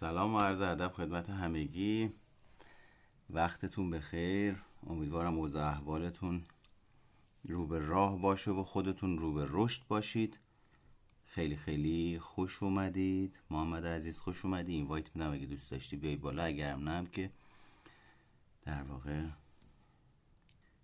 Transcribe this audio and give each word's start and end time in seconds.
سلام 0.00 0.34
و 0.34 0.38
عرض 0.38 0.60
ادب 0.60 0.92
خدمت 0.92 1.30
همگی. 1.30 2.12
وقتتون 3.30 3.90
بخیر. 3.90 4.56
امیدوارم 4.86 5.38
اوضاع 5.38 5.66
احوالتون 5.66 6.44
رو 7.44 7.66
به 7.66 7.78
راه 7.78 8.18
باشه 8.18 8.50
و 8.50 8.64
خودتون 8.64 9.18
رو 9.18 9.32
به 9.32 9.46
رشد 9.48 9.82
باشید. 9.88 10.38
خیلی 11.24 11.56
خیلی 11.56 12.18
خوش 12.18 12.62
اومدید. 12.62 13.36
محمد 13.50 13.86
عزیز 13.86 14.18
خوش 14.18 14.44
اومدی. 14.44 14.72
این 14.72 14.86
وایت 14.86 15.16
میدم 15.16 15.32
اگه 15.32 15.46
دوست 15.46 15.70
داشتی 15.70 15.96
بیای 15.96 16.16
بالا. 16.16 16.42
اگرم 16.42 16.88
نه 16.88 17.06
که 17.12 17.30
در 18.62 18.82
واقع 18.82 19.24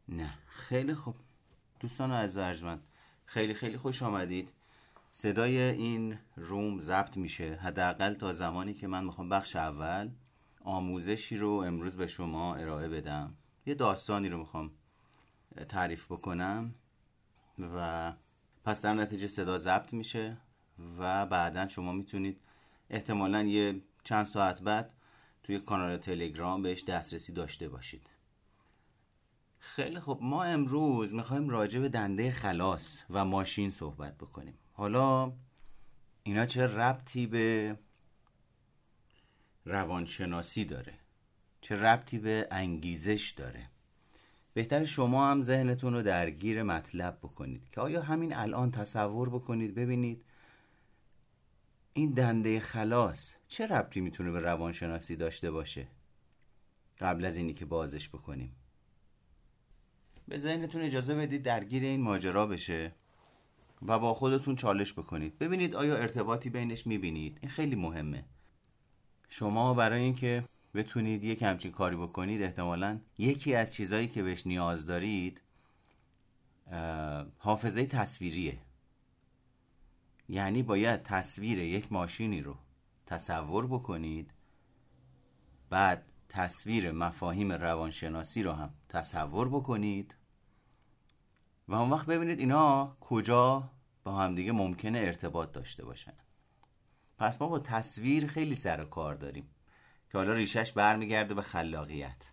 نه. 0.09 0.39
خیلی 0.47 0.95
خوب. 0.95 1.15
دوستان 1.81 2.13
از 2.13 2.37
ارجمند 2.37 2.83
خیلی 3.27 3.55
خیلی 3.55 3.79
خوش 3.79 4.03
آمدید. 4.03 4.49
صدای 5.19 5.59
این 5.63 6.19
روم 6.37 6.81
ضبط 6.81 7.17
میشه. 7.17 7.55
حداقل 7.55 8.15
تا 8.15 8.33
زمانی 8.33 8.75
که 8.75 8.87
من 8.87 9.05
می‌خوام 9.05 9.29
بخش 9.29 9.57
اول 9.57 10.11
آموزشی 10.61 11.37
رو 11.37 11.51
امروز 11.51 11.97
به 11.97 12.07
شما 12.07 12.55
ارائه 12.55 12.89
بدم. 12.89 13.35
یه 13.67 13.75
داستانی 13.75 14.29
رو 14.29 14.39
می‌خوام 14.39 14.71
تعریف 15.69 16.05
بکنم 16.13 16.75
و 17.59 18.13
پس 18.65 18.83
در 18.83 18.95
نتیجه 18.95 19.29
صدا 19.29 19.59
ضبط 19.59 19.93
میشه 19.93 20.37
و 20.99 21.27
بعدا 21.27 21.69
شما 21.69 21.93
می‌تونید 21.93 22.41
احتمالا 22.91 23.43
یه 23.43 23.81
چند 24.05 24.27
ساعت 24.27 24.63
بعد 24.63 24.95
توی 25.43 25.61
کانال 25.61 25.97
تلگرام 25.97 26.63
بهش 26.63 26.85
دسترسی 26.85 27.33
داشته 27.33 27.69
باشید. 27.69 28.11
خیلی 29.59 30.01
خب 30.01 30.19
ما 30.23 30.45
امروز 30.45 31.15
می‌خوایم 31.15 31.49
راجع 31.49 31.81
به 31.81 31.89
دنده 31.89 32.31
خلاص 32.31 33.03
و 33.11 33.25
ماشین 33.25 33.71
صحبت 33.71 34.15
بکنیم. 34.19 34.59
حالا 34.77 35.33
اینا 36.23 36.47
چه 36.47 36.67
ربطی 36.67 37.27
به 37.27 37.77
روانشناسی 39.65 40.65
داره؟ 40.65 40.95
چه 41.61 41.83
ربطی 41.83 42.19
به 42.19 42.49
انگیزش 42.51 43.35
داره؟ 43.37 43.71
بهتر 44.55 44.85
شما 44.85 45.31
هم 45.31 45.43
ذهنتون 45.43 45.93
رو 45.93 46.03
درگیر 46.03 46.63
مطلب 46.63 47.19
بکنید 47.23 47.71
که 47.71 47.81
آیا 47.81 48.03
همین 48.03 48.37
الان 48.37 48.71
تصور 48.71 49.29
بکنید؟ 49.29 49.75
ببینید 49.75 50.25
این 51.93 52.13
دنده 52.13 52.61
خلاص 52.61 53.35
چه 53.49 53.67
ربطی 53.67 54.01
می‌تونه 54.01 54.31
به 54.31 54.41
روانشناسی 54.41 55.17
داشته 55.17 55.51
باشه؟ 55.51 55.89
قبل 56.99 57.25
از 57.25 57.37
اینی 57.37 57.55
که 57.55 57.65
بازش 57.65 58.09
بکنیم. 58.09 58.57
به 60.29 60.39
ذهنتون 60.39 60.83
اجازه 60.83 61.15
بدید 61.15 61.43
درگیر 61.43 61.83
این 61.83 62.01
ماجرا 62.01 62.47
بشه. 62.47 62.95
و 63.83 63.99
با 63.99 64.15
خودتون 64.15 64.57
چالش 64.57 64.93
بکنید. 64.93 65.39
ببینید 65.39 65.77
آیا 65.77 65.97
ارتباطی 65.97 66.51
بینش 66.51 66.87
می‌بینید؟ 66.87 67.39
این 67.41 67.51
خیلی 67.51 67.77
مهمه. 67.77 68.25
شما 69.29 69.75
برای 69.75 70.03
اینکه 70.03 70.45
بتونید 70.75 71.25
یک 71.25 71.43
همچین 71.43 71.73
کاری 71.73 71.97
بکنید 71.97 72.43
احتمالا 72.43 73.01
یکی 73.19 73.55
از 73.55 73.75
چیزهایی 73.75 74.09
که 74.09 74.23
بهش 74.23 74.47
نیاز 74.47 74.87
دارید 74.87 75.43
حافظه 77.39 77.87
تصویریه. 77.87 78.59
یعنی 80.29 80.63
باید 80.63 81.03
تصویر 81.03 81.59
یک 81.59 81.93
ماشینی 81.93 82.43
رو 82.43 82.57
تصور 83.07 83.67
بکنید 83.67 84.31
بعد 85.71 86.13
تصویر 86.29 86.93
مفاهیم 86.93 87.53
روانشناسی 87.53 88.43
رو 88.43 88.53
هم 88.53 88.75
تصور 88.89 89.49
بکنید. 89.49 90.15
و 91.69 91.75
اون 91.75 91.91
وقت 91.91 92.07
ببینید 92.07 92.39
اینا 92.39 92.97
کجا 93.01 93.71
با 94.05 94.13
همدیگه 94.13 94.53
ممکنه 94.53 94.99
ارتباط 94.99 95.53
داشته 95.53 95.85
باشن. 95.85 96.13
پس 97.19 97.43
ما 97.43 97.49
با 97.49 97.59
تصویر 97.59 98.27
خیلی 98.27 98.55
سر 98.55 98.85
کار 98.85 99.15
داریم 99.15 99.51
که 100.11 100.19
حالا 100.19 100.33
ریشش 100.33 100.73
برمیگرده 100.73 101.35
به 101.35 101.43
خلاقیت. 101.43 102.33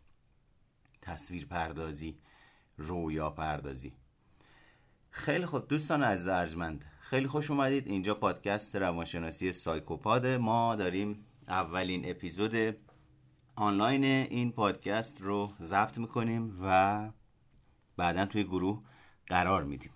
تصویر 1.01 1.45
پردازی 1.45 2.17
رویا 2.77 3.29
پردازی. 3.29 3.93
خیلی 5.09 5.45
خوب 5.45 5.67
دوستان 5.67 6.03
از 6.03 6.27
ارجمند 6.27 6.85
خیلی 6.99 7.27
خوش 7.27 7.51
اومدید. 7.51 7.87
اینجا 7.87 8.15
پادکست 8.15 8.75
روانشناسی 8.75 9.53
سایکوپاد 9.53 10.25
ما 10.25 10.75
داریم. 10.75 11.25
اولین 11.47 12.09
اپیزود 12.09 12.77
آنلاین 13.55 14.03
این 14.03 14.51
پادکست 14.51 15.21
رو 15.21 15.53
ضبط 15.61 15.97
می‌کنیم 15.97 16.59
و 16.63 17.09
بعدا 17.97 18.25
توی 18.25 18.43
گروه 18.43 18.83
قرار 19.27 19.63
میدیم. 19.63 19.91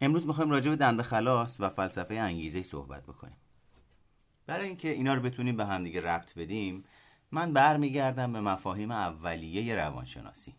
امروز 0.00 0.26
می‌خوایم 0.26 0.50
راجع 0.50 0.70
به 0.70 0.76
دنده 0.76 1.02
خلاص 1.02 1.56
و 1.60 1.70
فلسفه 1.70 2.14
انگیزه 2.14 2.62
صحبت 2.62 3.02
بکنیم. 3.02 3.36
برای 4.46 4.66
اینکه 4.66 4.88
اینا 4.88 5.14
رو 5.14 5.22
بتونیم 5.22 5.56
به 5.56 5.64
همدیگه 5.66 6.00
ربط 6.00 6.34
بدیم 6.34 6.84
من 7.30 7.52
برمیگردم 7.52 8.32
به 8.32 8.40
مفاهیم 8.40 8.90
اولیه 8.90 9.76
روانشناسی. 9.76 10.54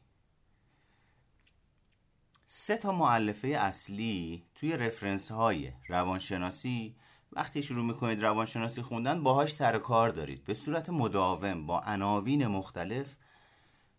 سه 2.45 2.77
تا 2.77 2.91
معلفه 2.91 3.47
اصلی 3.47 4.43
توی 4.55 4.77
رفرنس 4.77 5.31
های 5.31 5.71
روانشناسی 5.87 6.95
وقتی 7.31 7.63
شروع 7.63 7.85
می‌کنید 7.85 8.23
روانشناسی 8.23 8.81
خوندن 8.81 9.23
باهاش 9.23 9.53
سر 9.53 9.77
کار 9.79 10.09
دارید. 10.09 10.43
به 10.43 10.53
صورت 10.53 10.89
مداوم 10.89 11.65
با 11.65 11.79
عناوین 11.79 12.47
مختلف 12.47 13.15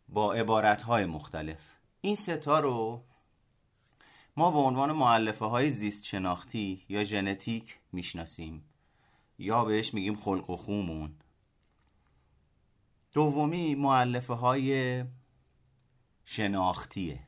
با 0.09 0.33
عبارت 0.33 0.83
های 0.83 1.05
مختلف. 1.05 1.61
این 2.01 2.16
ستا 2.16 2.61
رو 2.61 3.05
ما 4.37 4.50
به 4.50 4.59
عنوان 4.59 4.93
معلفه 4.93 5.45
های 5.45 5.71
زیست 5.71 6.05
شناختی 6.05 6.84
یا 6.89 7.05
ژنتیک 7.05 7.78
می‌شناسیم. 7.93 8.65
یا 9.39 9.65
بهش 9.65 9.95
میگیم 9.95 10.15
خلق 10.15 10.50
و 10.50 10.56
خومون 10.56 11.15
دومی 13.12 13.75
معلفه 13.75 14.34
های 14.34 15.05
شناختیه. 16.25 17.21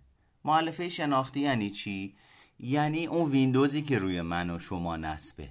معلفه 0.45 0.89
شناختی 0.89 1.41
یعنی 1.41 1.71
چی؟ 1.71 2.17
یعنی 2.59 3.07
اون 3.07 3.31
ویندوزی 3.31 3.83
که 3.83 3.99
روی 3.99 4.21
من 4.21 4.51
و 4.51 4.59
شما 4.59 4.97
نصبه. 4.97 5.49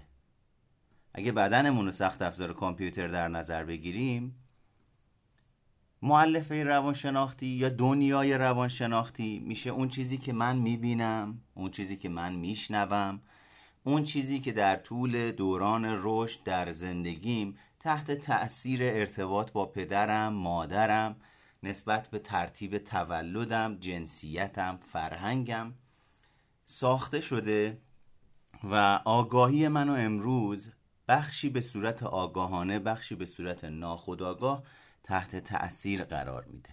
اگه 1.13 1.31
بدنمون 1.31 1.85
رو 1.85 1.91
سخت 1.91 2.21
افزار 2.21 2.53
کامپیوتر 2.53 3.07
در 3.07 3.27
نظر 3.27 3.63
بگیریم 3.63 4.44
معلفه 6.01 6.63
روانشناختی 6.63 7.47
یا 7.47 7.69
دنیای 7.69 8.37
روانشناختی 8.37 9.39
میشه 9.39 9.69
اون 9.69 9.87
چیزی 9.87 10.17
که 10.17 10.33
من 10.33 10.57
می‌بینم 10.57 11.41
اون 11.53 11.71
چیزی 11.71 11.97
که 11.97 12.09
من 12.09 12.35
میشنوم 12.35 13.21
اون 13.83 14.03
چیزی 14.03 14.39
که 14.39 14.51
در 14.51 14.75
طول 14.75 15.31
دوران 15.31 15.99
رشد 16.03 16.43
در 16.43 16.71
زندگیم 16.71 17.57
تحت 17.79 18.11
تأثیر 18.11 18.79
ارتباط 18.83 19.51
با 19.51 19.65
پدرم 19.65 20.33
مادرم 20.33 21.15
نسبت 21.63 22.07
به 22.07 22.19
ترتیب 22.19 22.77
تولدم 22.77 23.77
جنسیتم 23.79 24.77
فرهنگم 24.77 25.73
ساخته 26.65 27.21
شده 27.21 27.81
و 28.63 29.01
آگاهی 29.05 29.67
منو 29.67 29.93
امروز 29.93 30.71
بخشی 31.07 31.49
به 31.49 31.61
صورت 31.61 32.03
آگاهانه 32.03 32.79
بخشی 32.79 33.15
به 33.15 33.25
صورت 33.25 33.63
ناخودآگاه 33.63 34.63
تحت 35.05 35.35
تأثیر 35.35 36.03
قرار 36.03 36.45
میده. 36.45 36.69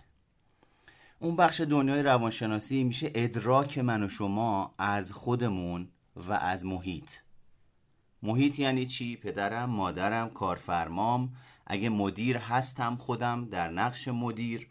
اون 1.19 1.37
بخش 1.37 1.61
دنیای 1.61 2.03
روانشناسی 2.03 2.85
میشه 2.85 3.11
ادراک 3.15 3.79
من 3.79 4.03
و 4.03 4.09
شما 4.09 4.73
از 4.79 5.13
خودمون 5.13 5.89
و 6.17 6.33
از 6.33 6.65
محیط. 6.65 7.11
محیط 8.23 8.59
یعنی 8.59 8.87
چی؟ 8.87 9.17
پدرم، 9.17 9.71
مادرم، 9.71 10.31
کارفرمام. 10.31 11.37
اگه 11.67 11.89
مدیر 11.89 12.37
هستم 12.37 12.97
خودم 12.97 13.45
در 13.45 13.71
نقش 13.71 14.09
مدیر. 14.09 14.69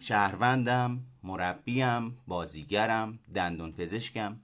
شهروندم، 0.00 1.04
مربیم، 1.22 2.18
بازیگرم، 2.26 3.18
دندون 3.34 3.72
پزشکم. 3.72 4.40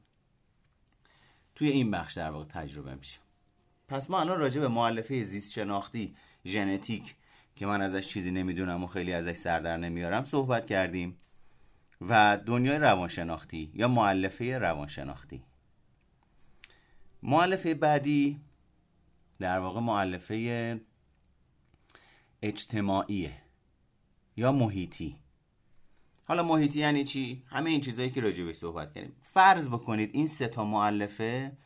توی 1.54 1.68
این 1.68 1.90
بخش 1.90 2.14
در 2.14 2.30
واقع 2.30 2.44
تجربه 2.44 2.94
میشه. 2.94 3.18
پس 3.88 4.10
ما 4.10 4.20
الان 4.20 4.38
راجع 4.38 4.60
به 4.60 4.68
معلفه 4.68 5.24
زیست 5.24 5.52
شناختی 5.52 6.16
ژنتیک 6.46 7.14
که 7.56 7.66
من 7.66 7.82
ازش 7.82 8.08
چیزی 8.08 8.30
نمی‌دونم 8.30 8.84
و 8.84 8.86
خیلی 8.86 9.12
ازش 9.12 9.32
سر 9.32 9.60
در 9.60 9.76
نمیارم 9.76 10.24
صحبت 10.24 10.66
کردیم 10.66 11.16
و 12.00 12.38
دنیای 12.46 12.78
روانشناختی 12.78 13.70
یا 13.74 13.88
معلفه 13.88 14.58
روانشناختی. 14.58 15.42
معلفه 17.22 17.74
بعدی 17.74 18.40
در 19.38 19.58
واقع 19.58 19.80
معلفه 19.80 20.80
اجتماعیه 22.42 23.32
یا 24.36 24.52
محیطی. 24.52 25.16
حالا 26.28 26.42
محیطی 26.42 26.78
یعنی 26.78 27.04
چی؟ 27.04 27.42
همه 27.46 27.70
این 27.70 27.80
چیزهایی 27.80 28.10
که 28.10 28.20
راجع 28.20 28.52
صحبت 28.52 28.94
کردیم. 28.94 29.16
فرض 29.20 29.68
بکنید 29.68 30.10
این 30.12 30.26
سه 30.26 30.48
تا 30.48 30.64
معلفه 30.64 31.56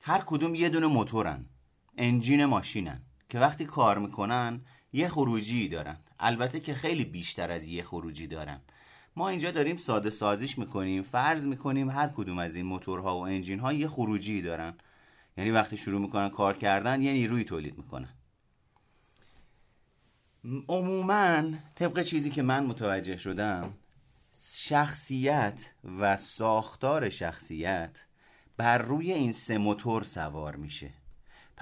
هر 0.00 0.22
کدوم 0.26 0.54
یه 0.54 0.68
دونه 0.68 0.86
موتورن 0.86 1.44
انجین 1.96 2.44
ماشینن. 2.44 3.02
که 3.32 3.38
وقتی 3.38 3.64
کار 3.64 3.98
می‌کنن 3.98 4.60
یه 4.92 5.08
خروجی 5.08 5.68
دارن. 5.68 5.96
البته 6.20 6.60
که 6.60 6.74
خیلی 6.74 7.04
بیشتر 7.04 7.50
از 7.50 7.66
یه 7.66 7.82
خروجی 7.82 8.26
دارن. 8.26 8.60
ما 9.16 9.28
اینجا 9.28 9.50
داریم 9.50 9.76
ساده 9.76 10.10
سازیش 10.10 10.58
می‌کنیم 10.58 11.02
فرض 11.02 11.46
می‌کنیم 11.46 11.90
هر 11.90 12.08
کدوم 12.08 12.38
از 12.38 12.54
این 12.54 12.66
موتورها 12.66 13.18
و 13.18 13.20
انجین 13.20 13.58
ها 13.58 13.72
یه 13.72 13.88
خروجی 13.88 14.42
دارن. 14.42 14.74
یعنی 15.36 15.50
وقتی 15.50 15.76
شروع 15.76 16.00
می‌کنن 16.00 16.28
کار 16.28 16.56
کردن 16.56 17.02
یه 17.02 17.12
نیروی 17.12 17.44
تولید 17.44 17.78
می‌کنن. 17.78 18.08
عموما 20.68 21.42
طبق 21.74 22.02
چیزی 22.02 22.30
که 22.30 22.42
من 22.42 22.66
متوجه 22.66 23.16
شدم 23.16 23.74
شخصیت 24.56 25.70
و 25.98 26.16
ساختار 26.16 27.08
شخصیت 27.08 28.06
بر 28.56 28.78
روی 28.78 29.12
این 29.12 29.32
سه 29.32 29.58
موتور 29.58 30.02
سوار 30.02 30.56
میشه. 30.56 31.01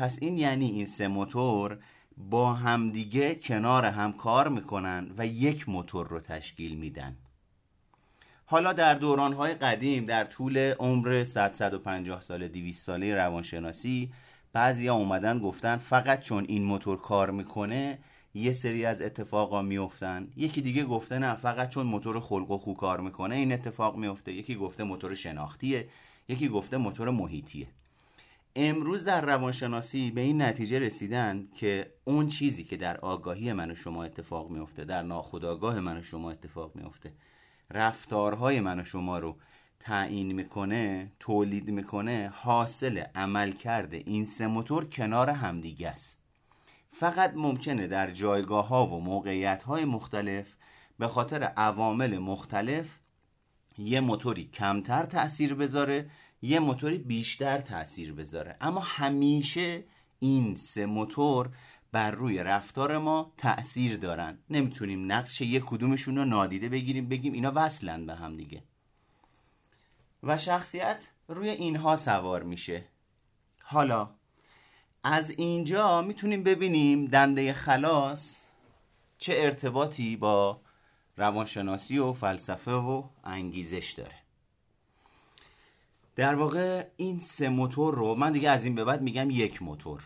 پس 0.00 0.18
این 0.22 0.38
یعنی 0.38 0.70
این 0.70 0.86
سه 0.86 1.08
موتور 1.08 1.78
با 2.16 2.54
همدیگه 2.54 3.34
کنار 3.34 3.86
هم 3.86 4.12
کار 4.12 4.48
می‌کنن 4.48 5.10
و 5.18 5.26
یک 5.26 5.68
موتور 5.68 6.08
رو 6.08 6.20
تشکیل 6.20 6.74
میدن. 6.74 7.16
حالا 8.44 8.72
در 8.72 8.94
دورانهای 8.94 9.54
قدیم 9.54 10.06
در 10.06 10.24
طول 10.24 10.58
عمر 10.58 11.24
100 11.24 11.52
150 11.52 12.20
سال 12.22 12.48
200 12.48 12.86
ساله 12.86 13.14
روانشناسی 13.14 14.12
بعضیا 14.52 14.94
اومدن 14.94 15.38
گفتن 15.38 15.76
فقط 15.76 16.20
چون 16.20 16.44
این 16.48 16.64
موتور 16.64 17.00
کار 17.00 17.30
می‌کنه 17.30 17.98
یه 18.34 18.52
سری 18.52 18.84
از 18.84 19.02
اتفاقا 19.02 19.62
میفتن 19.62 20.28
یکی 20.36 20.60
دیگه 20.60 20.84
گفته 20.84 21.18
نه 21.18 21.34
فقط 21.34 21.68
چون 21.68 21.86
موتور 21.86 22.20
خلق 22.20 22.50
و 22.50 22.58
خو 22.58 22.74
کار 22.74 23.00
می‌کنه 23.00 23.36
این 23.36 23.52
اتفاق 23.52 23.96
میفته 23.96 24.32
یکی 24.32 24.54
گفته 24.54 24.84
موتور 24.84 25.14
شناختیه 25.14 25.88
یکی 26.28 26.48
گفته 26.48 26.76
موتور 26.76 27.10
محیطیه. 27.10 27.66
امروز 28.56 29.04
در 29.04 29.20
روانشناسی 29.20 30.10
به 30.10 30.20
این 30.20 30.42
نتیجه 30.42 30.78
رسیدن 30.78 31.48
که 31.54 31.94
اون 32.04 32.28
چیزی 32.28 32.64
که 32.64 32.76
در 32.76 32.96
آگاهی 32.96 33.52
من 33.52 33.70
و 33.70 33.74
شما 33.74 34.04
اتفاق 34.04 34.50
میفته 34.50 34.84
در 34.84 35.02
ناخودآگاه 35.02 35.80
من 35.80 35.96
و 35.96 36.02
شما 36.02 36.30
اتفاق 36.30 36.76
میفته 36.76 37.12
رفتارهای 37.70 38.60
من 38.60 38.80
و 38.80 38.84
شما 38.84 39.18
رو 39.18 39.36
تعیین 39.80 40.32
می‌کنه 40.32 41.12
تولید 41.20 41.70
می‌کنه 41.70 42.32
حاصل 42.34 42.98
عمل 43.14 43.52
کرده 43.52 44.02
این 44.06 44.24
سه 44.24 44.46
موتور 44.46 44.84
کنار 44.84 45.30
همدیگه 45.30 45.88
است. 45.88 46.18
فقط 46.90 47.32
ممکنه 47.36 47.86
در 47.86 48.10
جایگاه 48.10 48.68
ها 48.68 48.86
و 48.86 49.00
موقعیت 49.00 49.62
های 49.62 49.84
مختلف 49.84 50.46
به 50.98 51.08
خاطر 51.08 51.42
عوامل 51.42 52.18
مختلف 52.18 52.98
یه 53.78 54.00
موتوری 54.00 54.44
کمتر 54.44 55.02
تاثیر 55.02 55.54
بذاره 55.54 56.10
یه 56.42 56.60
موتوری 56.60 56.98
بیشتر 56.98 57.60
تاثیر 57.60 58.12
بذاره. 58.12 58.56
اما 58.60 58.80
همیشه 58.80 59.84
این 60.18 60.56
سه 60.56 60.86
موتور 60.86 61.50
بر 61.92 62.10
روی 62.10 62.38
رفتار 62.38 62.98
ما 62.98 63.32
تاثیر 63.36 63.96
دارن. 63.96 64.38
نمی‌تونیم 64.50 65.12
نقش 65.12 65.40
یک 65.40 65.64
کدومشون 65.64 66.16
رو 66.16 66.24
نادیده 66.24 66.68
بگیریم 66.68 67.08
بگیم 67.08 67.32
اینا 67.32 67.52
وصلن 67.54 68.06
به 68.06 68.14
هم 68.14 68.36
دیگه. 68.36 68.62
و 70.22 70.38
شخصیت 70.38 71.08
روی 71.28 71.48
اینها 71.48 71.96
سوار 71.96 72.42
میشه. 72.42 72.84
حالا 73.62 74.10
از 75.04 75.30
اینجا 75.30 76.02
می‌تونیم 76.02 76.42
ببینیم 76.42 77.04
دنده 77.04 77.52
خلاص 77.52 78.36
چه 79.18 79.34
ارتباطی 79.36 80.16
با 80.16 80.60
روانشناسی 81.16 81.98
و 81.98 82.12
فلسفه 82.12 82.72
و 82.72 83.04
انگیزش 83.24 83.92
داره. 83.92 84.19
در 86.20 86.34
واقع 86.34 86.86
این 86.96 87.20
سه 87.20 87.48
موتور 87.48 87.94
رو 87.94 88.14
من 88.14 88.32
دیگه 88.32 88.50
از 88.50 88.64
این 88.64 88.74
به 88.74 88.84
بعد 88.84 89.02
میگم 89.02 89.30
یک 89.30 89.62
موتور. 89.62 90.02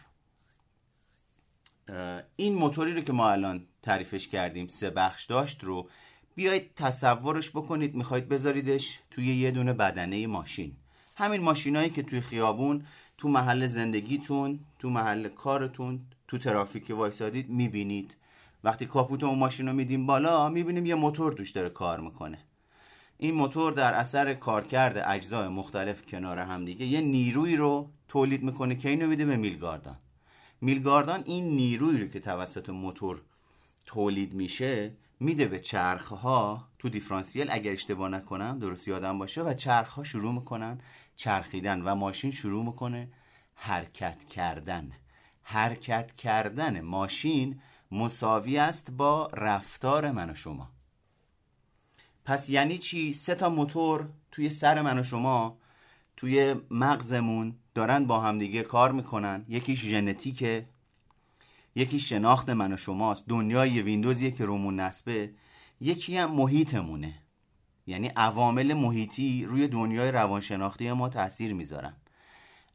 این 2.37 2.55
موتوری 2.55 2.95
رو 2.95 3.01
که 3.01 3.13
ما 3.13 3.31
الان 3.31 3.67
تعریفش 3.83 4.29
کردیم 4.29 4.67
سه 4.67 4.91
بخش 4.91 5.27
داشت 5.27 5.65
رو 5.65 5.89
بیایید 6.35 6.75
تصورش 6.75 7.51
بکنید 7.51 7.95
می‌خواید 7.95 8.29
بذاریدش 8.29 8.99
توی 9.11 9.27
یه 9.27 9.51
دونه 9.51 9.73
بدنه 9.73 10.27
ماشین. 10.27 10.77
همین 11.17 11.41
ماشینایی 11.41 11.91
که 11.91 12.03
توی 12.03 12.21
خیابون 12.21 12.87
تو 13.19 13.29
محل 13.29 13.67
زندگیتون 13.67 14.61
تو 14.79 14.91
محل 14.91 15.29
کارتون 15.29 16.01
تو 16.29 16.39
ترافیک 16.39 16.91
وایسادید 16.91 17.49
می‌بینید. 17.49 18.17
وقتی 18.65 18.87
کاپوت 18.87 19.25
اون 19.25 19.39
ماشین 19.39 19.67
رو 19.67 19.73
میدیم 19.73 20.07
بالا 20.07 20.49
می‌بینیم 20.49 20.87
یه 20.87 20.95
موتور 20.95 21.33
دوش 21.33 21.51
داره 21.51 21.69
کار 21.69 22.01
می‌کنه. 22.01 22.39
این 23.19 23.35
موتور 23.35 23.73
در 23.73 23.95
اثر 23.95 24.35
کارکرد 24.35 25.03
اجزای 25.07 25.49
مختلف 25.49 26.07
کنار 26.07 26.39
همدیگه 26.39 26.87
یه 26.87 27.01
نیروی 27.01 27.57
رو 27.57 27.91
تولید 28.09 28.43
می‌کنه 28.43 28.75
که 28.75 28.89
اینو 28.89 29.07
میده 29.07 29.25
به 29.25 29.37
میلگاردان 29.37 29.97
میلگاردان 30.61 31.23
این 31.25 31.57
نیروی 31.57 31.99
رو 31.99 32.09
که 32.09 32.21
توسط 32.21 32.71
موتور 32.71 33.23
تولید 33.87 34.35
میشه 34.35 34.93
میده 35.21 35.47
به 35.47 35.59
چرخ 35.59 36.09
ها 36.09 36.69
تو 36.79 36.89
دیفرانسیل 36.89 37.47
اگر 37.51 37.73
اشتباه 37.73 38.09
نکنم 38.09 38.59
درست 38.59 38.89
یادم 38.89 39.19
باشه 39.19 39.43
و 39.43 39.55
چرخ 39.55 39.89
ها 39.89 40.05
شروع 40.05 40.33
می‌کنن 40.33 40.81
چرخیدن 41.17 41.83
و 41.83 41.95
ماشین 41.95 42.31
شروع 42.31 42.65
می‌کنه 42.65 43.09
حرکت 43.55 44.25
کردن. 44.25 44.93
حرکت 45.43 46.13
کردن 46.17 46.81
ماشین 46.81 47.61
مساوی 47.91 48.59
است 48.59 48.91
با 48.91 49.31
رفتار 49.35 50.11
من 50.11 50.31
و 50.31 50.35
شما. 50.35 50.71
پس 52.25 52.49
یعنی 52.49 52.79
چی؟ 52.79 53.13
سه 53.13 53.35
تا 53.35 53.49
موتور 53.49 54.09
توی 54.31 54.51
سر 54.51 54.83
من 54.83 54.99
و 54.99 55.03
شما 55.03 55.59
توی 56.17 56.55
مغزمون 56.71 57.57
دارن 57.75 58.05
با 58.05 58.21
همدیگه 58.21 58.63
کار 58.63 58.93
می‌کنن. 58.93 59.45
یکیش 59.49 59.85
ژنتیکه 59.85 60.67
یکی 61.75 61.99
شناخت 61.99 62.51
من 62.51 62.73
و 62.73 62.77
شماست. 62.77 63.25
دنیای 63.29 63.83
ویندوزیه 63.83 64.31
که 64.31 64.45
رومون 64.45 64.81
نسبه. 64.81 65.31
یکی 65.81 66.17
هم 66.17 66.31
محیطمونه. 66.31 67.15
یعنی 67.87 68.09
عوامل 68.17 68.75
محیطی 68.75 69.45
روی 69.45 69.69
دنیای 69.69 70.13
روانشناختی 70.13 70.93
ما 70.93 71.09
تاثیر 71.09 71.55
می‌ذارن. 71.55 71.97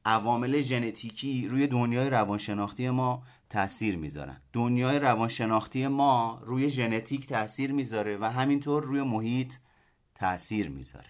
عوامل 0.05 0.61
ژنتیکی 0.61 1.47
روی 1.47 1.67
دنیای 1.67 2.09
روانشناختی 2.09 2.89
ما 2.89 3.23
تاثیر 3.49 3.97
می‌ذارن. 3.97 4.41
دنیای 4.53 4.99
روانشناختی 4.99 5.87
ما 5.87 6.41
روی 6.43 6.69
ژنتیک 6.69 7.27
تاثیر 7.27 7.71
می‌ذاره 7.71 8.17
و 8.17 8.25
همینطور 8.25 8.83
روی 8.83 9.01
محیط 9.01 9.53
تاثیر 10.15 10.69
می‌ذاره. 10.69 11.09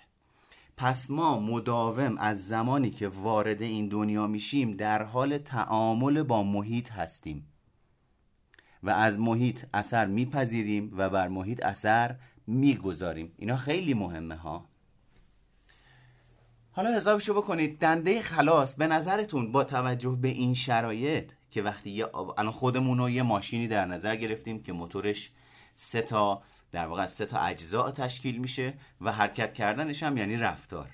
پس 0.78 1.10
ما 1.10 1.40
مداوم 1.40 2.18
از 2.18 2.48
زمانی 2.48 2.90
که 2.90 3.08
وارد 3.08 3.62
این 3.62 3.88
دنیا 3.88 4.28
میشیم 4.28 4.72
در 4.72 5.04
حال 5.04 5.38
تعامل 5.38 6.24
با 6.24 6.44
محیط 6.44 6.92
هستیم 6.92 7.48
و 8.84 8.90
از 8.90 9.20
محیط 9.20 9.66
اثر 9.74 10.06
میپذیریم 10.06 10.92
و 10.98 11.10
بر 11.10 11.28
محیط 11.28 11.66
اثر 11.66 12.16
می‌گذاریم. 12.48 13.34
اینا 13.38 13.58
خیلی 13.58 13.94
مهمه 13.94 14.36
ها. 14.36 14.66
حالا 16.72 16.98
حسابشو 16.98 17.34
بکنید 17.34 17.80
دنده 17.80 18.22
خلاص 18.22 18.76
به 18.76 18.88
نظرتون 18.88 19.52
با 19.52 19.64
توجه 19.64 20.18
به 20.22 20.28
این 20.28 20.54
شرایط 20.54 21.32
که 21.52 21.62
وقتی 21.62 21.90
یه 21.90 22.16
الان 22.16 22.52
خودمون 22.52 22.98
رو 22.98 23.10
یه 23.10 23.24
ماشینی 23.24 23.68
در 23.68 23.86
نظر 23.86 24.16
گرفتیم 24.16 24.64
که 24.64 24.74
موتورش 24.74 25.32
سه 25.76 26.02
تا 26.02 26.44
در 26.72 26.86
واقع 26.86 27.08
سه 27.08 27.26
تا 27.26 27.40
اجزا 27.40 27.92
تشکیل 27.92 28.38
میشه 28.38 28.74
و 29.02 29.12
حرکت 29.12 29.54
کردنش 29.54 30.04
هم 30.04 30.18
یعنی 30.18 30.38
رفتار. 30.38 30.90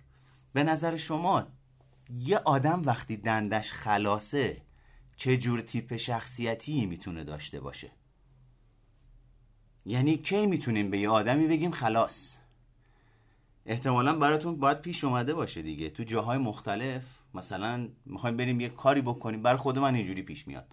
به 0.54 0.64
نظر 0.64 0.96
شما 0.96 1.48
یه 2.10 2.38
آدم 2.38 2.82
وقتی 2.86 3.18
دندش 3.18 3.72
خلاصه 3.72 4.62
چه 5.16 5.38
جور 5.38 5.62
تیپ 5.62 5.96
شخصیتی 5.96 6.86
می‌تونه 6.86 7.24
داشته 7.24 7.60
باشه؟ 7.60 7.92
یعنی 9.86 10.18
کی 10.18 10.46
می‌تونیم 10.46 10.92
به 10.92 11.00
یه 11.00 11.10
آدمی 11.10 11.48
بگیم 11.48 11.72
خلاص؟ 11.72 12.38
احتمالا 13.66 14.14
براتون 14.14 14.58
باید 14.58 14.82
پیش 14.82 15.04
اومده 15.04 15.34
باشه 15.34 15.62
دیگه. 15.62 15.90
تو 15.90 16.04
جاهای 16.04 16.38
مختلف 16.38 17.04
مثلا 17.34 17.90
می‌خوایم 18.06 18.38
بریم 18.38 18.60
یه 18.60 18.70
کاری 18.70 19.02
بکنیم. 19.02 19.42
بر 19.42 19.56
خود 19.56 19.80
من 19.80 19.96
اینجوری 19.96 20.22
پیش 20.22 20.48
میاد. 20.48 20.66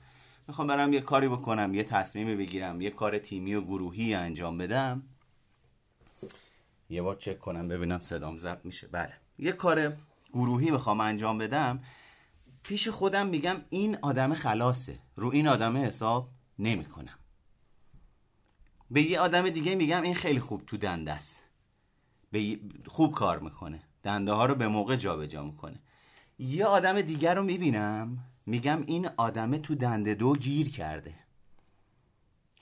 می‌خوام 0.48 0.66
برم 0.66 0.92
یه 0.92 1.00
کاری 1.00 1.28
بکنم 1.28 1.74
یه 1.74 1.84
تصمیمی 1.84 2.36
بگیرم 2.36 2.80
یه 2.80 2.90
کار 2.90 3.18
تیمی 3.18 3.54
و 3.54 3.60
گروهی 3.60 4.14
انجام 4.14 4.58
بدم. 4.58 5.02
یه 6.90 7.02
بار 7.02 7.16
چک 7.16 7.38
کنم 7.38 7.68
ببینم 7.68 8.00
صدام 8.02 8.38
ضبط 8.38 8.64
میشه. 8.64 8.86
بله. 8.86 9.12
یه 9.38 9.52
کار 9.52 9.96
گروهی 10.32 10.70
می‌خوام 10.70 11.00
انجام 11.00 11.38
بدم. 11.38 11.82
پیش 12.62 12.88
خودم 12.88 13.26
میگم 13.26 13.56
این 13.70 13.98
آدم 14.02 14.34
خلاصه. 14.34 14.98
رو 15.16 15.28
این 15.28 15.48
آدم 15.48 15.76
حساب 15.76 16.30
نمی‌کنم. 16.58 17.18
به 18.90 19.02
یه 19.02 19.20
آدم 19.20 19.50
دیگه 19.50 19.74
میگم 19.74 20.02
این 20.02 20.14
خیلی 20.14 20.40
خوب 20.40 20.66
تو 20.66 20.76
دنده 20.76 21.12
است 21.12 21.42
به 22.32 22.58
خوب 22.86 23.12
کار 23.12 23.38
می‌کنه. 23.38 23.82
دنده 24.02 24.32
ها 24.32 24.46
رو 24.46 24.54
به 24.54 24.68
موقع 24.68 24.96
جابجا 24.96 25.26
جا 25.26 25.44
می‌کنه. 25.44 25.80
یه 26.38 26.64
آدم 26.64 27.00
دیگر 27.00 27.34
رو 27.34 27.42
می‌بینم 27.42 28.18
میگم 28.46 28.82
این 28.86 29.08
آدم 29.16 29.56
تو 29.56 29.74
دنده 29.74 30.14
دو 30.14 30.36
گیر 30.36 30.70
کرده. 30.70 31.14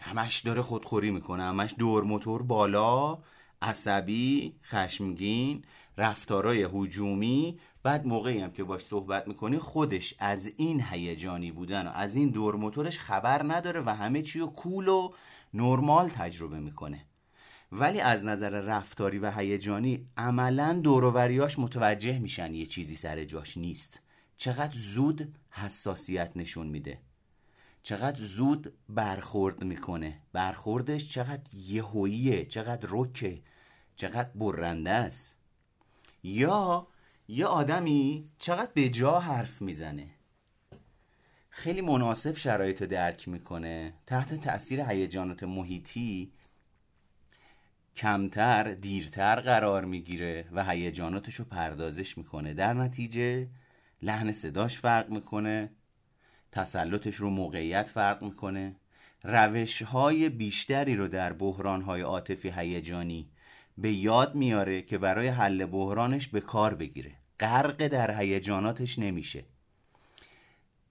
همش 0.00 0.41
داره 0.41 0.62
خودخوری 0.62 1.11
می‌کنه 1.11 1.43
همش 1.43 1.75
دور 1.79 2.05
موتور 2.05 2.43
بالا 2.43 3.19
عصبی 3.62 4.55
خشمگین 4.65 5.65
رفتارای 5.99 6.69
هجومی. 6.75 7.59
بعد 7.83 8.07
موقعی 8.07 8.41
هم 8.41 8.50
که 8.50 8.65
باش 8.65 8.83
صحبت 8.83 9.29
می‌کنی 9.29 9.59
خودش 9.59 10.15
از 10.19 10.53
این 10.57 10.85
هیجانی 10.91 11.53
بودن 11.53 11.87
و 11.87 11.91
از 11.95 12.17
این 12.17 12.29
دور 12.29 12.57
موتورش 12.57 12.99
خبر 12.99 13.53
نداره 13.53 13.81
و 13.81 13.95
همه 13.95 14.23
چی 14.23 14.39
رو 14.39 14.47
کول 14.47 14.89
و 14.89 15.12
نرمال 15.55 16.09
تجربه 16.09 16.61
می‌کنه. 16.61 17.07
ولی 17.73 18.00
از 18.00 18.25
نظر 18.25 18.50
رفتاری 18.50 19.19
و 19.19 19.31
هیجانی 19.31 20.07
عملا 20.17 20.81
دوروریاش 20.85 21.59
متوجه 21.59 22.19
میشن 22.19 22.55
یه 22.55 22.67
چیزی 22.67 22.97
سر 22.97 23.25
جاش 23.25 23.57
نیست. 23.57 24.00
چقدر 24.37 24.77
زود 24.77 25.35
حساسیت 25.50 26.33
نشون 26.37 26.67
میده. 26.67 26.99
چقدر 27.83 28.21
زود 28.21 28.73
برخورد 28.89 29.65
می‌کنه. 29.65 30.21
برخوردش 30.33 31.09
چقدر 31.09 31.55
یهوییه 31.55 32.45
چقدر 32.45 32.89
رکه 32.91 33.43
چقدر 33.97 34.31
برنده 34.35 34.91
است. 34.91 35.35
یا 36.23 36.87
یه 37.29 37.47
آدمی 37.47 38.29
چقدر 38.39 38.71
به 38.75 38.89
جا 38.89 39.21
حرف 39.21 39.62
می‌زنه. 39.62 40.11
خیلی 41.50 41.81
مناسب 41.81 42.37
شرایط 42.37 42.83
درک 42.83 43.29
می‌کنه. 43.29 43.95
تحت 44.07 44.41
تاثیر 44.41 44.81
هیجانات 44.81 45.43
محیطی 45.43 46.33
کمتر 47.95 48.75
دیرتر 48.75 49.41
قرار 49.41 49.85
می‌گیره 49.85 50.45
و 50.53 50.65
هیجاناتش 50.65 51.35
رو 51.35 51.45
پردازش 51.45 52.19
می‌کنه. 52.19 52.55
در 52.55 52.75
نتیجه 52.75 53.49
لحن 54.03 54.33
صداش 54.33 54.79
فرق 54.79 55.11
می‌کنه 55.11 55.71
تسلطش 56.53 57.15
رو 57.15 57.31
موقعیت 57.31 57.89
فرق 57.89 58.23
می‌کنه. 58.23 58.77
روش 59.23 59.83
های 59.83 60.29
بیشتری 60.29 60.97
رو 60.97 61.09
در 61.09 61.33
بحران 61.33 61.83
های 61.83 62.01
عاطفی 62.01 62.51
هیجانی 62.51 63.31
به 63.79 63.93
یاد 63.93 64.35
میاره 64.35 64.83
که 64.83 64.99
برای 64.99 65.29
حل 65.29 65.67
بحرانش 65.67 66.29
به 66.29 66.41
کار 66.41 66.75
بگیره. 66.75 67.13
غرق 67.41 67.87
در 67.87 68.21
هیجاناتش 68.21 68.99
نمیشه. 68.99 69.45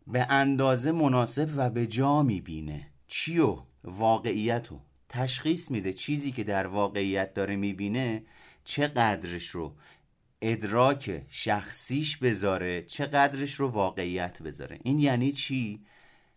به 0.08 0.25
اندازه 0.29 0.91
مناسب 0.91 1.50
و 1.56 1.70
به 1.70 1.88
جا 1.88 2.24
می‌بینه. 2.24 2.88
چیو 3.08 3.58
واقعیتو 3.84 4.79
تشخیص 5.09 5.71
میده 5.71 5.93
چیزی 5.93 6.31
که 6.31 6.43
در 6.43 6.67
واقعیت 6.67 7.33
داره 7.33 7.55
می‌بینه 7.55 8.23
چه 8.63 8.87
قدرش 8.87 9.47
رو 9.47 9.75
ادراک 10.41 11.21
شخصیش 11.29 12.17
بذاره 12.17 12.83
چه 12.83 13.05
قدرش 13.05 13.53
رو 13.53 13.67
واقعیت 13.67 14.41
بذاره. 14.41 14.79
این 14.83 14.99
یعنی 14.99 15.31
چی؟ 15.31 15.85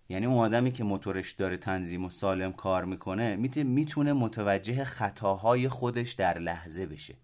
یعنی 0.09 0.27
اون 0.27 0.39
آدمی 0.39 0.73
که 0.73 0.85
موتورش 0.85 1.33
داره 1.33 1.57
تنظیم 1.57 2.05
و 2.05 2.11
سالم 2.11 2.53
کار 2.53 2.85
می‌کنه 2.85 3.37
می‌تونه 3.65 4.13
متوجه 4.13 4.85
خطاهای 4.85 5.69
خودش 5.69 6.13
در 6.13 6.39
لحظه 6.39 6.87
بشه. 6.87 7.15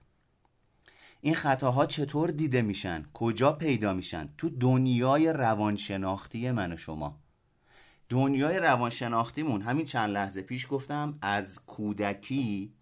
این 1.20 1.34
خطاها 1.34 1.86
چطور 1.86 2.30
دیده 2.30 2.62
میشن؟ 2.62 3.04
کجا 3.12 3.52
پیدا 3.52 3.92
میشن؟ 3.92 4.28
تو 4.38 4.50
دنیای 4.50 5.32
روانشناختی 5.32 6.50
من 6.50 6.72
و 6.72 6.76
شما. 6.76 7.18
دنیای 8.08 8.58
روانشناختیمون 8.58 9.62
همین 9.62 9.86
چند 9.86 10.10
لحظه 10.10 10.42
پیش 10.42 10.66
گفتم 10.70 11.18
از 11.22 11.60
کودکی 11.66 12.72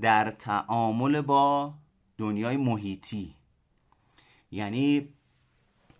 در 0.00 0.30
تعامل 0.30 1.20
با 1.20 1.74
دنیای 2.18 2.56
محیطی. 2.56 3.34
یعنی 4.50 5.08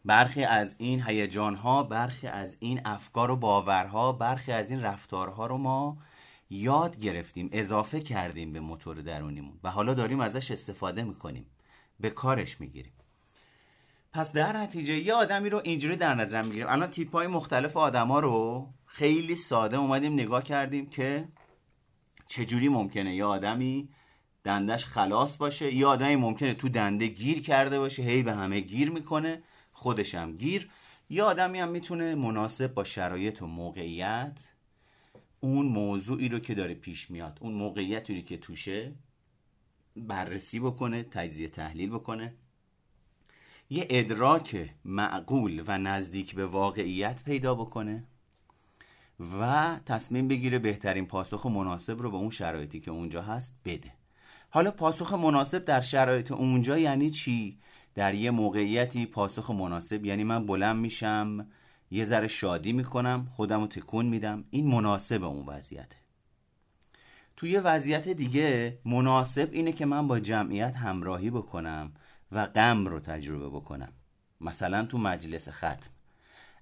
برخی 0.04 0.44
از 0.44 0.76
این 0.78 1.02
هیجان 1.02 1.54
ها 1.54 1.82
برخی 1.82 2.26
از 2.26 2.56
این 2.60 2.80
افکار 2.84 3.30
و 3.30 3.36
باورها 3.36 4.12
برخی 4.12 4.52
از 4.52 4.70
این 4.70 4.82
رفتارها 4.82 5.46
رو 5.46 5.58
ما 5.58 5.98
یاد 6.50 6.98
گرفتیم 6.98 7.48
اضافه 7.52 8.00
کردیم 8.00 8.52
به 8.52 8.60
موتور 8.60 8.96
درونیمون. 8.96 9.60
و 9.64 9.70
حالا 9.70 9.94
داریم 9.94 10.20
ازش 10.20 10.50
استفاده 10.50 11.02
می‌کنیم. 11.02 11.46
به 12.00 12.10
کارش 12.10 12.60
می‌گیریم. 12.60 12.93
پس 14.14 14.32
در 14.32 14.56
نتیجه 14.56 14.94
یه 14.98 15.14
آدمی 15.14 15.50
رو 15.50 15.60
اینجوری 15.64 15.96
در 15.96 16.14
نظر 16.14 16.42
می‌گیریم. 16.42 16.66
الان 16.68 16.90
تیپ 16.90 17.12
های 17.12 17.26
مختلف 17.26 17.76
آدما 17.76 18.20
رو 18.20 18.68
خیلی 18.86 19.36
ساده 19.36 19.76
اومدیم 19.76 20.12
نگاه 20.12 20.42
کردیم 20.44 20.86
که 20.86 21.28
چجوری 22.26 22.68
ممکنه 22.68 23.14
یه 23.14 23.24
آدمی 23.24 23.88
دندش 24.44 24.84
خلاص 24.84 25.36
باشه 25.36 25.74
یه 25.74 25.86
آدمی 25.86 26.16
ممکنه 26.16 26.54
تو 26.54 26.68
دنده 26.68 27.06
گیر 27.06 27.42
کرده 27.42 27.78
باشه 27.78 28.02
هی 28.02 28.22
به 28.22 28.32
همه 28.32 28.60
گیر 28.60 28.90
می‌کنه 28.90 29.42
خودش 29.72 30.14
هم 30.14 30.36
گیر. 30.36 30.70
یه 31.10 31.22
آدمی 31.22 31.60
هم 31.60 31.68
می‌تونه 31.68 32.14
مناسب 32.14 32.74
با 32.74 32.84
شرایط 32.84 33.42
و 33.42 33.46
موقعیت 33.46 34.38
اون 35.40 35.66
موضوعی 35.66 36.28
رو 36.28 36.38
که 36.38 36.54
داره 36.54 36.74
پیش 36.74 37.10
میاد 37.10 37.38
اون 37.40 37.52
موقعیتی 37.52 38.22
که 38.22 38.36
توشه 38.36 38.92
بررسی 39.96 40.60
بکنه 40.60 41.02
تجزیه 41.02 41.48
تحلیل 41.48 41.90
بکنه. 41.90 42.34
یه 43.70 43.86
ادراک 43.90 44.70
معقول 44.84 45.62
و 45.66 45.78
نزدیک 45.78 46.34
به 46.34 46.46
واقعیت 46.46 47.22
پیدا 47.24 47.54
بکنه 47.54 48.04
و 49.40 49.76
تصمیم 49.86 50.28
بگیره 50.28 50.58
بهترین 50.58 51.06
پاسخ 51.06 51.46
مناسب 51.46 52.02
رو 52.02 52.10
به 52.10 52.16
اون 52.16 52.30
شرایطی 52.30 52.80
که 52.80 52.90
اونجا 52.90 53.22
هست 53.22 53.54
بده. 53.64 53.92
حالا 54.50 54.70
پاسخ 54.70 55.12
مناسب 55.12 55.64
در 55.64 55.80
شرایط 55.80 56.32
اونجا 56.32 56.78
یعنی 56.78 57.10
چی؟ 57.10 57.58
در 57.94 58.14
یه 58.14 58.30
موقعیتی 58.30 59.06
پاسخ 59.06 59.50
مناسب 59.50 60.04
یعنی 60.04 60.24
من 60.24 60.46
بلند 60.46 60.76
میشم 60.76 61.46
یه 61.90 62.04
ذره 62.04 62.28
شادی 62.28 62.72
می‌کنم 62.72 63.28
خودم 63.36 63.60
رو 63.60 63.66
تکون 63.66 64.06
میدم. 64.06 64.44
این 64.50 64.66
مناسب 64.66 65.24
اون 65.24 65.46
وضعیته. 65.46 65.96
توی 67.36 67.58
وضعیت 67.58 68.08
دیگه 68.08 68.78
مناسب 68.84 69.48
اینه 69.52 69.72
که 69.72 69.86
من 69.86 70.08
با 70.08 70.20
جمعیت 70.20 70.76
همراهی 70.76 71.30
بکنم. 71.30 71.92
و 72.32 72.46
غم 72.46 72.86
رو 72.86 73.00
تجربه 73.00 73.48
بکنم. 73.48 73.92
مثلا 74.40 74.84
تو 74.84 74.98
مجلس 74.98 75.48
ختم. 75.48 75.90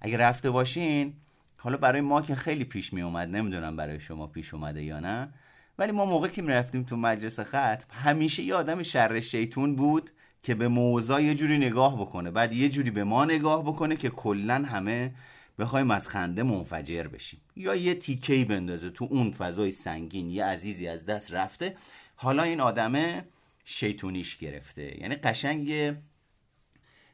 اگه 0.01 0.17
رفته 0.17 0.49
باشین 0.49 1.13
حالا 1.57 1.77
برای 1.77 2.01
ما 2.01 2.21
که 2.21 2.35
خیلی 2.35 2.63
پیش 2.63 2.93
می 2.93 3.01
اومد 3.01 3.29
نمی‌دونم 3.29 3.75
برای 3.75 3.99
شما 3.99 4.27
پیش 4.27 4.53
اومده 4.53 4.83
یا 4.83 4.99
نه 4.99 5.33
ولی 5.77 5.91
ما 5.91 6.05
موقع 6.05 6.27
که 6.27 6.41
رفتیم 6.41 6.83
تو 6.83 6.97
مجلس 6.97 7.39
ختم 7.39 7.85
همیشه 7.89 8.43
یه 8.43 8.55
آدم 8.55 8.83
شر 8.83 9.19
شیطون 9.19 9.75
بود 9.75 10.09
که 10.41 10.55
به 10.55 10.67
موضوع 10.67 11.21
یه 11.21 11.35
جوری 11.35 11.57
نگاه 11.57 12.01
بکنه. 12.01 12.31
بعد 12.31 12.53
یه 12.53 12.69
جوری 12.69 12.91
به 12.91 13.03
ما 13.03 13.25
نگاه 13.25 13.63
بکنه 13.63 13.95
که 13.95 14.09
کلا 14.09 14.53
همه 14.53 15.13
بخوایم 15.59 15.91
از 15.91 16.07
خنده 16.07 16.43
منفجر 16.43 17.07
بشیم. 17.07 17.41
یا 17.55 17.75
یه 17.75 17.95
تیکهی 17.95 18.45
بندازه 18.45 18.89
تو 18.89 19.07
اون 19.11 19.31
فضای 19.31 19.71
سنگین 19.71 20.29
یه 20.29 20.45
عزیزی 20.45 20.87
از 20.87 21.05
دست 21.05 21.33
رفته. 21.33 21.75
حالا 22.15 22.43
این 22.43 22.59
آدمه 22.59 23.25
شیطونیش 23.63 24.37
گرفته. 24.37 25.01
یعنی 25.01 25.15
قشنگ 25.15 25.97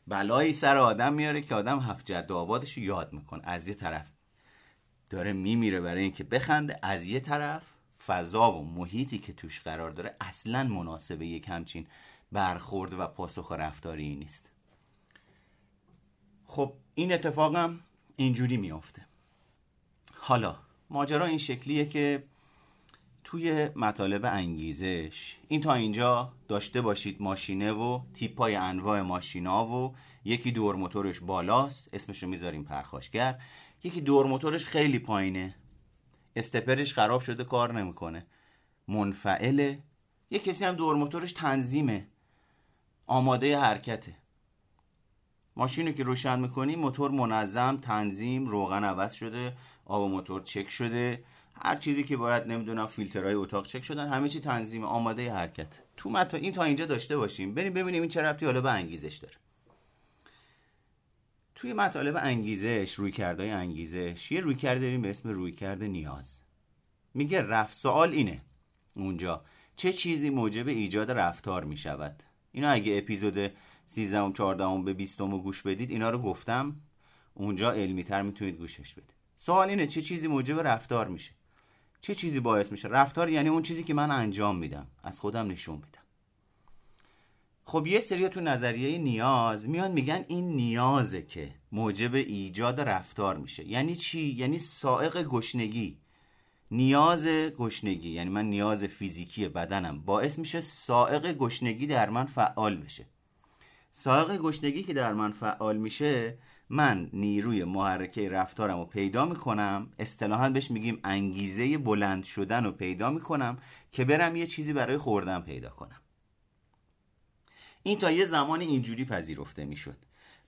بلایی 0.07 0.53
سر 0.53 0.77
آدم 0.77 1.13
میاره 1.13 1.41
که 1.41 1.55
آدم 1.55 1.79
هفت 1.79 2.05
جد 2.05 2.31
آبادش 2.31 2.77
رو 2.77 2.83
یاد 2.83 3.13
می‌کنه. 3.13 3.41
از 3.43 3.67
یه 3.67 3.73
طرف 3.73 4.11
داره 5.09 5.33
میمیره 5.33 5.81
برای 5.81 6.03
اینکه 6.03 6.23
بخنده 6.23 6.79
از 6.81 7.05
یه 7.05 7.19
طرف 7.19 7.63
فضا 8.05 8.51
و 8.51 8.65
محیطی 8.65 9.17
که 9.17 9.33
توش 9.33 9.61
قرار 9.61 9.91
داره 9.91 10.15
اصلا 10.21 10.63
مناسبه 10.63 11.27
یک 11.27 11.49
همچین 11.49 11.87
برخورد 12.31 12.93
و 12.93 13.07
پاسخ 13.07 13.51
رفتاری 13.51 14.15
نیست. 14.15 14.49
خب 16.45 16.73
این 16.95 17.13
اتفاقم 17.13 17.79
اینجوری 18.15 18.57
میافته. 18.57 19.05
حالا 20.13 20.55
ماجرا 20.89 21.25
این 21.25 21.37
شکلیه 21.37 21.85
که 21.85 22.23
توی 23.23 23.69
مطالب 23.75 24.25
انگیزش. 24.25 25.37
این 25.47 25.61
تا 25.61 25.73
اینجا 25.73 26.33
داشته 26.47 26.81
باشید 26.81 27.21
ماشینه 27.21 27.71
و 27.71 28.01
تیپای 28.13 28.55
انواع 28.55 29.01
ماشینا 29.01 29.67
و 29.67 29.95
یکی 30.25 30.51
دور 30.51 30.75
موتورش 30.75 31.19
بالاست 31.19 31.89
اسمش 31.93 32.23
رو 32.23 32.29
می‌ذاریم 32.29 32.63
پرخاشگر. 32.63 33.41
یکی 33.83 34.01
دور 34.01 34.25
موتورش 34.25 34.65
خیلی 34.65 34.99
پایینه. 34.99 35.55
استپرش 36.35 36.93
خراب 36.93 37.21
شده 37.21 37.43
کار 37.43 37.73
نمی‌کنه. 37.73 38.25
منفعله. 38.87 39.83
یه 40.31 40.39
کسی 40.39 40.65
هم 40.65 40.75
دور 40.75 40.95
موتورش 40.95 41.33
تنظیمه. 41.33 42.07
آماده 43.07 43.59
حرکته. 43.59 44.15
ماشینی 45.55 45.93
که 45.93 46.03
روشن 46.03 46.39
می‌کنی 46.39 46.75
موتور 46.75 47.11
منظم 47.11 47.77
تنظیم 47.77 48.47
روغن 48.47 48.83
عوض 48.83 49.13
شده 49.13 49.53
آب 49.85 50.11
موتور 50.11 50.41
چک 50.41 50.69
شده. 50.69 51.23
هر 51.61 51.75
چیزی 51.75 52.03
که 52.03 52.17
باید 52.17 52.47
نمی‌دونم 52.47 52.87
فیلترهای 52.87 53.33
اتاق 53.33 53.67
چک 53.67 53.83
شدن 53.83 54.07
همه 54.07 54.29
چی 54.29 54.39
تنظیم 54.39 54.83
آماده 54.83 55.33
حرکت. 55.33 55.79
تو 55.97 56.09
متا 56.09 56.37
این 56.37 56.53
تا 56.53 56.63
اینجا 56.63 56.85
داشته 56.85 57.17
باشیم. 57.17 57.53
بریم 57.53 57.73
ببینیم 57.73 58.01
این 58.01 58.09
چه 58.09 58.21
ربطی 58.21 58.45
حالا 58.45 58.61
به 58.61 58.71
انگیزش 58.71 59.17
داره. 59.17 59.35
توی 61.55 61.73
مطالب 61.73 62.15
انگیزش 62.17 62.93
روی 62.93 63.11
کردهای 63.11 63.49
انگیزش 63.49 64.31
یه 64.31 64.39
روی 64.39 64.55
کرده 64.55 64.81
داریم 64.81 65.01
به 65.01 65.09
اسم 65.09 65.29
روی 65.29 65.51
کرده 65.51 65.87
نیاز. 65.87 66.39
میگه 67.13 67.41
رفت 67.41 67.77
سوال 67.77 68.09
اینه 68.09 68.41
اونجا 68.95 69.43
چه 69.75 69.93
چیزی 69.93 70.29
موجب 70.29 70.67
ایجاد 70.67 71.11
رفتار 71.11 71.63
می‌شود؟ 71.63 72.23
اینا 72.51 72.69
اگه 72.69 72.97
اپیزود 72.97 73.51
13 73.85 74.21
و 74.21 74.31
14 74.31 74.83
به 74.85 74.93
20 74.93 75.21
گوش 75.21 75.61
بدید 75.61 75.91
اینا 75.91 76.09
رو 76.09 76.17
گفتم. 76.17 76.75
اونجا 77.33 77.71
علمی 77.71 78.03
تر 78.03 78.21
می‌تونید 78.21 78.55
گوشش 78.55 78.93
بدید. 78.93 79.13
سوال 79.37 79.69
اینه 79.69 79.87
چه 79.87 80.01
چیزی 80.01 80.27
موجب 80.27 80.59
رفتار 80.59 81.07
میشه؟ 81.07 81.31
چه 82.01 82.15
چیزی 82.15 82.39
باعث 82.39 82.71
میشه؟ 82.71 82.87
رفتار 82.87 83.29
یعنی 83.29 83.49
اون 83.49 83.61
چیزی 83.61 83.83
که 83.83 83.93
من 83.93 84.11
انجام 84.11 84.57
میدم. 84.57 84.87
از 85.03 85.19
خودم 85.19 85.47
نشون 85.47 85.75
میدم. 85.75 85.99
خب 87.65 87.87
یه 87.87 87.99
سری 87.99 88.29
تو 88.29 88.41
نظریه 88.41 88.97
نیاز 88.97 89.69
میان 89.69 89.91
میگن 89.91 90.25
این 90.27 90.53
نیازه 90.53 91.21
که 91.21 91.51
موجب 91.71 92.15
ایجاد 92.15 92.81
رفتار 92.81 93.37
میشه. 93.37 93.67
یعنی 93.67 93.95
چی؟ 93.95 94.21
یعنی 94.21 94.59
سائق 94.59 95.23
گشنگی. 95.23 95.97
نیاز 96.71 97.27
گشنگی 97.27 98.09
یعنی 98.09 98.29
من 98.29 98.45
نیاز 98.45 98.83
فیزیکی 98.83 99.47
بدنم. 99.47 100.01
باعث 100.01 100.39
میشه 100.39 100.61
سائق 100.61 101.33
گشنگی 101.33 101.87
در 101.87 102.09
من 102.09 102.25
فعال 102.25 102.77
بشه. 102.77 103.05
سائق 103.91 104.37
گشنگی 104.37 104.83
که 104.83 104.93
در 104.93 105.13
من 105.13 105.31
فعال 105.31 105.77
میشه 105.77 106.37
من 106.69 107.09
نیروی 107.13 107.63
محرکه 107.63 108.29
رفتارم 108.29 108.77
رو 108.77 108.85
پیدا 108.85 109.25
می‌کنم 109.25 109.89
اصطلاحا 109.99 110.49
بهش 110.49 110.71
میگیم 110.71 110.99
انگیزه 111.03 111.77
بلند 111.77 112.23
شدن 112.23 112.63
رو 112.63 112.71
پیدا 112.71 113.09
می‌کنم 113.09 113.57
که 113.91 114.05
برم 114.05 114.35
یه 114.35 114.47
چیزی 114.47 114.73
برای 114.73 114.97
خوردن 114.97 115.41
پیدا 115.41 115.69
کنم. 115.69 116.01
این 117.83 117.99
تا 117.99 118.11
یه 118.11 118.25
زمانی 118.25 118.65
اینجوری 118.65 119.05
پذیرفته 119.05 119.65
می‌شد. 119.65 119.97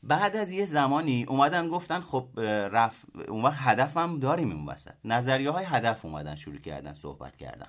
بعد 0.04 0.36
از 0.36 0.52
یه 0.52 0.66
زمانی 0.66 1.24
اومدن 1.24 1.68
گفتن 1.68 2.02
خب 2.02 2.28
رف... 2.72 3.02
اون 3.28 3.42
وقت 3.42 3.58
هدفم 3.60 4.20
داریم 4.20 4.52
اون 4.52 4.66
وسط. 4.66 4.94
نظریه 5.06 5.50
های 5.50 5.66
هدف 5.66 6.06
اومدن 6.06 6.36
شروع 6.36 6.60
کردن 6.60 6.94
صحبت 6.94 7.36
کردن. 7.36 7.68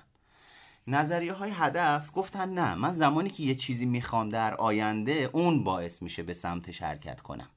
نظریه 0.87 1.33
های 1.33 1.51
هدف 1.51 2.09
گفتن 2.13 2.49
نه 2.49 2.75
من 2.75 2.93
زمانی 2.93 3.29
که 3.29 3.43
یه 3.43 3.55
چیزی 3.55 3.85
می‌خوام 3.85 4.29
در 4.29 4.55
آینده 4.55 5.29
اون 5.33 5.63
باعث 5.63 6.01
میشه 6.01 6.23
به 6.23 6.33
سمتش 6.33 6.81
حرکت 6.81 7.21
کنم. 7.21 7.49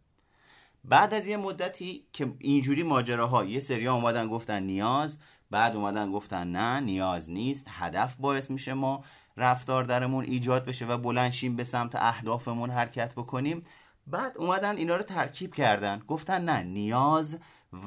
بعد 0.88 1.14
از 1.14 1.26
یه 1.26 1.36
مدتی 1.36 2.06
که 2.12 2.34
اینجوری 2.38 2.82
ماجراها 2.82 3.44
یه 3.44 3.60
سری 3.60 3.88
اومدن 3.88 4.28
گفتن 4.28 4.62
نیاز 4.62 5.18
بعد 5.50 5.76
اومدن 5.76 6.12
گفتن 6.12 6.52
نه 6.52 6.80
نیاز 6.80 7.30
نیست 7.30 7.66
هدف 7.70 8.14
باعث 8.14 8.50
میشه 8.50 8.74
ما 8.74 9.04
رفتار 9.36 9.84
درمون 9.84 10.24
ایجاد 10.24 10.64
بشه 10.64 10.86
و 10.86 10.98
بلنشیم 10.98 11.56
به 11.56 11.64
سمت 11.64 11.94
اهدافمون 11.94 12.70
حرکت 12.70 13.12
بکنیم. 13.12 13.62
بعد 14.06 14.38
اومدن 14.38 14.76
اینا 14.76 14.96
رو 14.96 15.02
ترکیب 15.02 15.54
کردن 15.54 16.02
گفتن 16.06 16.44
نه 16.44 16.62
نیاز 16.62 17.38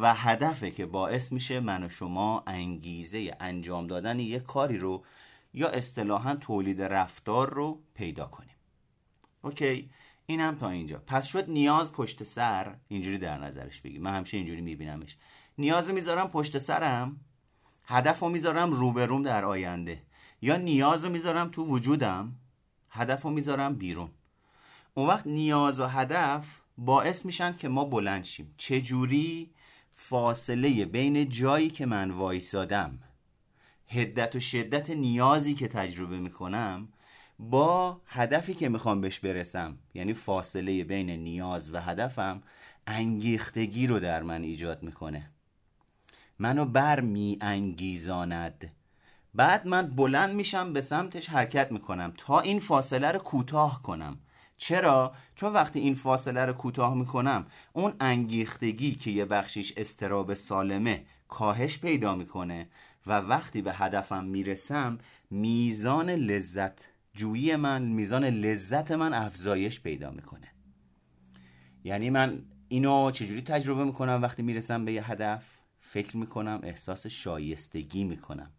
و 0.02 0.14
هدفه 0.14 0.72
که 0.72 0.86
باعث 0.86 1.32
میشه 1.32 1.60
من 1.60 1.84
و 1.84 1.90
شما 1.90 2.44
انگیزه 2.48 3.36
انجام 3.40 3.88
دادن 3.88 4.20
یک 4.20 4.44
کاری 4.44 4.78
رو 4.78 5.04
یا 5.54 5.70
اصطلاحا 5.70 6.36
تولید 6.36 6.82
رفتار 6.82 7.50
رو 7.50 7.82
پیدا 7.94 8.26
کنیم. 8.26 8.56
اوکی؟ 9.42 9.90
این 10.30 10.40
هم 10.40 10.56
تا 10.56 10.70
اینجا. 10.70 11.04
پس 11.08 11.28
شد 11.28 11.50
نیاز 11.50 11.92
پشت 11.92 12.24
سر 12.24 12.76
اینجوری 12.88 13.18
در 13.18 13.38
نظرش 13.38 13.82
بگیم 13.82 14.02
من 14.02 14.16
همیشه 14.16 14.38
اینجوری 14.38 14.62
میبینمش. 14.62 15.18
نیاز 15.58 15.90
می‌ذارم 15.90 16.28
پشت 16.28 16.58
سرم 16.58 17.20
هدف 17.86 18.20
رو 18.20 18.30
می‌ذارم 18.30 18.72
روبروم 18.72 19.24
در 19.24 19.46
آینده. 19.46 20.02
یا 20.42 20.58
نیاز 20.58 21.04
رو 21.04 21.10
می‌ذارم 21.10 21.50
تو 21.50 21.66
وجودم 21.66 22.36
هدف 22.90 23.22
رو 23.22 23.30
می‌ذارم 23.30 23.76
بیرون. 23.76 24.10
اون 24.94 25.08
وقت 25.08 25.28
نیاز 25.28 25.80
و 25.80 25.86
هدف 25.86 26.62
باعث 26.78 27.26
میشن 27.26 27.54
که 27.54 27.68
ما 27.68 27.86
بلند 27.86 28.24
شیم. 28.24 28.54
چجوری؟ 28.58 29.50
فاصله 29.94 30.86
بین 30.86 31.30
جایی 31.30 31.70
که 31.70 31.86
من 31.86 32.12
وایسادم 32.12 33.00
هدت 33.88 34.36
و 34.36 34.40
شدت 34.40 34.90
نیازی 34.90 35.54
که 35.54 35.68
تجربه 35.68 36.20
می‌کنم 36.20 36.88
با 37.40 38.02
هدفی 38.06 38.54
که 38.54 38.70
می‌خوام 38.70 39.02
بهش 39.02 39.20
برسم 39.20 39.78
یعنی 39.94 40.14
فاصله 40.14 40.84
بین 40.84 41.10
نیاز 41.10 41.74
و 41.74 41.78
هدفم 41.78 42.44
انگیختگی 42.88 43.88
رو 43.88 44.00
در 44.00 44.24
من 44.24 44.44
ایجاد 44.44 44.84
می‌کنه. 44.84 45.30
منو 46.40 46.66
بر 46.66 47.00
می 47.00 47.38
انگیزاند 47.42 48.72
بعد 49.34 49.68
من 49.68 49.88
بلند 49.88 50.36
میشم 50.36 50.74
به 50.74 50.82
سمتش 50.82 51.30
حرکت 51.30 51.72
می‌کنم 51.72 52.14
تا 52.18 52.40
این 52.40 52.60
فاصله 52.60 53.12
رو 53.12 53.20
کوتاه 53.20 53.82
کنم. 53.82 54.20
چرا؟ 54.58 55.14
چون 55.36 55.54
وقتی 55.54 55.80
این 55.80 55.96
فاصله 55.96 56.46
رو 56.46 56.54
کوتاه 56.54 56.96
می‌کنم 56.96 57.46
اون 57.74 57.94
انگیختگی 58.00 58.96
که 58.96 59.12
یه 59.12 59.26
بخشیش 59.26 59.74
استراب 59.78 60.34
سالمه 60.34 61.06
کاهش 61.28 61.78
پیدا 61.78 62.16
می‌کنه 62.16 62.68
و 63.08 63.20
وقتی 63.20 63.62
به 63.62 63.74
هدفم 63.74 64.24
می‌رسم 64.24 64.98
میزان 65.30 66.10
لذت 66.10 66.89
جویی 67.14 67.56
من 67.56 67.82
میزان 67.82 68.24
لذت 68.24 68.92
من 68.92 69.14
افزایش 69.14 69.82
پیدا 69.82 70.12
می‌کنه. 70.12 70.48
یعنی 71.84 72.10
من 72.10 72.42
اینو 72.68 73.12
چجوری 73.12 73.42
تجربه 73.42 73.86
می‌کنم 73.86 74.20
وقتی 74.24 74.42
می‌رسم 74.42 74.86
به 74.86 74.92
یه 74.92 75.12
هدف؟ 75.12 75.60
فکر 75.80 76.18
می‌کنم 76.18 76.60
احساس 76.64 77.08
شایستگی 77.08 78.04
می‌کنم. 78.04 78.52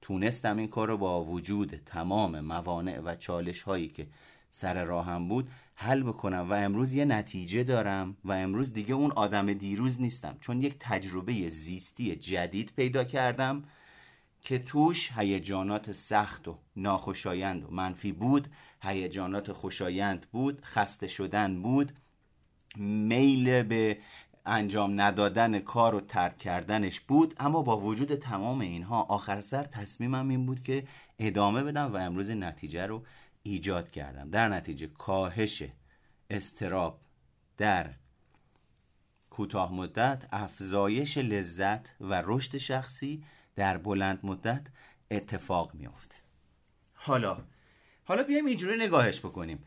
تونستم 0.00 0.56
این 0.56 0.68
کار 0.68 0.88
رو 0.88 0.96
با 0.96 1.24
وجود 1.24 1.76
تمام 1.86 2.40
موانع 2.40 3.00
و 3.00 3.14
چالش 3.14 3.62
هایی 3.62 3.88
که 3.88 4.06
سر 4.50 4.84
راهم 4.84 5.28
بود 5.28 5.50
حل 5.74 6.02
بکنم 6.02 6.46
و 6.50 6.52
امروز 6.52 6.94
یه 6.94 7.04
نتیجه 7.04 7.64
دارم 7.64 8.16
و 8.24 8.32
امروز 8.32 8.72
دیگه 8.72 8.94
اون 8.94 9.10
آدم 9.10 9.52
دیروز 9.52 10.00
نیستم. 10.00 10.36
چون 10.40 10.62
یک 10.62 10.76
تجربه 10.80 11.48
زیستی 11.48 12.16
جدید 12.16 12.72
پیدا 12.76 13.04
کردم 13.04 13.62
که 14.40 14.58
توش 14.58 15.10
هیجانات 15.16 15.92
سخت 15.92 16.48
و 16.48 16.58
ناخوشایند 16.76 17.64
و 17.64 17.70
منفی 17.70 18.12
بود 18.12 18.48
هیجانات 18.82 19.52
خوشایند 19.52 20.26
بود 20.32 20.64
خسته 20.64 21.08
شدن 21.08 21.62
بود 21.62 21.92
میل 22.76 23.62
به 23.62 23.98
انجام 24.46 25.00
ندادن 25.00 25.58
کار 25.58 25.94
و 25.94 26.00
ترک 26.00 26.36
کردنش 26.36 27.00
بود 27.00 27.34
اما 27.40 27.62
با 27.62 27.80
وجود 27.80 28.14
تمام 28.14 28.60
اینها 28.60 29.02
آخر 29.02 29.40
سر 29.40 29.64
تصمیمم 29.64 30.28
این 30.28 30.46
بود 30.46 30.62
که 30.62 30.84
ادامه 31.18 31.62
بدم 31.62 31.92
و 31.92 31.96
امروز 31.96 32.30
نتیجه 32.30 32.86
رو 32.86 33.02
ایجاد 33.42 33.90
کردم. 33.90 34.30
در 34.30 34.48
نتیجه 34.48 34.86
کاهش 34.86 35.62
استراب 36.30 37.00
در 37.56 37.94
کوتاه 39.30 39.72
مدت 39.74 40.28
افزایش 40.32 41.18
لذت 41.18 41.94
و 42.00 42.22
رشد 42.26 42.56
شخصی 42.56 43.24
در 43.58 43.78
بلند 43.78 44.18
مدت 44.22 44.66
اتفاق 45.10 45.74
میافته. 45.74 46.16
حالا 46.94 47.38
حالا 48.04 48.22
بیایم 48.22 48.46
اینجوری 48.46 48.76
نگاهش 48.76 49.20
بکنیم. 49.20 49.64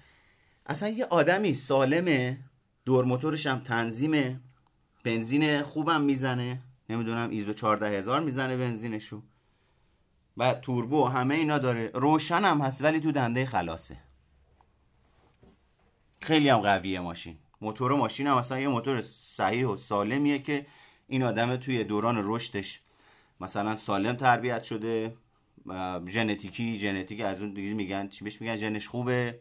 اصلا 0.65 0.89
یه 0.89 1.06
آدمی 1.06 1.54
سالمه 1.54 2.39
دور 2.86 3.06
موتورش 3.06 3.47
هم 3.47 3.60
تنظیمه 3.60 4.39
بنزین 5.04 5.62
خوبم 5.62 6.01
می‌زنه. 6.01 6.62
نمی‌دونم 6.89 7.30
ایزو 7.30 7.54
14 7.54 7.89
هزار 7.89 8.21
می‌زنه 8.21 8.58
بنزینشو. 8.58 9.21
و 10.38 10.54
توربو 10.54 11.06
همه 11.06 11.36
اینا 11.36 11.58
داره. 11.58 11.91
روشن 11.93 12.43
هم 12.43 12.62
هست 12.62 12.84
ولی 12.84 12.99
تو 12.99 13.12
دنده 13.12 13.45
خلاصه. 13.45 13.97
خیلی 16.21 16.49
هم 16.49 16.60
قویه 16.60 16.99
ماشین. 16.99 17.38
موتور 17.62 17.95
ماشین 17.95 18.27
هم 18.27 18.38
اصلا 18.38 18.60
یه 18.60 18.67
موتور 18.67 19.01
صحیح 19.01 19.67
و 19.67 19.75
سالمیه 19.75 20.39
که 20.39 20.65
این 21.08 21.23
آدم 21.23 21.56
توی 21.56 21.84
دوران 21.84 22.21
رشدش 22.23 22.81
مثلا 23.41 23.75
سالم 23.75 24.15
تربیت 24.15 24.63
شده 24.63 25.15
ژنتیکی 26.08 26.80
ژنتیک 26.80 27.21
از 27.21 27.41
اون 27.41 27.54
دیگه 27.54 27.73
میگن 27.73 28.08
چی 28.08 28.23
بهش 28.23 28.41
میگن؟ 28.41 28.56
ژنش 28.56 28.88
خوبه. 28.88 29.39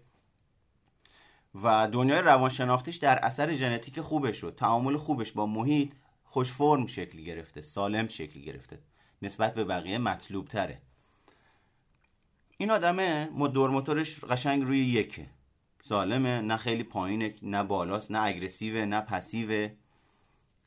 و 1.54 1.88
دنیای 1.92 2.22
روانشناختیش 2.22 2.96
در 2.96 3.18
اثر 3.18 3.52
ژنتیک 3.52 4.00
خوبش 4.00 4.36
شد. 4.36 4.54
تعامل 4.56 4.96
خوبش 4.96 5.32
با 5.32 5.46
محیط 5.46 5.92
خوش 6.24 6.52
فرم 6.52 6.86
شکل 6.86 7.18
گرفته 7.18 7.60
سالم 7.60 8.08
شکل 8.08 8.40
گرفته. 8.40 8.78
نسبت 9.22 9.54
به 9.54 9.64
بقیه 9.64 9.98
مطلوب 9.98 10.48
تره 10.48 10.80
این 12.58 12.70
آدمه 12.70 13.30
دور 13.52 13.70
موتورش 13.70 14.24
قشنگ 14.24 14.62
روی 14.62 14.78
یکه. 14.78 15.26
سالمه 15.82 16.40
نه 16.40 16.56
خیلی 16.56 16.82
پایینه 16.82 17.34
نه 17.42 17.62
بالاست 17.62 18.10
نه 18.10 18.20
اگرسیوه 18.24 18.84
نه 18.84 19.00
پسیوه. 19.00 19.70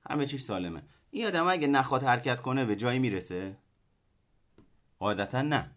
همه 0.09 0.25
چیز 0.25 0.45
سالمه. 0.45 0.83
این 1.15 1.25
آدم 1.25 1.47
اگه 1.47 1.67
نخواد 1.67 2.03
حرکت 2.03 2.41
کنه 2.41 2.65
به 2.65 2.75
جایی 2.75 2.99
می‌رسه؟ 2.99 3.57
قاعدتا 4.99 5.41
نه. 5.41 5.71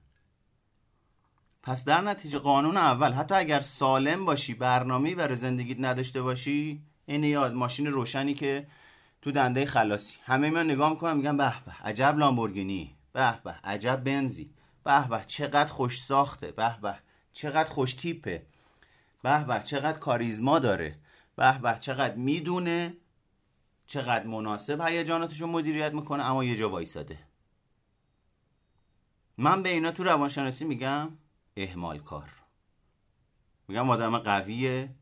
پس 1.62 1.85
در 1.85 2.01
نتیجه 2.01 2.38
قانون 2.38 2.77
اول 2.77 3.12
حتی 3.12 3.35
اگر 3.35 3.61
سالم 3.61 4.25
باشی 4.25 4.55
برنامه‌ای 4.55 5.14
برای 5.14 5.37
زندگیت 5.37 5.77
نداشته 5.81 6.22
باشی 6.22 6.83
این 7.07 7.25
یاد 7.25 7.55
ماشین 7.55 7.87
روشنی 7.87 8.35
که 8.35 8.66
تو 9.22 9.33
دنده 9.33 9.66
خلاصی. 9.66 10.16
همه 10.25 10.51
من 10.51 10.64
نگاه 10.64 10.90
می‌کنم 10.90 11.16
میگن 11.16 11.37
به 11.37 11.53
به 11.66 11.72
عجب 11.85 12.18
لامبورگینی 12.18 12.96
به 13.12 13.40
به 13.44 13.51
عجب 13.64 13.96
بنزی 13.96 14.51
به 14.85 15.09
به 15.09 15.20
چقدر 15.27 15.72
خوش 15.72 16.03
ساخته 16.03 16.51
به 16.51 16.77
به 16.83 16.94
چقدر 17.33 17.70
خوش 17.70 17.94
تیپه 17.94 18.46
به 19.22 19.44
به 19.44 19.62
چقدر 19.64 19.99
کاریزما 19.99 20.59
داره 20.59 20.99
به 21.37 21.59
به 21.59 21.77
چقدر 21.81 22.14
می‌دونه. 22.14 22.96
چقدر 23.87 24.27
مناسب 24.27 24.81
هیجاناتش 24.81 25.40
رو 25.40 25.46
مدیریت 25.46 25.92
می‌کنه 25.92 26.22
اما 26.22 26.44
یه 26.44 26.57
جا 26.57 26.70
وایساده. 26.70 27.18
من 29.38 29.62
به 29.62 29.68
اینا 29.68 29.90
تو 29.90 30.05
روانشناسی 30.05 30.64
میگم 30.64 31.09
اهمال 31.57 31.99
کار. 31.99 32.31
میگم 33.68 33.90
آدم 33.90 34.18
قویه 34.18 34.94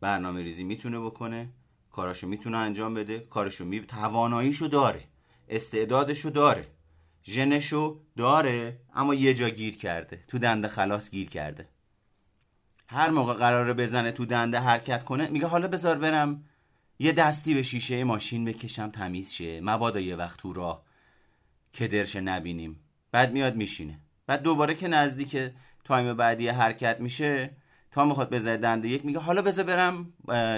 برنامه 0.00 0.42
ریزی 0.42 0.64
می‌تونه 0.64 1.00
بکنه 1.00 1.52
کاراشو 1.90 2.26
می‌تونه 2.26 2.56
انجام 2.56 2.94
بده 2.94 3.18
کارشو 3.18 3.64
می 3.64 3.80
تواناییشو 3.80 4.66
داره 4.66 5.04
استعدادشو 5.48 6.30
داره 6.30 6.68
ژنشو 7.24 8.00
داره 8.16 8.80
اما 8.94 9.14
یه 9.14 9.34
جا 9.34 9.48
گیر 9.48 9.76
کرده 9.76 10.24
تو 10.28 10.38
دنده 10.38 10.68
خلاص 10.68 11.10
گیر 11.10 11.28
کرده. 11.28 11.68
هر 12.86 13.10
موقع 13.10 13.34
قراره 13.34 13.72
بزنه 13.72 14.12
تو 14.12 14.26
دنده 14.26 14.58
حرکت 14.60 15.04
کنه 15.04 15.28
میگه 15.28 15.46
حالا 15.46 15.68
بذار 15.68 15.98
برم 15.98 16.44
یه 17.02 17.12
دستی 17.12 17.54
به 17.54 17.62
شیشه 17.62 18.04
ماشین 18.04 18.44
بکشم 18.44 18.90
تمیز 18.90 19.30
شه. 19.32 19.60
مبادا 19.60 20.00
یه 20.00 20.16
وقت 20.16 20.38
تو 20.38 20.52
راه 20.52 20.82
کدرش 21.78 22.16
نبینیم. 22.16 22.80
بعد 23.12 23.32
میاد 23.32 23.56
میشینه. 23.56 24.00
بعد 24.26 24.42
دوباره 24.42 24.74
که 24.74 24.88
نزدیک 24.88 25.52
تایم 25.84 26.14
بعدی 26.14 26.48
حرکت 26.48 27.00
میشه 27.00 27.50
تا 27.90 28.04
می‌خواد 28.04 28.30
بزنه 28.30 28.56
دنده 28.56 28.88
یک 28.88 29.04
میگه 29.04 29.18
حالا 29.18 29.42
بذار 29.42 29.64
برم 29.64 30.12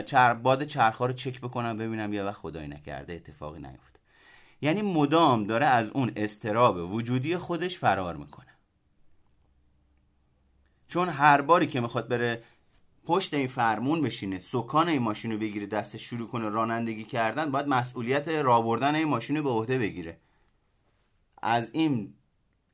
چر 0.04 0.34
باد 0.34 0.64
چرخا 0.64 1.06
رو 1.06 1.12
چک 1.12 1.40
بکنم 1.40 1.78
ببینم 1.78 2.12
یه 2.12 2.22
وقت 2.22 2.36
خدایی 2.36 2.68
نکرده 2.68 3.12
اتفاقی 3.12 3.60
نیفته. 3.60 3.98
یعنی 4.62 4.82
مدام 4.82 5.44
داره 5.44 5.66
از 5.66 5.90
اون 5.90 6.12
استراب 6.16 6.92
وجودی 6.92 7.36
خودش 7.36 7.78
فرار 7.78 8.16
می‌کنه. 8.16 8.46
چون 10.88 11.08
هر 11.08 11.40
باری 11.40 11.66
که 11.66 11.80
می‌خواد 11.80 12.08
بره 12.08 12.42
پشت 13.06 13.34
این 13.34 13.46
فرمون 13.46 14.00
بشینه 14.00 14.40
سکان 14.40 14.88
این 14.88 15.02
ماشین 15.02 15.32
رو 15.32 15.38
بگیره 15.38 15.66
دستش 15.66 16.02
شروع 16.02 16.28
کنه 16.28 16.48
رانندگی 16.48 17.04
کردن 17.04 17.50
باید 17.50 17.68
مسئولیت 17.68 18.28
راه 18.28 18.64
بردن 18.64 18.94
این 18.94 19.08
ماشین 19.08 19.36
رو 19.36 19.42
به 19.42 19.50
عهده 19.50 19.78
بگیره. 19.78 20.20
از 21.42 21.70
این 21.72 22.14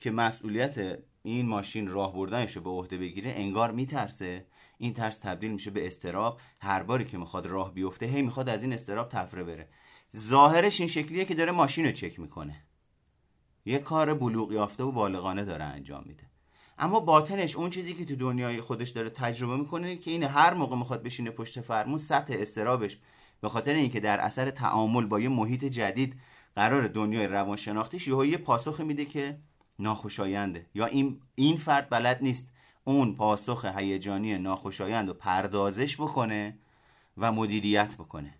که 0.00 0.10
مسئولیت 0.10 0.98
این 1.22 1.46
ماشین 1.46 1.88
راه 1.88 2.14
بردنش 2.14 2.56
رو 2.56 2.62
به 2.62 2.70
عهده 2.70 2.98
بگیره 2.98 3.30
انگار 3.30 3.72
میترسه. 3.72 4.46
این 4.78 4.94
ترس 4.94 5.18
تبدیل 5.18 5.50
میشه 5.50 5.70
به 5.70 5.86
استراب. 5.86 6.40
هر 6.60 6.82
باری 6.82 7.04
که 7.04 7.18
می‌خواد 7.18 7.46
راه 7.46 7.74
بیفته 7.74 8.06
هی 8.06 8.22
می‌خواد 8.22 8.48
از 8.48 8.62
این 8.62 8.72
استراب 8.72 9.08
تفره 9.08 9.44
بره. 9.44 9.68
ظاهرش 10.16 10.80
این 10.80 10.88
شکلیه 10.88 11.24
که 11.24 11.34
داره 11.34 11.52
ماشین 11.52 11.86
رو 11.86 11.92
چک 11.92 12.20
می‌کنه. 12.20 12.62
یه 13.64 13.78
کار 13.78 14.14
بلوغ 14.14 14.52
یافته 14.52 14.84
و 14.84 14.92
بالغانه 14.92 15.44
داره 15.44 15.64
انجام 15.64 16.04
میده. 16.06 16.27
اما 16.78 17.00
باطنش 17.00 17.56
اون 17.56 17.70
چیزی 17.70 17.94
که 17.94 18.04
تو 18.04 18.16
دنیای 18.16 18.60
خودش 18.60 18.90
داره 18.90 19.10
تجربه 19.10 19.56
می‌کنه 19.56 19.96
که 19.96 20.10
این 20.10 20.22
هر 20.22 20.54
موقع 20.54 20.76
می‌خواد 20.76 21.02
بشینه 21.02 21.30
پشت 21.30 21.60
فرمون 21.60 21.98
سطح 21.98 22.34
استرابش 22.38 22.98
به 23.40 23.48
خاطر 23.48 23.74
اینکه 23.74 24.00
در 24.00 24.20
اثر 24.20 24.50
تعامل 24.50 25.06
با 25.06 25.20
یه 25.20 25.28
محیط 25.28 25.64
جدید 25.64 26.20
قرار 26.56 26.88
دنیای 26.88 27.26
روانشناختیش 27.26 28.08
یهو 28.08 28.24
یه 28.24 28.36
پاسخ 28.36 28.80
میده 28.80 29.04
که 29.04 29.38
ناخوشاینده. 29.78 30.66
یا 30.74 30.86
این 30.86 31.20
این 31.34 31.56
فرد 31.56 31.90
بلد 31.90 32.18
نیست 32.22 32.48
اون 32.84 33.14
پاسخ 33.14 33.64
هیجانی 33.64 34.38
ناخوشایند 34.38 35.08
رو 35.08 35.14
پردازش 35.14 35.96
بکنه 35.96 36.58
و 37.18 37.32
مدیریت 37.32 37.94
بکنه. 37.94 38.34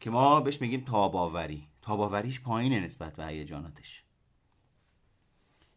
که 0.00 0.10
ما 0.10 0.40
بهش 0.40 0.60
میگیم 0.60 0.80
تاباوری. 0.80 1.68
تاباوریش 1.82 2.40
پایینه 2.40 2.80
نسبت 2.80 3.16
به 3.16 3.26
هیجاناتش. 3.26 4.04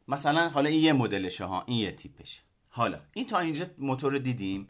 مثلا 0.07 0.49
حالا 0.49 0.69
این 0.69 0.83
یه 0.83 0.93
مدلشه 0.93 1.45
ها 1.45 1.63
این 1.65 1.77
یه 1.77 1.91
تیپشه. 1.91 2.41
حالا 2.69 2.99
این 3.13 3.27
تا 3.27 3.39
اینجا 3.39 3.65
موتور 3.77 4.11
رو 4.11 4.19
دیدیم 4.19 4.67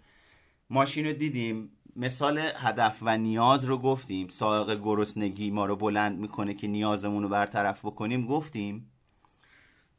ماشین 0.69 1.06
رو 1.06 1.13
دیدیم 1.13 1.69
مثال 1.96 2.38
هدف 2.56 3.00
و 3.02 3.17
نیاز 3.17 3.63
رو 3.63 3.78
گفتیم 3.78 4.28
سائق 4.28 4.80
گرسنگی 4.84 5.52
ما 5.52 5.65
رو 5.65 5.76
بلند 5.76 6.19
می‌کنه 6.19 6.54
که 6.54 6.67
نیازمون 6.67 7.24
رو 7.24 7.30
برطرف 7.30 7.86
بکنیم 7.86 8.26
گفتیم. 8.26 8.91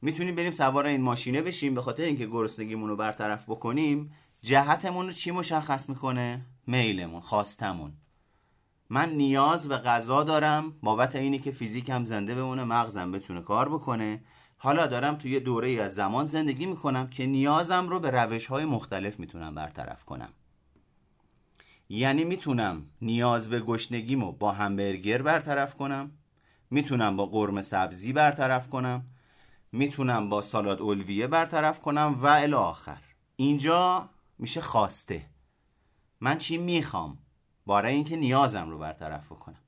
می‌تونیم 0.02 0.34
بریم 0.34 0.52
سوار 0.52 0.86
این 0.86 1.00
ماشینه 1.00 1.42
بشیم 1.42 1.74
به 1.74 1.82
خاطر 1.82 2.02
اینکه 2.02 2.26
گرسنگیمون 2.26 2.88
رو 2.88 2.96
برطرف 2.96 3.44
بکنیم 3.44 4.12
جهتمون 4.40 5.06
رو 5.06 5.12
چی 5.12 5.30
مشخص 5.30 5.88
می‌کنه؟ 5.88 6.46
میلمون 6.66 7.20
خواستمون. 7.20 7.92
من 8.90 9.10
نیاز 9.10 9.68
به 9.68 9.76
غذا 9.76 10.24
دارم 10.24 10.72
بابت 10.82 11.16
اینی 11.16 11.38
که 11.38 11.50
فیزیکم 11.50 12.04
زنده 12.04 12.34
بمونه 12.34 12.64
مغزم 12.64 13.12
بتونه 13.12 13.40
کار 13.40 13.68
بکنه. 13.68 14.20
حالا 14.64 14.86
دارم 14.86 15.14
توی 15.14 15.40
دوره 15.40 15.68
ای 15.68 15.80
از 15.80 15.94
زمان 15.94 16.24
زندگی 16.24 16.66
می‌کنم 16.66 17.10
که 17.10 17.26
نیازم 17.26 17.88
رو 17.88 18.00
به 18.00 18.10
روش 18.10 18.46
های 18.46 18.64
مختلف 18.64 19.18
می‌تونم 19.18 19.54
برطرف 19.54 20.04
کنم. 20.04 20.28
یعنی 21.88 22.24
می‌تونم 22.24 22.86
نیاز 23.02 23.48
به 23.48 23.60
گشنگیمو 23.60 24.32
با 24.32 24.52
همبرگر 24.52 25.22
برطرف 25.22 25.74
کنم 25.74 26.10
می‌تونم 26.70 27.16
با 27.16 27.26
قرمه 27.26 27.62
سبزی 27.62 28.12
برطرف 28.12 28.68
کنم 28.68 29.04
می‌تونم 29.72 30.28
با 30.28 30.42
سالاد 30.42 30.80
اولویه 30.80 31.26
برطرف 31.26 31.80
کنم 31.80 32.18
و 32.22 32.26
الی 32.26 32.54
آخر. 32.54 33.02
اینجا 33.36 34.08
میشه 34.38 34.60
خواسته. 34.60 35.26
من 36.20 36.38
چی 36.38 36.58
می‌خوام؟ 36.58 37.18
برای 37.66 37.94
اینکه 37.94 38.16
نیازم 38.16 38.70
رو 38.70 38.78
برطرف 38.78 39.28
کنم 39.28 39.63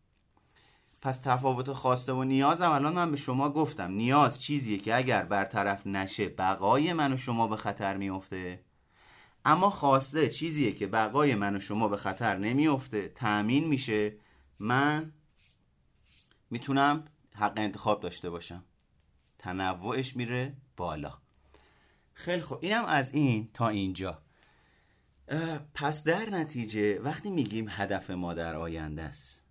پس 1.07 1.19
تفاوت 1.19 1.73
خواسته 1.73 2.13
و 2.13 2.25
نیازم 2.25 2.71
الان 2.71 2.93
من 2.93 3.11
به 3.11 3.17
شما 3.17 3.51
گفتم. 3.51 3.93
نیاز 3.93 4.43
چیزیه 4.43 4.79
که 4.79 4.97
اگر 4.97 5.25
برطرف 5.25 5.87
نشه 5.87 6.29
بقای 6.29 6.93
من 6.93 7.13
و 7.13 7.17
شما 7.17 7.47
به 7.47 7.57
خطر 7.57 7.97
میفته 7.97 8.65
اما 9.45 9.71
خواسته 9.71 10.29
چیزیه 10.29 10.73
که 10.73 10.87
بقای 10.87 11.35
من 11.35 11.57
و 11.57 11.61
شما 11.61 11.89
به 11.89 11.97
خطر 11.97 12.39
نمیفته 12.39 13.09
تأمین 13.09 13.69
میشه. 13.69 14.17
من 14.59 15.13
می‌تونم 16.51 17.05
حق 17.35 17.53
انتخاب 17.57 18.01
داشته 18.01 18.31
باشم. 18.31 18.65
تنوعش 19.39 20.17
میره 20.17 20.57
بالا. 20.77 21.19
خیلی 22.15 22.43
خوب. 22.43 22.59
اینم 22.63 22.85
از 22.85 23.15
این 23.15 23.51
تا 23.55 23.69
اینجا. 23.69 24.23
پس 25.75 26.05
در 26.05 26.31
نتیجه 26.31 26.99
وقتی 27.01 27.31
میگیم 27.31 27.67
هدف 27.69 28.11
ما 28.11 28.35
در 28.35 28.57
آینده 28.57 29.03
است 29.03 29.46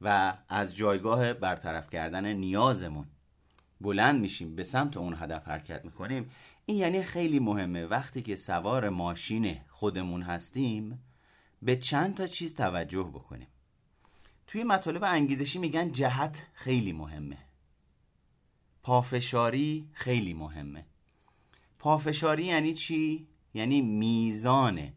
و 0.00 0.38
از 0.48 0.76
جایگاه 0.76 1.32
برطرف 1.32 1.90
کردن 1.90 2.32
نیازمون 2.32 3.06
بلند 3.80 4.20
میشیم 4.20 4.56
به 4.56 4.64
سمت 4.64 4.96
اون 4.96 5.14
هدف 5.18 5.48
حرکت 5.48 5.84
می‌کنیم. 5.84 6.30
این 6.66 6.76
یعنی 6.76 7.02
خیلی 7.02 7.38
مهمه. 7.38 7.86
وقتی 7.86 8.22
که 8.22 8.36
سوار 8.36 8.88
ماشین 8.88 9.60
خودمون 9.68 10.22
هستیم 10.22 11.02
به 11.62 11.76
چند 11.76 12.14
تا 12.14 12.26
چیز 12.26 12.54
توجه 12.54 13.02
بکنیم. 13.02 13.48
توی 14.46 14.64
مطالب 14.64 15.04
انگیزشی 15.04 15.58
میگن 15.58 15.92
جهت 15.92 16.42
خیلی 16.54 16.92
مهمه. 16.92 17.38
پافشاری 18.82 19.88
خیلی 19.92 20.34
مهمه. 20.34 20.84
پافشاری 21.78 22.44
یعنی 22.44 22.74
چی؟ 22.74 23.28
یعنی 23.54 23.80
میزان 23.80 24.92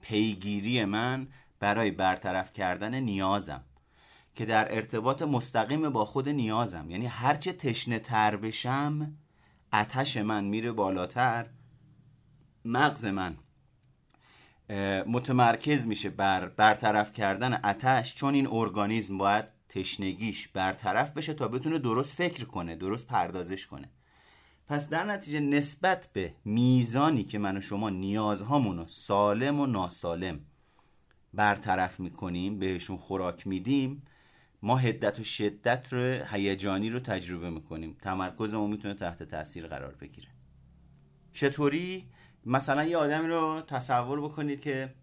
پیگیری 0.00 0.84
من 0.84 1.28
برای 1.60 1.90
برطرف 1.90 2.52
کردن 2.52 2.94
نیازم. 2.94 3.64
که 4.36 4.46
در 4.46 4.74
ارتباط 4.74 5.22
مستقیم 5.22 5.90
با 5.90 6.04
خود 6.04 6.28
نیازم. 6.28 6.90
یعنی 6.90 7.06
هرچه 7.06 7.52
تشنه 7.52 7.98
تر 7.98 8.36
بشم 8.36 9.16
اتش 9.72 10.16
من 10.16 10.44
میره 10.44 10.72
بالاتر 10.72 11.46
مغز 12.64 13.06
من 13.06 13.36
متمرکز 15.06 15.86
میشه 15.86 16.10
بر 16.10 16.48
برطرف 16.48 17.12
کردن 17.12 17.60
اتش 17.64 18.14
چون 18.14 18.34
این 18.34 18.46
ارگانیزم 18.50 19.18
باید 19.18 19.44
تشنگیش 19.68 20.48
برطرف 20.48 21.10
بشه 21.10 21.34
تا 21.34 21.48
بتونه 21.48 21.78
درست 21.78 22.14
فکر 22.14 22.44
کنه 22.44 22.76
درست 22.76 23.06
پردازش 23.06 23.66
کنه. 23.66 23.90
پس 24.68 24.88
در 24.88 25.04
نتیجه 25.04 25.40
نسبت 25.40 26.08
به 26.12 26.34
میزانی 26.44 27.24
که 27.24 27.38
من 27.38 27.56
و 27.56 27.60
شما 27.60 27.90
نیازهامون 27.90 28.86
سالم 28.86 29.60
و 29.60 29.66
ناسالم 29.66 30.40
برطرف 31.34 32.00
می‌کنیم 32.00 32.58
بهشون 32.58 32.96
خوراک 32.96 33.46
میدیم 33.46 34.02
ما 34.62 34.76
هدت 34.76 35.20
و 35.20 35.24
شدت 35.24 35.92
رو 35.92 36.24
هیجانی 36.30 36.90
رو 36.90 37.00
تجربه 37.00 37.50
می‌کنیم. 37.50 37.96
تمرکزمون 38.02 38.70
می‌تونه 38.70 38.94
تحت 38.94 39.22
تاثیر 39.22 39.66
قرار 39.66 39.94
بگیره. 39.94 40.28
چطوری؟ 41.32 42.08
مثلا 42.46 42.84
یه 42.84 42.96
آدمی 42.96 43.28
رو 43.28 43.62
تصور 43.66 44.20
بکنید 44.20 44.60
که 44.60 44.94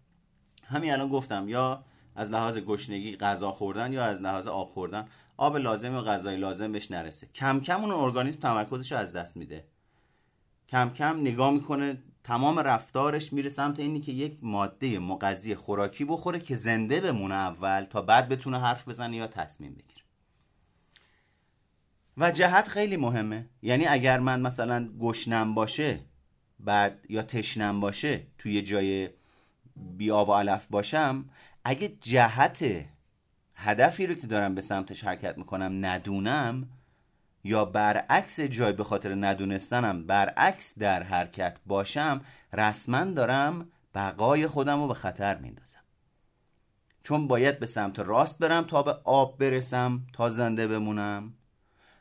همین 0.64 0.92
الان 0.92 1.08
گفتم 1.08 1.48
یا 1.48 1.84
از 2.16 2.30
لحاظ 2.30 2.58
گشنگی 2.58 3.16
غذا 3.16 3.50
خوردن 3.50 3.92
یا 3.92 4.04
از 4.04 4.20
لحاظ 4.20 4.46
آب 4.46 4.70
خوردن 4.70 5.08
آب 5.36 5.56
لازم 5.56 5.94
و 5.94 6.00
غذای 6.00 6.36
لازم 6.36 6.72
بهش 6.72 6.90
نرسه. 6.90 7.26
کم 7.34 7.60
کم 7.60 7.80
اون 7.80 7.90
ارگانیسم 7.90 8.40
تمرکزش 8.40 8.92
رو 8.92 8.98
از 8.98 9.12
دست 9.12 9.36
میده. 9.36 9.64
کم 10.68 10.90
کم 10.90 11.20
نگاه 11.20 11.50
می‌کنه 11.50 12.02
تمام 12.24 12.58
رفتارش 12.58 13.32
میره 13.32 13.50
سمت 13.50 13.80
اینی 13.80 14.00
که 14.00 14.12
یک 14.12 14.38
ماده 14.42 14.98
مغذی 14.98 15.54
خوراکی 15.54 16.04
بخوره 16.04 16.40
که 16.40 16.56
زنده 16.56 17.00
بمونه 17.00 17.34
اول 17.34 17.84
تا 17.84 18.02
بعد 18.02 18.28
بتونه 18.28 18.60
حرف 18.60 18.88
بزنه 18.88 19.16
یا 19.16 19.26
تصمیم 19.26 19.74
بگیره. 19.74 20.02
و 22.16 22.30
جهت 22.30 22.68
خیلی 22.68 22.96
مهمه. 22.96 23.48
یعنی 23.62 23.86
اگر 23.86 24.18
من 24.18 24.40
مثلا 24.40 24.88
گشنم 25.00 25.54
باشه 25.54 26.00
بعد 26.60 27.06
یا 27.08 27.22
تشنم 27.22 27.80
باشه 27.80 28.26
توی 28.38 28.62
جای 28.62 29.10
بی 29.76 30.10
آب 30.10 30.28
و 30.28 30.32
علف 30.34 30.66
باشم 30.66 31.24
اگه 31.64 31.88
جهت 32.00 32.64
هدفی 33.54 34.06
رو 34.06 34.14
که 34.14 34.26
دارم 34.26 34.54
به 34.54 34.60
سمتش 34.60 35.04
حرکت 35.04 35.38
می‌کنم 35.38 35.86
ندونم 35.86 36.68
یا 37.44 37.64
برعکس 37.64 38.40
جای 38.40 38.72
به 38.72 38.84
خاطر 38.84 39.14
ندونستنم 39.14 40.06
برعکس 40.06 40.78
در 40.78 41.02
حرکت 41.02 41.58
باشم 41.66 42.20
رسما 42.52 43.04
دارم 43.04 43.68
بقای 43.94 44.46
خودم 44.46 44.80
رو 44.80 44.88
به 44.88 44.94
خطر 44.94 45.38
میندازم 45.38 45.84
چون 47.02 47.28
باید 47.28 47.58
به 47.58 47.66
سمت 47.66 47.98
راست 47.98 48.38
برم 48.38 48.64
تا 48.64 48.82
به 48.82 48.96
آب 49.04 49.38
برسم 49.38 50.02
تا 50.12 50.30
زنده 50.30 50.66
بمونم. 50.66 51.34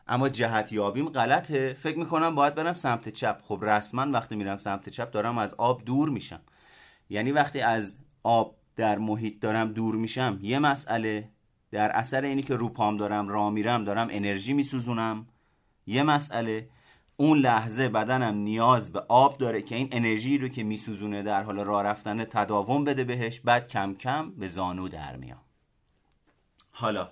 اما 0.07 0.29
جهت 0.29 0.71
یابیم 0.71 1.09
غلطه. 1.09 1.73
فکر 1.73 1.97
می‌کنم 1.97 2.35
باید 2.35 2.55
برم 2.55 2.73
سمت 2.73 3.09
چپ. 3.09 3.41
خب 3.43 3.59
رسما 3.61 4.11
وقتی 4.11 4.35
میرم 4.35 4.57
سمت 4.57 4.89
چپ 4.89 5.11
دارم 5.11 5.37
از 5.37 5.53
آب 5.53 5.85
دور 5.85 6.09
میشم. 6.09 6.41
یعنی 7.09 7.31
وقتی 7.31 7.61
از 7.61 7.97
آب 8.23 8.57
در 8.75 8.97
محیط 8.97 9.39
دارم 9.39 9.73
دور 9.73 9.95
میشم 9.95 10.39
یه 10.41 10.59
مسئله 10.59 11.29
در 11.71 11.91
اثر 11.91 12.21
اینی 12.21 12.41
که 12.41 12.55
رو 12.55 12.69
پام 12.69 12.97
دارم 12.97 13.27
راه 13.27 13.49
میرم 13.49 13.83
دارم 13.83 14.07
انرژی 14.11 14.53
میسوزونم. 14.53 15.27
یه 15.87 16.03
مسئله. 16.03 16.69
اون 17.17 17.37
لحظه 17.37 17.89
بدنم 17.89 18.35
نیاز 18.35 18.91
به 18.91 18.99
آب 18.99 19.37
داره 19.37 19.61
که 19.61 19.75
این 19.75 19.89
انرژی 19.91 20.37
رو 20.37 20.47
که 20.47 20.63
میسوزونه 20.63 21.23
در 21.23 21.43
حال 21.43 21.59
راه 21.59 21.83
رفتن 21.83 22.23
تداوم 22.23 22.83
بده 22.83 23.03
بهش 23.03 23.39
بعد 23.39 23.67
کم 23.67 23.93
کم 23.93 24.31
به 24.31 24.47
زانو 24.47 24.87
در 24.87 25.15
میام. 25.15 25.41
حالا 26.71 27.11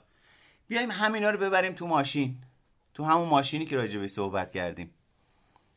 بیایم 0.67 0.91
همینا 0.91 1.29
رو 1.29 1.37
ببریم 1.37 1.73
تو 1.73 1.87
ماشین. 1.87 2.37
تو 2.93 3.03
همون 3.03 3.29
ماشینی 3.29 3.65
که 3.65 3.75
راجع 3.75 3.99
به 3.99 4.07
صحبت 4.07 4.51
کردیم. 4.51 4.89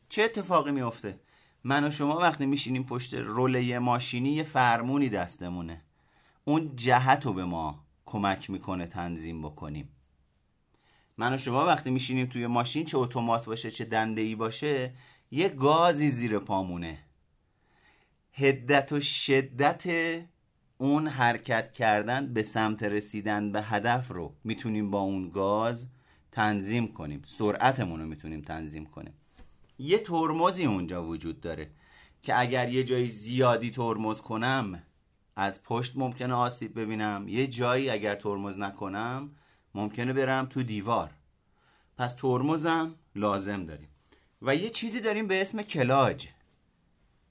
چه 0.09 0.23
اتفاقی 0.23 0.71
میفته 0.71 1.19
من 1.63 1.83
و 1.83 1.91
شما 1.91 2.17
وقتی 2.17 2.45
میشینیم 2.45 2.83
پشت 2.83 3.13
روله 3.13 3.79
ماشینی 3.79 4.29
یه 4.29 4.43
فرمونی 4.43 5.09
دستمونه. 5.09 5.81
اون 6.45 6.75
جهت 6.75 7.25
رو 7.25 7.33
به 7.33 7.43
ما 7.45 7.83
کمک 8.05 8.49
می‌کنه 8.49 8.87
تنظیم 8.87 9.41
بکنیم. 9.41 9.89
من 11.17 11.33
و 11.33 11.37
شما 11.37 11.65
وقتی 11.65 11.91
میشینیم 11.91 12.25
توی 12.25 12.47
ماشین 12.47 12.85
چه 12.85 12.97
اتومات 12.97 13.45
باشه 13.45 13.71
چه 13.71 13.85
دنده 13.85 14.21
ای 14.21 14.35
باشه 14.35 14.93
یه 15.31 15.49
گازی 15.49 16.09
زیر 16.09 16.39
پامونه. 16.39 16.97
هدت 18.33 18.91
و 18.91 19.01
شدت 19.01 19.83
اون 20.77 21.07
حرکت 21.07 21.73
کردن 21.73 22.33
به 22.33 22.43
سمت 22.43 22.83
رسیدن 22.83 23.51
به 23.51 23.61
هدف 23.61 24.11
رو 24.11 24.35
می‌تونیم 24.43 24.91
با 24.91 24.99
اون 24.99 25.29
گاز 25.29 25.87
تنظیم 26.31 26.93
کنیم. 26.93 27.21
سرعتمون 27.25 27.99
رو 27.99 28.05
می‌تونیم 28.05 28.41
تنظیم 28.41 28.85
کنیم. 28.85 29.13
یه 29.79 29.97
ترمزی 29.97 30.65
اونجا 30.65 31.05
وجود 31.05 31.41
داره 31.41 31.69
که 32.21 32.39
اگر 32.39 32.69
یه 32.69 32.83
جایی 32.83 33.07
زیادی 33.07 33.71
ترمز 33.71 34.21
کنم 34.21 34.83
از 35.35 35.63
پشت 35.63 35.93
ممکنه 35.95 36.33
آسیب 36.33 36.79
ببینم. 36.79 37.25
یه 37.27 37.47
جایی 37.47 37.89
اگر 37.89 38.15
ترمز 38.15 38.59
نکنم 38.59 39.31
ممکنه 39.75 40.13
برم 40.13 40.45
تو 40.45 40.63
دیوار. 40.63 41.11
پس 41.97 42.13
ترمزم 42.13 42.95
لازم 43.15 43.65
داریم. 43.65 43.89
و 44.41 44.55
یه 44.55 44.69
چیزی 44.69 44.99
داریم 44.99 45.27
به 45.27 45.41
اسم 45.41 45.61
کلاج. 45.61 46.27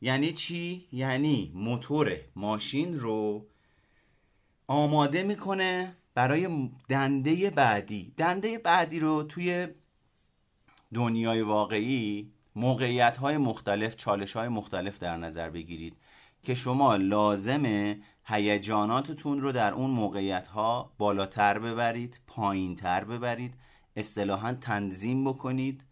یعنی 0.01 0.33
چی؟ 0.33 0.89
یعنی 0.93 1.53
موتور 1.55 2.17
ماشین 2.37 3.01
رو 3.01 3.47
آماده 4.67 5.23
می‌کنه 5.23 5.97
برای 6.15 6.71
دنده 6.89 7.51
بعدی. 7.51 8.15
دنده 8.17 8.59
بعدی 8.59 9.01
رو 9.01 9.23
توی 9.23 9.69
دنیای 10.95 11.43
واقعی 11.43 12.33
موقعیت 12.57 13.17
های 13.17 13.37
مختلف 13.37 13.97
چالش 13.97 14.37
های 14.37 14.49
مختلف 14.49 14.99
در 14.99 15.17
نظر 15.17 15.51
بگیرید. 15.51 15.97
که 16.45 16.55
شما 16.55 16.97
لازمه 16.97 18.01
هیجاناتتون 18.25 19.41
رو 19.41 19.53
در 19.53 19.73
اون 19.73 19.91
موقعیت 19.91 20.47
ها 20.47 20.95
بالاتر 20.99 21.59
ببرید 21.59 22.21
پایین 22.27 22.77
تر 22.77 23.05
ببرید 23.05 23.55
اصطلاحا 23.97 24.55
تنظیم 24.55 25.25
بکنید 25.25 25.85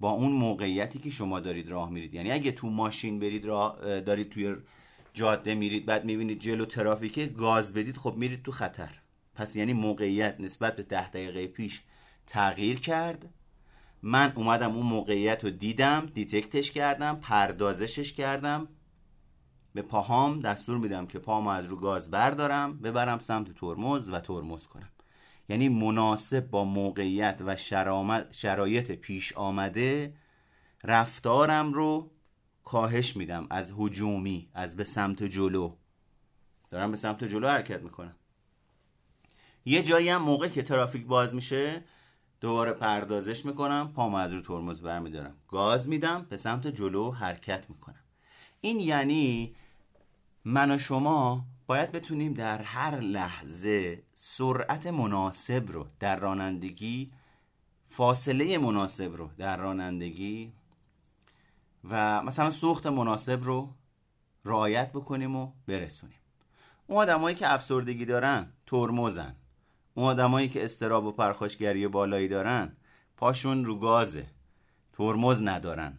با 0.00 0.10
اون 0.10 0.32
موقعیتی 0.32 0.98
که 0.98 1.10
شما 1.10 1.40
دارید 1.40 1.70
راه 1.70 1.90
میرید. 1.90 2.14
یعنی 2.14 2.32
اگه 2.32 2.52
تو 2.52 2.70
ماشین 2.70 3.18
برید 3.18 3.44
راه 3.44 4.00
دارید 4.00 4.30
توی 4.30 4.56
جاده 5.12 5.54
میرید 5.54 5.86
بعد 5.86 6.04
می‌بینید 6.04 6.40
جلو 6.40 6.64
ترافیکه 6.64 7.26
گاز 7.26 7.72
بدید 7.72 7.96
خب 7.96 8.14
میرید 8.16 8.42
تو 8.42 8.52
خطر. 8.52 8.90
پس 9.34 9.56
یعنی 9.56 9.72
موقعیت 9.72 10.40
نسبت 10.40 10.76
به 10.76 10.82
ده 10.82 11.10
دقیقه 11.10 11.46
پیش 11.46 11.82
تغییر 12.26 12.80
کرد. 12.80 13.28
من 14.02 14.32
اومدم 14.36 14.76
اون 14.76 14.86
موقعیت 14.86 15.44
رو 15.44 15.50
دیدم 15.50 16.10
دیتکتش 16.14 16.70
کردم 16.70 17.16
پردازشش 17.16 18.12
کردم. 18.12 18.68
به 19.74 19.82
پاهام 19.82 20.40
دستور 20.40 20.78
میدم 20.78 21.06
که 21.06 21.18
پامو 21.18 21.50
از 21.50 21.66
رو 21.66 21.76
گاز 21.76 22.10
بردارم 22.10 22.78
ببرم 22.78 23.18
سمت 23.18 23.54
ترمز 23.54 24.08
و 24.08 24.20
ترمز 24.20 24.66
کنم. 24.66 24.88
یعنی 25.48 25.68
مناسب 25.68 26.50
با 26.50 26.64
موقعیت 26.64 27.40
و 27.46 27.56
شرایط 28.30 28.92
پیش 28.92 29.32
آمده 29.32 30.14
رفتارم 30.84 31.72
رو 31.72 32.10
کاهش 32.64 33.16
میدم 33.16 33.46
از 33.50 33.72
هجومی 33.78 34.48
از 34.54 34.76
به 34.76 34.84
سمت 34.84 35.22
جلو. 35.22 35.72
دارم 36.70 36.90
به 36.90 36.96
سمت 36.96 37.24
جلو 37.24 37.48
حرکت 37.48 37.82
می‌کنم. 37.82 38.14
یه 39.64 39.82
جایی 39.82 40.08
هم 40.08 40.22
موقع 40.22 40.48
که 40.48 40.62
ترافیک 40.62 41.06
باز 41.06 41.34
میشه 41.34 41.84
دوباره 42.40 42.72
پردازش 42.72 43.44
می‌کنم 43.44 43.92
پام 43.92 44.14
از 44.14 44.32
رو 44.32 44.40
ترمز 44.40 44.80
برمیدارم. 44.80 45.36
گاز 45.48 45.88
میدم 45.88 46.26
به 46.30 46.36
سمت 46.36 46.66
جلو 46.66 47.10
حرکت 47.10 47.70
می‌کنم. 47.70 48.04
این 48.60 48.80
یعنی 48.80 49.56
من 50.44 50.70
و 50.70 50.78
شما 50.78 51.44
باید 51.66 51.92
بتونیم 51.92 52.34
در 52.34 52.62
هر 52.62 53.00
لحظه 53.00 54.02
سرعت 54.14 54.86
مناسب 54.86 55.64
رو 55.68 55.86
در 56.00 56.16
رانندگی 56.16 57.12
فاصله 57.88 58.58
مناسب 58.58 59.16
رو 59.16 59.30
در 59.38 59.56
رانندگی 59.56 60.52
و 61.90 62.22
مثلا 62.22 62.50
سوخت 62.50 62.86
مناسب 62.86 63.44
رو 63.44 63.74
رعایت 64.44 64.92
بکنیم 64.92 65.36
و 65.36 65.52
برسونیم. 65.66 66.18
اون 66.86 66.98
آدمایی 66.98 67.36
که 67.36 67.52
افسردگی 67.52 68.04
دارن 68.04 68.52
ترمزن. 68.66 69.36
اون 69.94 70.06
آدمایی 70.06 70.48
که 70.48 70.64
استراب 70.64 71.04
و 71.04 71.12
پرخاشگری 71.12 71.88
بالایی 71.88 72.28
دارن 72.28 72.76
پاشون 73.16 73.64
رو 73.64 73.78
گازه. 73.78 74.26
ترمز 74.92 75.42
ندارن. 75.42 75.98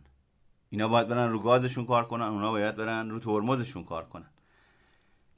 اینا 0.69 0.87
باید 0.87 1.07
برن 1.07 1.31
رو 1.31 1.39
گازشون 1.39 1.85
کار 1.85 2.07
کنن 2.07 2.25
اونا 2.25 2.51
باید 2.51 2.75
برن 2.75 3.09
رو 3.09 3.19
ترمزشون 3.19 3.83
کار 3.83 4.05
کنن. 4.05 4.29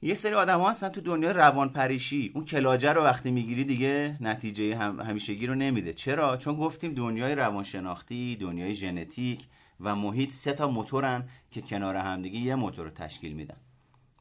یه 0.02 0.14
سری 0.14 0.34
آدم 0.34 0.58
ها 0.60 0.70
هستن 0.70 0.88
تو 0.88 1.00
دنیا 1.00 1.32
روان 1.32 1.68
پریشی 1.68 2.32
اون 2.34 2.44
کلاجه 2.44 2.92
رو 2.92 3.02
وقتی 3.02 3.30
می‌گیری 3.30 3.64
دیگه 3.64 4.16
نتیجه 4.20 4.76
هم 4.76 5.00
همیشگی 5.00 5.46
رو 5.46 5.54
نمیده. 5.54 5.92
چرا؟ 5.92 6.36
چون 6.36 6.56
گفتیم 6.56 6.94
دنیای 6.94 7.34
روانشناختی 7.34 8.36
دنیای 8.36 8.74
ژنتیک 8.74 9.46
و 9.80 9.96
محیط 9.96 10.32
سه 10.32 10.52
تا 10.52 10.68
موتورن 10.68 11.28
که 11.50 11.60
کنار 11.60 11.96
همدیگه 11.96 12.38
یه 12.38 12.54
موتور 12.54 12.84
رو 12.84 12.90
تشکیل 12.90 13.32
میدن. 13.32 13.56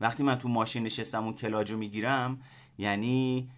وقتی 0.02 0.24
من 0.24 0.36
تو 0.36 0.50
ماشین 0.50 0.84
نشستم 0.84 1.24
اون 1.24 1.34
کلاج 1.34 1.72
رو 1.72 1.78
می‌گیرم 1.78 2.42
یعنی 2.78 3.50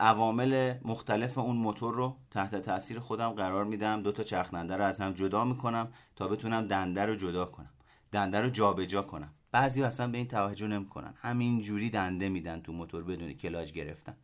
عوامل 0.00 0.74
مختلف 0.84 1.38
اون 1.38 1.56
موتور 1.56 1.94
رو 1.94 2.16
تحت 2.30 2.56
تاثیر 2.56 2.98
خودم 2.98 3.30
قرار 3.30 3.64
میدم. 3.64 4.02
دو 4.02 4.12
تا 4.12 4.22
چرخنده 4.22 4.76
رو 4.76 4.84
از 4.84 5.00
هم 5.00 5.12
جدا 5.12 5.44
می‌کنم 5.44 5.88
تا 6.16 6.28
بتونم 6.28 6.66
دنده 6.66 7.06
رو 7.06 7.16
جدا 7.16 7.44
کنم. 7.44 7.70
دنده 8.12 8.40
رو 8.40 8.50
جابجا 8.50 9.02
کنم. 9.02 9.32
بعضی 9.54 9.82
اصلا 9.82 10.08
به 10.08 10.18
این 10.18 10.28
توجه 10.28 10.66
نمی‌کنن. 10.66 11.14
همین 11.16 11.60
جوری 11.60 11.90
دنده 11.90 12.28
میدن 12.28 12.60
تو 12.60 12.72
موتور 12.72 13.04
بدون 13.04 13.32
کلاج 13.32 13.72
گرفتن. 13.72 14.16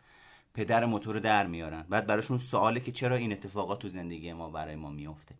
پدر 0.55 0.85
موتور 0.85 1.15
رو 1.15 1.21
در 1.21 1.47
میارن. 1.47 1.83
بعد 1.89 2.07
براشون 2.07 2.39
سواله 2.39 2.81
که 2.81 2.93
چرا 2.93 3.17
این 3.17 3.33
اتفاقات 3.33 3.79
تو 3.79 3.89
زندگی 3.89 4.33
ما 4.33 4.51
برای 4.51 4.77
ما 4.77 4.91
میفته 4.91 5.35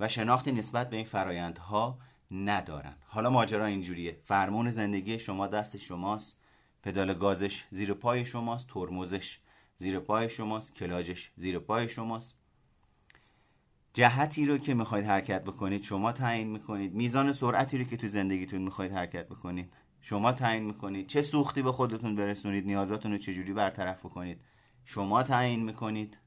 و 0.00 0.08
شناختی 0.08 0.52
نسبت 0.52 0.90
به 0.90 0.96
این 0.96 1.04
فرایندها 1.04 1.98
ندارن. 2.30 2.94
حالا 3.06 3.30
ماجرا 3.30 3.66
اینجوریه. 3.66 4.20
فرمون 4.24 4.70
زندگی 4.70 5.18
شما 5.18 5.46
دست 5.46 5.76
شماست. 5.76 6.36
پدال 6.82 7.14
گازش 7.14 7.64
زیر 7.70 7.94
پای 7.94 8.26
شماست. 8.26 8.66
ترمزش 8.66 9.38
زیر 9.76 9.98
پای 9.98 10.30
شماست. 10.30 10.74
کلاجش 10.74 11.30
زیر 11.36 11.58
پای 11.58 11.88
شماست. 11.88 12.34
جهتی 13.92 14.46
رو 14.46 14.58
که 14.58 14.74
می‌خواید 14.74 15.04
حرکت 15.04 15.44
بکنید 15.44 15.82
شما 15.82 16.12
تعیین 16.12 16.48
می‌کنید. 16.50 16.94
میزان 16.94 17.32
سرعتی 17.32 17.78
رو 17.78 17.84
که 17.84 17.96
تو 17.96 18.08
زندگیتون 18.08 18.62
می‌خواید 18.62 18.92
حرکت 18.92 19.28
بکنید 19.28 19.72
شما 20.00 20.32
تعیین 20.32 20.64
می‌کنید. 20.64 21.06
چه 21.06 21.22
سوختی 21.22 21.62
به 21.62 21.72
خودتون 21.72 22.14
برسونید 22.14 22.66
نیازاتون 22.66 23.12
رو 23.12 23.18
چجوری 23.18 23.52
برطرف 23.52 24.06
بکنید 24.06 24.40
شما 24.84 25.22
تعیین 25.22 25.64
می‌کنید. 25.64 26.18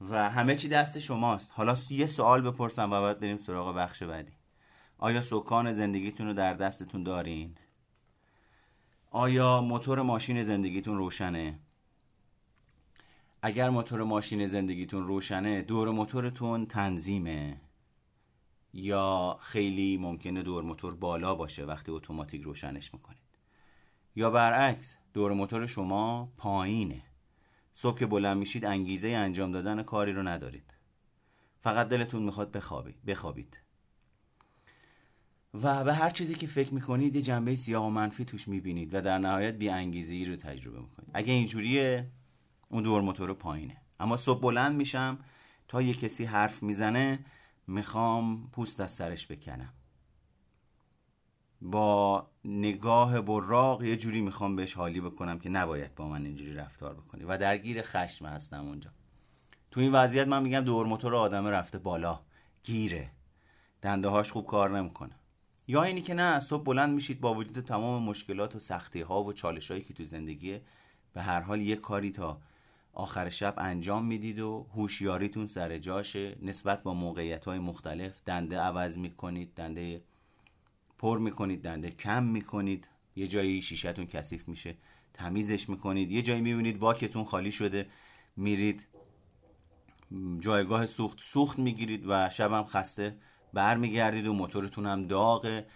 و 0.00 0.30
همه 0.30 0.56
چی 0.56 0.68
دست 0.68 0.98
شماست. 0.98 1.52
حالا 1.54 1.76
یه 1.90 2.06
سوال 2.06 2.50
بپرسم 2.50 2.92
و 2.92 3.00
بعد 3.00 3.20
بریم 3.20 3.36
سراغ 3.36 3.76
بخش 3.76 4.02
بعدی. 4.02 4.32
آیا 4.98 5.20
سکان 5.20 5.72
زندگیتون 5.72 6.26
رو 6.26 6.34
در 6.34 6.54
دستتون 6.54 7.02
دارین؟ 7.02 7.54
آیا 9.10 9.60
موتور 9.60 10.02
ماشین 10.02 10.42
زندگیتون 10.42 10.98
روشنه؟ 10.98 11.58
اگر 13.44 13.70
موتور 13.70 14.02
ماشین 14.02 14.46
زندگیتون 14.46 15.06
روشنه 15.06 15.62
دور 15.62 15.90
موتورتون 15.90 16.66
تنظیمه. 16.66 17.60
یا 18.74 19.38
خیلی 19.40 19.96
ممکنه 19.96 20.42
دور 20.42 20.64
موتور 20.64 20.94
بالا 20.94 21.34
باشه 21.34 21.64
وقتی 21.64 21.92
اتوماتیک 21.92 22.42
روشنش 22.42 22.94
می‌کنید. 22.94 23.22
یا 24.16 24.30
برعکس 24.30 24.96
دور 25.12 25.32
موتور 25.32 25.66
شما 25.66 26.32
پایینه. 26.36 27.02
صبح 27.72 27.98
که 27.98 28.06
بلند 28.06 28.36
میشید 28.36 28.64
انگیزه 28.64 29.08
انجام 29.08 29.52
دادن 29.52 29.82
کاری 29.82 30.12
رو 30.12 30.22
ندارید. 30.22 30.74
فقط 31.60 31.88
دلتون 31.88 32.22
می‌خواد 32.22 32.52
بخوابید 32.52 33.04
بخوابید. 33.04 33.58
و 35.54 35.84
به 35.84 35.94
هر 35.94 36.10
چیزی 36.10 36.34
که 36.34 36.46
فکر 36.46 36.74
می‌کنید 36.74 37.16
یه 37.16 37.22
جنبه 37.22 37.56
سیاه 37.56 37.86
و 37.86 37.90
منفی 37.90 38.24
توش 38.24 38.48
می‌بینید 38.48 38.94
و 38.94 39.00
در 39.00 39.18
نهایت 39.18 39.54
بی 39.54 39.68
انگیزی 39.68 40.24
رو 40.24 40.36
تجربه 40.36 40.80
می‌کنید. 40.80 41.10
اگه 41.14 41.32
اینجوریه 41.32 42.08
اون 42.72 42.82
دور 42.82 43.02
موتور 43.02 43.34
پایینه. 43.34 43.76
اما 44.00 44.16
صبح 44.16 44.40
بلند 44.40 44.76
میشم 44.76 45.18
تا 45.68 45.82
یه 45.82 45.94
کسی 45.94 46.24
حرف 46.24 46.62
می‌زنه 46.62 47.24
می‌خوام 47.66 48.50
پوست 48.52 48.80
از 48.80 48.92
سرش 48.92 49.26
بکنم. 49.26 49.72
با 51.60 52.26
نگاه 52.44 53.20
براق 53.20 53.82
یه 53.82 53.96
جوری 53.96 54.20
می‌خوام 54.20 54.56
بهش 54.56 54.74
حالی 54.74 55.00
بکنم 55.00 55.38
که 55.38 55.48
نباید 55.48 55.94
با 55.94 56.08
من 56.08 56.24
اینجوری 56.24 56.54
رفتار 56.54 56.94
بکنی. 56.94 57.24
و 57.24 57.38
درگیر 57.38 57.82
خشم 57.82 58.26
هستم 58.26 58.66
اونجا. 58.66 58.90
تو 59.70 59.80
این 59.80 59.92
وضعیت 59.92 60.28
من 60.28 60.42
میگم 60.42 60.60
دور 60.60 60.86
موتور 60.86 61.14
آدم 61.14 61.46
رفته 61.46 61.78
بالا. 61.78 62.20
گیره. 62.62 63.10
دنده 63.82 64.08
هاش 64.08 64.32
خوب 64.32 64.46
کار 64.46 64.78
نمی‌کنه. 64.78 65.16
یا 65.66 65.82
اینی 65.82 66.00
که 66.00 66.14
نه 66.14 66.40
صبح 66.40 66.64
بلند 66.64 66.94
میشید 66.94 67.20
با 67.20 67.34
وجود 67.34 67.60
تمام 67.60 68.02
مشکلات 68.02 68.56
و 68.56 68.58
سختی 68.58 69.00
ها 69.00 69.22
و 69.22 69.32
چالش 69.32 69.70
هایی 69.70 69.82
که 69.82 69.94
تو 69.94 70.04
زندگیه 70.04 70.62
به 71.12 71.22
هر 71.22 71.40
حال 71.40 71.60
یه 71.60 71.76
کاری 71.76 72.10
تا 72.10 72.40
آخر 72.92 73.28
شب 73.28 73.54
انجام 73.58 74.04
می‌دید 74.04 74.40
و 74.40 74.66
هوشیاریتون 74.74 75.46
سر 75.46 75.78
جاشه. 75.78 76.36
نسبت 76.42 76.82
با 76.82 76.94
موقعیت 76.94 77.44
های 77.44 77.58
مختلف 77.58 78.22
دنده 78.26 78.58
عوض 78.58 78.98
می‌کنید 78.98 79.54
دنده 79.56 80.02
پر 80.98 81.18
می‌کنید 81.18 81.62
دنده 81.62 81.90
کم 81.90 82.22
می‌کنید. 82.22 82.88
یه 83.16 83.26
جایی 83.26 83.62
شیشتون 83.62 84.06
کثیف 84.06 84.48
میشه 84.48 84.76
تمیزش 85.14 85.68
می‌کنید. 85.68 86.10
یه 86.10 86.22
جایی 86.22 86.40
می‌بینید 86.40 86.78
باکتون 86.78 87.24
خالی 87.24 87.52
شده 87.52 87.86
میرید 88.36 88.86
جایگاه 90.38 90.86
سوخت 90.86 91.20
سوخت 91.20 91.58
می‌گیرید 91.58 92.04
و 92.08 92.30
شبم 92.30 92.64
خسته 92.64 93.16
برمیگردید 93.52 94.26
و 94.26 94.32
موتورتون 94.32 94.86
هم 94.86 95.06
داغه. 95.06 95.66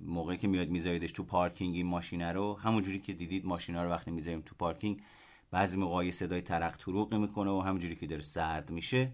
موقعی 0.00 0.36
که 0.36 0.48
میاد 0.48 0.68
میذاریدش 0.68 1.12
تو 1.12 1.22
پارکینگ 1.22 1.74
این 1.74 1.86
ماشینه 1.86 2.32
رو. 2.32 2.58
همونجوری 2.58 2.98
که 2.98 3.12
دیدید 3.12 3.46
ماشینا 3.46 3.84
رو 3.84 3.90
وقتی 3.90 4.10
می‌ذاریم 4.10 4.42
تو 4.46 4.54
پارکینگ 4.58 5.02
بعضی 5.50 5.76
موقع 5.76 6.10
صدای 6.10 6.40
ترق 6.40 6.76
تروق 6.76 7.14
می‌کنه 7.14 7.50
و 7.50 7.60
همونجوری 7.60 7.96
که 7.96 8.06
داره 8.06 8.22
سرد 8.22 8.70
میشه 8.70 9.12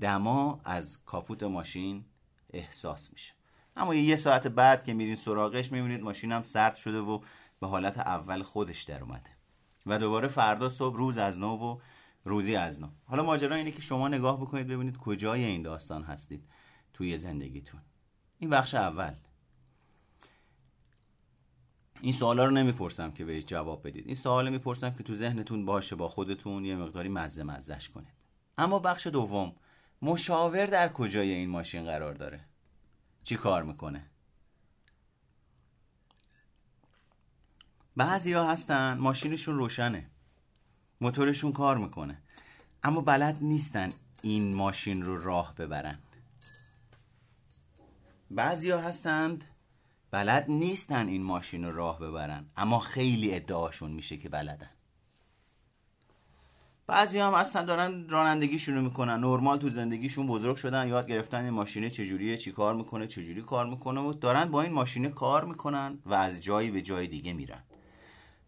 دما 0.00 0.60
از 0.64 1.04
کاپوت 1.04 1.42
ماشین 1.42 2.04
احساس 2.50 3.12
میشه. 3.12 3.32
اما 3.76 3.94
یه 3.94 4.16
ساعت 4.16 4.46
بعد 4.46 4.84
که 4.84 4.94
میرین 4.94 5.16
سراغش 5.16 5.72
می‌بینید 5.72 6.00
ماشین 6.00 6.32
هم 6.32 6.42
سرد 6.42 6.76
شده 6.76 6.98
و 6.98 7.20
به 7.60 7.66
حالت 7.66 7.98
اول 7.98 8.42
خودش 8.42 8.82
در 8.82 9.02
اومده 9.02 9.30
و 9.86 9.98
دوباره 9.98 10.28
فردا 10.28 10.68
صبح 10.68 10.96
روز 10.96 11.18
از 11.18 11.38
نو 11.38 11.56
و 11.56 11.78
روزی 12.24 12.56
از 12.56 12.80
نو. 12.80 12.88
حالا 13.04 13.22
ماجرا 13.22 13.56
اینه 13.56 13.70
که 13.70 13.82
شما 13.82 14.08
نگاه 14.08 14.40
بکنید 14.40 14.66
ببینید 14.66 14.96
کجای 14.96 15.44
این 15.44 15.62
داستان 15.62 16.02
هستید 16.02 16.48
توی 16.92 17.18
زندگیتون. 17.18 17.80
این 18.38 18.50
بخش 18.50 18.74
اول. 18.74 19.14
این 22.02 22.12
سوالا 22.12 22.44
رو 22.44 22.50
نمی‌پرسم 22.50 23.10
که 23.10 23.24
بهش 23.24 23.44
جواب 23.44 23.88
بدید. 23.88 24.06
این 24.06 24.14
سوال 24.14 24.50
می‌پرسم 24.50 24.94
که 24.94 25.02
تو 25.02 25.14
ذهنتون 25.14 25.64
باشه 25.64 25.96
با 25.96 26.08
خودتون 26.08 26.64
یه 26.64 26.76
مقداری 26.76 27.08
مزه 27.08 27.42
مزهش 27.42 27.88
کنید. 27.88 28.12
اما 28.58 28.78
بخش 28.78 29.06
دوم 29.06 29.52
مشاور 30.02 30.66
در 30.66 30.88
کجای 30.88 31.30
این 31.32 31.50
ماشین 31.50 31.84
قرار 31.84 32.14
داره؟ 32.14 32.40
چی 33.24 33.36
کار 33.36 33.62
می‌کنه؟ 33.62 34.10
بعضی 37.96 38.32
ها 38.32 38.50
هستن 38.50 38.98
ماشینشون 38.98 39.56
روشنه. 39.56 40.10
موتورشون 41.00 41.52
کار 41.52 41.78
می‌کنه. 41.78 42.22
اما 42.82 43.00
بلد 43.00 43.38
نیستن 43.40 43.88
این 44.22 44.54
ماشین 44.54 45.02
رو 45.02 45.18
راه 45.18 45.54
ببرن. 45.54 45.98
بعضی 48.30 48.70
ها 48.70 48.80
هستند 48.80 49.44
بلد 50.12 50.44
نیستن 50.48 51.08
این 51.08 51.22
ماشین 51.22 51.64
رو 51.64 51.76
راه 51.76 51.98
ببرن. 51.98 52.46
اما 52.56 52.78
خیلی 52.78 53.34
ادعاشون 53.34 53.90
میشه 53.90 54.16
که 54.16 54.28
بلدن. 54.28 54.70
بعضی 56.86 57.18
هم 57.18 57.34
اصلا 57.34 57.64
دارن 57.64 58.08
رانندگیشون 58.08 58.74
رو 58.74 58.82
می‌کنن. 58.82 59.20
نرمال 59.20 59.58
تو 59.58 59.70
زندگیشون 59.70 60.26
بزرگ 60.26 60.56
شدن. 60.56 60.88
یاد 60.88 61.08
گرفتن 61.08 61.44
این 61.44 61.50
ماشینه 61.50 61.90
چجوریه 61.90 62.36
چی 62.36 62.52
کار 62.52 62.74
می‌کنه 62.74 63.06
چجوری 63.06 63.42
کار 63.42 63.66
می‌کنه 63.66 64.00
و 64.00 64.12
دارن 64.12 64.44
با 64.44 64.62
این 64.62 64.72
ماشینه 64.72 65.08
کار 65.08 65.44
می‌کنن 65.44 65.98
و 66.06 66.14
از 66.14 66.40
جایی 66.40 66.70
به 66.70 66.82
جای 66.82 67.06
دیگه 67.06 67.32
میرن. 67.32 67.62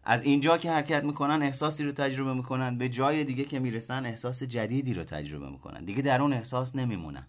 از 0.03 0.23
اینجا 0.23 0.57
که 0.57 0.71
حرکت 0.71 1.03
می‌کنن 1.03 1.41
احساسی 1.41 1.83
رو 1.83 1.91
تجربه 1.91 2.33
می‌کنن. 2.33 2.77
به 2.77 2.89
جای 2.89 3.23
دیگه 3.23 3.43
که 3.43 3.59
می‌رسن 3.59 4.05
احساس 4.05 4.43
جدیدی 4.43 4.93
رو 4.93 5.03
تجربه 5.03 5.49
می‌کنن. 5.49 5.85
دیگه 5.85 6.01
در 6.01 6.21
اون 6.21 6.33
احساس 6.33 6.75
نمیمونن. 6.75 7.27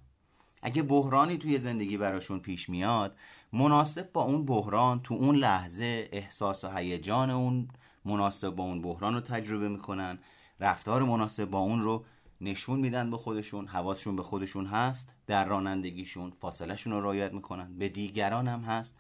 اگه 0.66 0.82
بحرانی 0.82 1.38
توی 1.38 1.58
زندگی 1.58 1.96
براشون 1.96 2.40
پیش 2.40 2.68
میاد 2.68 3.16
مناسب 3.52 4.12
با 4.12 4.22
اون 4.22 4.46
بحران 4.46 5.00
تو 5.00 5.14
اون 5.14 5.36
لحظه 5.36 6.08
احساس 6.12 6.64
و 6.64 6.68
هیجان 6.68 7.30
اون 7.30 7.68
مناسب 8.04 8.50
با 8.50 8.64
اون 8.64 8.82
بحران 8.82 9.14
رو 9.14 9.20
تجربه 9.20 9.68
می‌کنن. 9.68 10.18
رفتار 10.60 11.02
مناسب 11.02 11.44
با 11.44 11.58
اون 11.58 11.82
رو 11.82 12.04
نشون 12.40 12.80
میدن 12.80 13.10
به 13.10 13.16
خودشون 13.16 13.66
حواسشون 13.66 14.16
به 14.16 14.22
خودشون 14.22 14.66
هست 14.66 15.14
در 15.26 15.44
رانندگیشون 15.44 16.32
فاصلهشون 16.40 16.92
رو 16.92 17.00
رعایت 17.00 17.32
می‌کنن 17.32 17.78
به 17.78 17.88
دیگران 17.88 18.48
هم 18.48 18.60
هست 18.60 18.96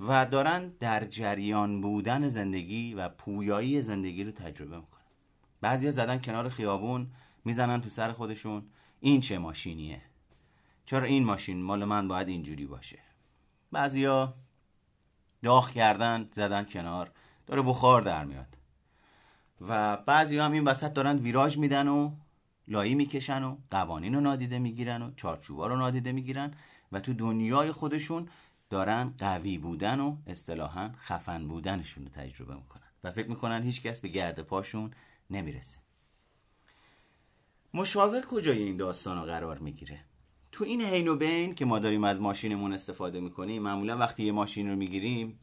و 0.00 0.26
دارن 0.26 0.68
در 0.68 1.04
جریان 1.04 1.80
بودن 1.80 2.28
زندگی 2.28 2.94
و 2.94 3.08
پویایی 3.08 3.82
زندگی 3.82 4.24
رو 4.24 4.30
تجربه 4.30 4.76
می‌کنن. 4.76 5.04
بعضیا 5.60 5.90
زدن 5.90 6.18
کنار 6.18 6.48
خیابون 6.48 7.06
می‌زنن 7.44 7.80
تو 7.80 7.90
سر 7.90 8.12
خودشون. 8.12 8.62
این 9.00 9.20
چه 9.20 9.38
ماشینیه؟ 9.38 10.02
چرا 10.84 11.04
این 11.04 11.24
ماشین 11.24 11.62
مال 11.62 11.84
من 11.84 12.08
باید 12.08 12.28
اینجوری 12.28 12.66
باشه؟ 12.66 12.98
بعضیا 13.72 14.34
داغ 15.42 15.70
کردن 15.70 16.28
زدن 16.32 16.64
کنار 16.64 17.10
داره 17.46 17.62
بخار 17.62 18.02
در 18.02 18.24
میاد. 18.24 18.56
و 19.60 19.96
بعضی 19.96 20.38
هم 20.38 20.52
این 20.52 20.64
وسط 20.64 20.92
دارن 20.92 21.18
ویراج 21.18 21.58
میدن 21.58 21.88
و 21.88 22.12
لایی 22.68 22.94
می‌کشن 22.94 23.42
و 23.42 23.56
قوانین 23.70 24.14
رو 24.14 24.20
نادیده 24.20 24.58
می‌گیرن 24.58 25.02
و 25.02 25.10
چارچوبا 25.16 25.66
رو 25.66 25.76
نادیده 25.76 26.12
می‌گیرن 26.12 26.54
و 26.92 27.00
تو 27.00 27.14
دنیای 27.14 27.72
خودشون 27.72 28.28
دارن 28.70 29.14
قوی 29.18 29.58
بودن 29.58 30.00
و 30.00 30.16
اصطلاحا 30.26 30.90
خفن 30.98 31.48
بودنشون 31.48 32.04
رو 32.04 32.10
تجربه 32.10 32.54
می‌کنن. 32.54 32.82
و 33.04 33.10
فکر 33.10 33.28
می‌کنن 33.28 33.62
هیچ 33.62 33.82
کس 33.82 34.00
به 34.00 34.08
گرد 34.08 34.40
پاشون 34.40 34.90
نمی‌رسه. 35.30 35.78
مشاور 37.74 38.26
کجای 38.26 38.62
این 38.62 38.76
داستان 38.76 39.18
رو 39.18 39.24
قرار 39.24 39.58
می‌گیره؟ 39.58 40.00
تو 40.54 40.64
این 40.64 40.82
حین 40.82 41.08
و 41.08 41.16
بین 41.16 41.54
که 41.54 41.64
ما 41.64 41.78
داریم 41.78 42.04
از 42.04 42.20
ماشینمون 42.20 42.72
استفاده 42.72 43.20
می‌کنیم 43.20 43.62
معمولا 43.62 43.98
وقتی 43.98 44.24
یه 44.24 44.32
ماشین 44.32 44.70
رو 44.70 44.76
می‌گیریم 44.76 45.38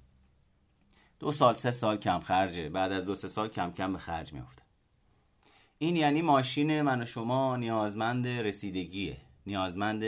دو 1.20 1.32
سال 1.32 1.54
سه 1.54 1.72
سال 1.72 1.98
کم 1.98 2.20
خرجه. 2.20 2.70
بعد 2.70 2.92
از 2.92 3.06
دو 3.06 3.16
سه 3.16 3.28
سال 3.28 3.50
کم 3.50 3.72
کم 3.72 3.94
به 3.94 4.00
خرج 4.00 4.34
میافته. 4.34 4.62
این 5.78 5.96
یعنی 5.96 6.22
ماشین 6.22 6.82
من 6.82 7.02
و 7.02 7.06
شما 7.06 7.58
نیازمند 7.58 8.28
رسیدگیه 8.28 9.18
نیازمند 9.46 10.04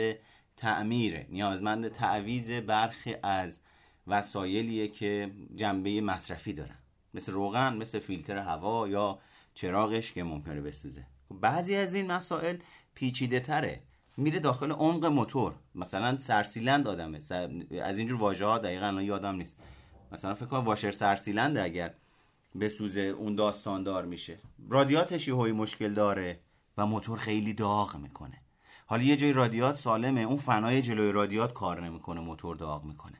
تعمیره 0.56 1.26
نیازمند 1.30 1.88
تعویز 1.88 2.50
برخی 2.50 3.16
از 3.22 3.60
وسایلیه 4.06 4.88
که 4.88 5.30
جنبه 5.54 6.00
مصرفی 6.00 6.52
دارن. 6.52 6.78
مثل 7.14 7.32
روغن 7.32 7.76
مثل 7.76 7.98
فیلتر 7.98 8.36
هوا 8.36 8.88
یا 8.88 9.18
چراغش 9.54 10.12
که 10.12 10.24
ممکنه 10.24 10.60
بسوزه. 10.60 11.06
خب 11.28 11.34
بعضی 11.34 11.76
از 11.76 11.94
این 11.94 12.12
مسائل 12.12 12.56
پیچیده 12.94 13.40
تره 13.40 13.82
میره 14.16 14.38
داخل 14.38 14.72
عمق 14.72 15.04
موتور. 15.04 15.54
مثلا 15.74 16.18
سرسیلند 16.18 16.88
آدمه. 16.88 17.20
از 17.82 17.98
اینجور 17.98 18.20
واژه 18.20 18.46
ها 18.46 18.58
دقیقا 18.58 19.02
یادم 19.02 19.36
نیست. 19.36 19.56
مثلا 20.12 20.34
فکر 20.34 20.46
کنم 20.46 20.64
واشر 20.64 20.90
سرسیلند 20.90 21.58
اگر 21.58 21.94
بسوزه 22.60 23.00
اون 23.00 23.34
داستاندار 23.34 24.04
میشه. 24.04 24.38
رادیاتش 24.68 25.28
یه 25.28 25.34
مشکل 25.34 25.94
داره 25.94 26.40
و 26.78 26.86
موتور 26.86 27.18
خیلی 27.18 27.52
داغ 27.52 27.96
می‌کنه. 27.96 28.38
حالا 28.86 29.02
یه 29.02 29.16
جای 29.16 29.32
رادیات 29.32 29.76
سالمه. 29.76 30.20
اون 30.20 30.36
فنای 30.36 30.82
جلوی 30.82 31.12
رادیات 31.12 31.52
کار 31.52 31.84
نمی‌کنه 31.84 32.20
موتور 32.20 32.56
داغ 32.56 32.84
می‌کنه. 32.84 33.18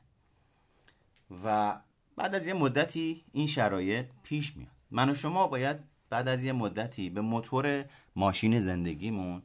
و 1.45 1.77
بعد 2.17 2.35
از 2.35 2.47
یه 2.47 2.55
مدتی 2.55 3.25
این 3.33 3.47
شرایط 3.47 4.07
پیش 4.23 4.57
میاد. 4.57 4.71
من 4.91 5.11
و 5.11 5.15
شما 5.15 5.47
باید 5.47 5.77
بعد 6.11 6.29
از 6.29 6.45
یه 6.45 6.53
مدتی 6.53 7.11
به 7.11 7.21
موتور 7.21 7.85
ماشین 8.17 8.61
زندگیمون 8.61 9.43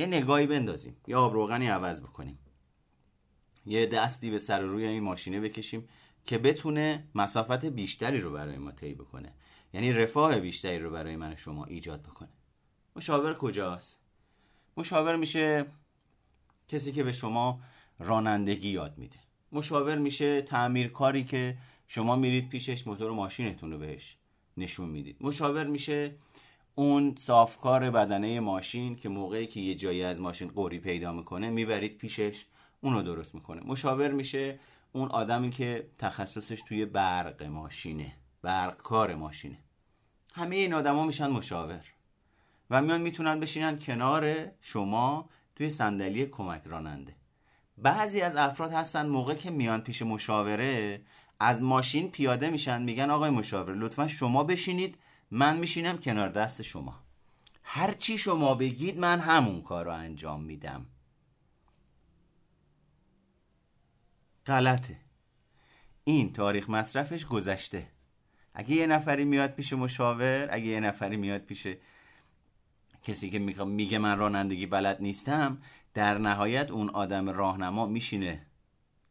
یه 0.00 0.06
نگاهی 0.06 0.46
بندازیم 0.46 0.96
یه 1.06 1.16
آب 1.16 1.32
روغنی 1.32 1.66
عوض 1.66 2.02
بکنیم. 2.02 2.38
یه 3.66 3.86
دستی 3.86 4.30
به 4.30 4.38
سر 4.38 4.60
روی 4.60 4.84
این 4.84 5.02
ماشینه 5.02 5.40
بکشیم 5.40 5.88
که 6.24 6.38
بتونه 6.38 7.08
مسافت 7.14 7.64
بیشتری 7.64 8.20
رو 8.20 8.32
برای 8.32 8.58
ما 8.58 8.70
طی 8.72 8.94
بکنه. 8.94 9.34
یعنی 9.72 9.92
رفاه 9.92 10.40
بیشتری 10.40 10.78
رو 10.78 10.90
برای 10.90 11.16
من 11.16 11.36
شما 11.36 11.64
ایجاد 11.64 12.02
بکنه. 12.02 12.28
مشاور 12.96 13.34
کجاست؟ 13.34 13.98
مشاور 14.76 15.16
میشه 15.16 15.66
کسی 16.68 16.92
که 16.92 17.04
به 17.04 17.12
شما 17.12 17.60
رانندگی 17.98 18.68
یاد 18.68 18.98
میده. 18.98 19.18
مشاور 19.52 19.98
میشه 19.98 20.42
تعمیرکاری 20.42 21.24
که 21.24 21.56
شما 21.88 22.16
میرید 22.16 22.48
پیشش 22.48 22.86
موتور 22.86 23.10
ماشینتون 23.10 23.70
رو 23.70 23.78
بهش 23.78 24.16
نشون 24.56 24.88
می‌دید. 24.88 25.16
مشاور 25.20 25.66
میشه 25.66 26.14
اون 26.74 27.14
صافکار 27.18 27.90
بدنه 27.90 28.40
ماشین 28.40 28.96
که 28.96 29.08
موقعی 29.08 29.46
که 29.46 29.60
یه 29.60 29.74
جایی 29.74 30.02
از 30.02 30.20
ماشین 30.20 30.48
قوری 30.48 30.78
پیدا 30.78 31.12
می‌کنه 31.12 31.50
می‌برید 31.50 31.98
پیشش 31.98 32.46
اون 32.80 32.94
رو 32.94 33.02
درست 33.02 33.34
می‌کنه. 33.34 33.62
مشاور 33.64 34.10
میشه 34.10 34.58
اون 34.92 35.08
آدمی 35.08 35.50
که 35.50 35.90
تخصصش 35.98 36.62
توی 36.62 36.84
برق 36.84 37.42
ماشینه 37.42 38.12
برق 38.42 38.76
کار 38.76 39.14
ماشینه. 39.14 39.58
همه 40.34 40.56
این 40.56 40.74
آدما 40.74 41.04
میشن 41.04 41.26
مشاور 41.26 41.84
و 42.70 42.82
میان 42.82 43.00
می‌تونن 43.00 43.40
بشینن 43.40 43.78
کنار 43.78 44.46
شما 44.60 45.28
توی 45.56 45.70
صندلی 45.70 46.26
کمک 46.26 46.62
راننده. 46.64 47.14
بعضی 47.78 48.20
از 48.20 48.36
افراد 48.36 48.72
هستن 48.72 49.06
موقع 49.06 49.34
که 49.34 49.50
میان 49.50 49.80
پیش 49.80 50.02
مشاوره 50.02 51.02
از 51.40 51.62
ماشین 51.62 52.10
پیاده 52.10 52.50
میشن 52.50 52.82
میگن 52.82 53.10
آقای 53.10 53.30
مشاور 53.30 53.74
لطفا 53.74 54.08
شما 54.08 54.44
بشینید 54.44 54.98
من 55.30 55.56
میشینم 55.56 55.98
کنار 55.98 56.28
دست 56.28 56.62
شما. 56.62 57.00
هرچی 57.62 58.18
شما 58.18 58.54
بگید 58.54 58.98
من 58.98 59.20
همون 59.20 59.62
کار 59.62 59.84
رو 59.84 59.92
انجام 59.92 60.42
میدم. 60.42 60.86
غلطه. 64.46 64.96
این 66.04 66.32
تاریخ 66.32 66.70
مصرفش 66.70 67.26
گذشته. 67.26 67.88
اگه 68.54 68.70
یه 68.70 68.86
نفری 68.86 69.24
میاد 69.24 69.50
پیش 69.54 69.72
مشاور 69.72 70.48
اگه 70.50 70.66
یه 70.66 70.80
نفری 70.80 71.16
میاد 71.16 71.40
پیش 71.40 71.66
کسی 73.02 73.30
که 73.30 73.38
میگه 73.64 73.98
من 73.98 74.18
رانندگی 74.18 74.66
بلد 74.66 74.96
نیستم 75.00 75.58
در 75.94 76.18
نهایت 76.18 76.70
اون 76.70 76.90
آدم 76.90 77.28
راهنما 77.28 77.86
میشینه 77.86 78.46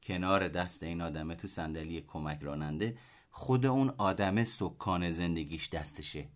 کنار 0.03 0.47
دست 0.47 0.83
این 0.83 1.01
آدمه 1.01 1.35
تو 1.35 1.47
صندلی 1.47 2.01
کمک 2.01 2.39
راننده. 2.41 2.97
خود 3.29 3.65
اون 3.65 3.93
آدم 3.97 4.43
سکان 4.43 5.11
زندگیش 5.11 5.69
دستشه. 5.69 6.27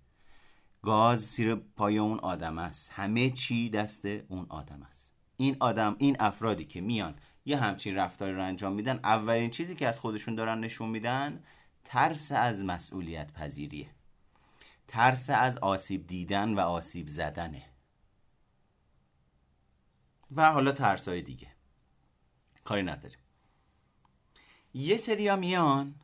گاز 0.82 1.20
زیر 1.20 1.56
پای 1.56 1.98
اون 1.98 2.20
آدم 2.20 2.58
است. 2.58 2.91
همه 2.94 3.30
چی 3.30 3.70
دست 3.70 4.06
اون 4.06 4.46
آدم 4.50 4.84
است. 4.84 5.12
این 5.38 5.58
آدم 5.60 5.96
این 6.00 6.18
افرادی 6.20 6.66
که 6.66 6.82
میان 6.82 7.16
یه 7.46 7.58
همچین 7.58 7.96
رفتاری 7.96 8.34
رو 8.34 8.44
انجام 8.44 8.74
میدن 8.74 9.00
اولین 9.04 9.50
چیزی 9.50 9.76
که 9.76 9.88
از 9.88 10.00
خودشون 10.00 10.36
دارن 10.36 10.60
نشون 10.60 10.89
میدن 10.89 11.44
ترس 11.84 12.32
از 12.32 12.64
مسئولیت 12.64 13.34
پذیریه. 13.34 13.89
ترس 14.88 15.30
از 15.30 15.58
آسیب 15.58 16.08
دیدن 16.08 16.54
و 16.54 16.60
آسیب 16.60 17.08
زدنه. 17.08 17.64
و 20.36 20.52
حالا 20.52 20.72
ترس 20.72 21.08
های 21.08 21.22
دیگه. 21.22 21.48
کاری 22.64 22.84
نداریم. 22.84 23.20
یه 24.74 24.98
سریا 24.98 25.36
میان 25.36 25.96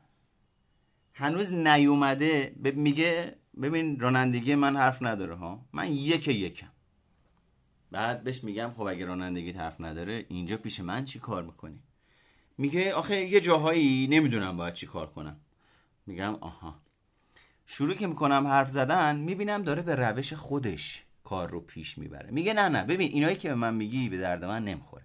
هنوز 1.20 1.54
نیومده 1.54 2.56
میگه 2.76 3.36
ببین 3.62 4.00
رانندگی 4.00 4.56
من 4.56 4.78
حرف 4.78 5.02
نداره 5.02 5.36
ها. 5.36 5.66
من 5.74 5.92
یک 5.92 6.28
یکم. 6.28 6.68
بعد 7.92 8.24
بهش 8.24 8.44
میگم 8.44 8.72
خب 8.76 8.82
اگه 8.82 9.06
رانندگی 9.06 9.52
حرف 9.52 9.82
نداره 9.82 10.26
اینجا 10.30 10.58
پیش 10.58 10.80
من 10.80 11.04
چی 11.06 11.20
کار 11.20 11.44
می‌کنی؟ 11.44 11.80
میگه 12.58 12.94
آخه 12.94 13.18
یه 13.18 13.42
جاهایی 13.42 14.08
نمی‌دونم 14.08 14.58
باید 14.58 14.74
چی 14.74 14.86
کار 14.86 15.10
کنم. 15.10 15.38
میگم 16.06 16.36
آها. 16.36 16.82
شروع 17.66 17.94
که 17.94 18.08
می‌کنم 18.08 18.48
حرف 18.48 18.70
زدن 18.70 19.16
می‌بینم 19.16 19.64
داره 19.64 19.82
به 19.82 19.96
روش 19.96 20.34
خودش 20.34 21.04
کار 21.24 21.50
رو 21.50 21.60
پیش 21.60 21.98
می‌بره. 21.98 22.32
میگه 22.32 22.54
نه 22.54 22.70
نه 22.70 22.84
ببین 22.84 23.12
اینایی 23.12 23.36
که 23.36 23.50
به 23.50 23.56
من 23.56 23.74
میگی 23.74 24.10
به 24.10 24.18
درد 24.18 24.46
من 24.46 24.64
نمی‌خوره. 24.64 25.04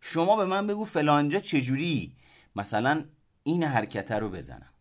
شما 0.00 0.36
به 0.36 0.44
من 0.44 0.66
بگو 0.66 0.84
فلانجا 0.84 1.40
چجوری 1.40 2.16
مثلا 2.56 3.04
این 3.42 3.64
حرکته 3.64 4.14
رو 4.14 4.30
بزنم. 4.30 4.71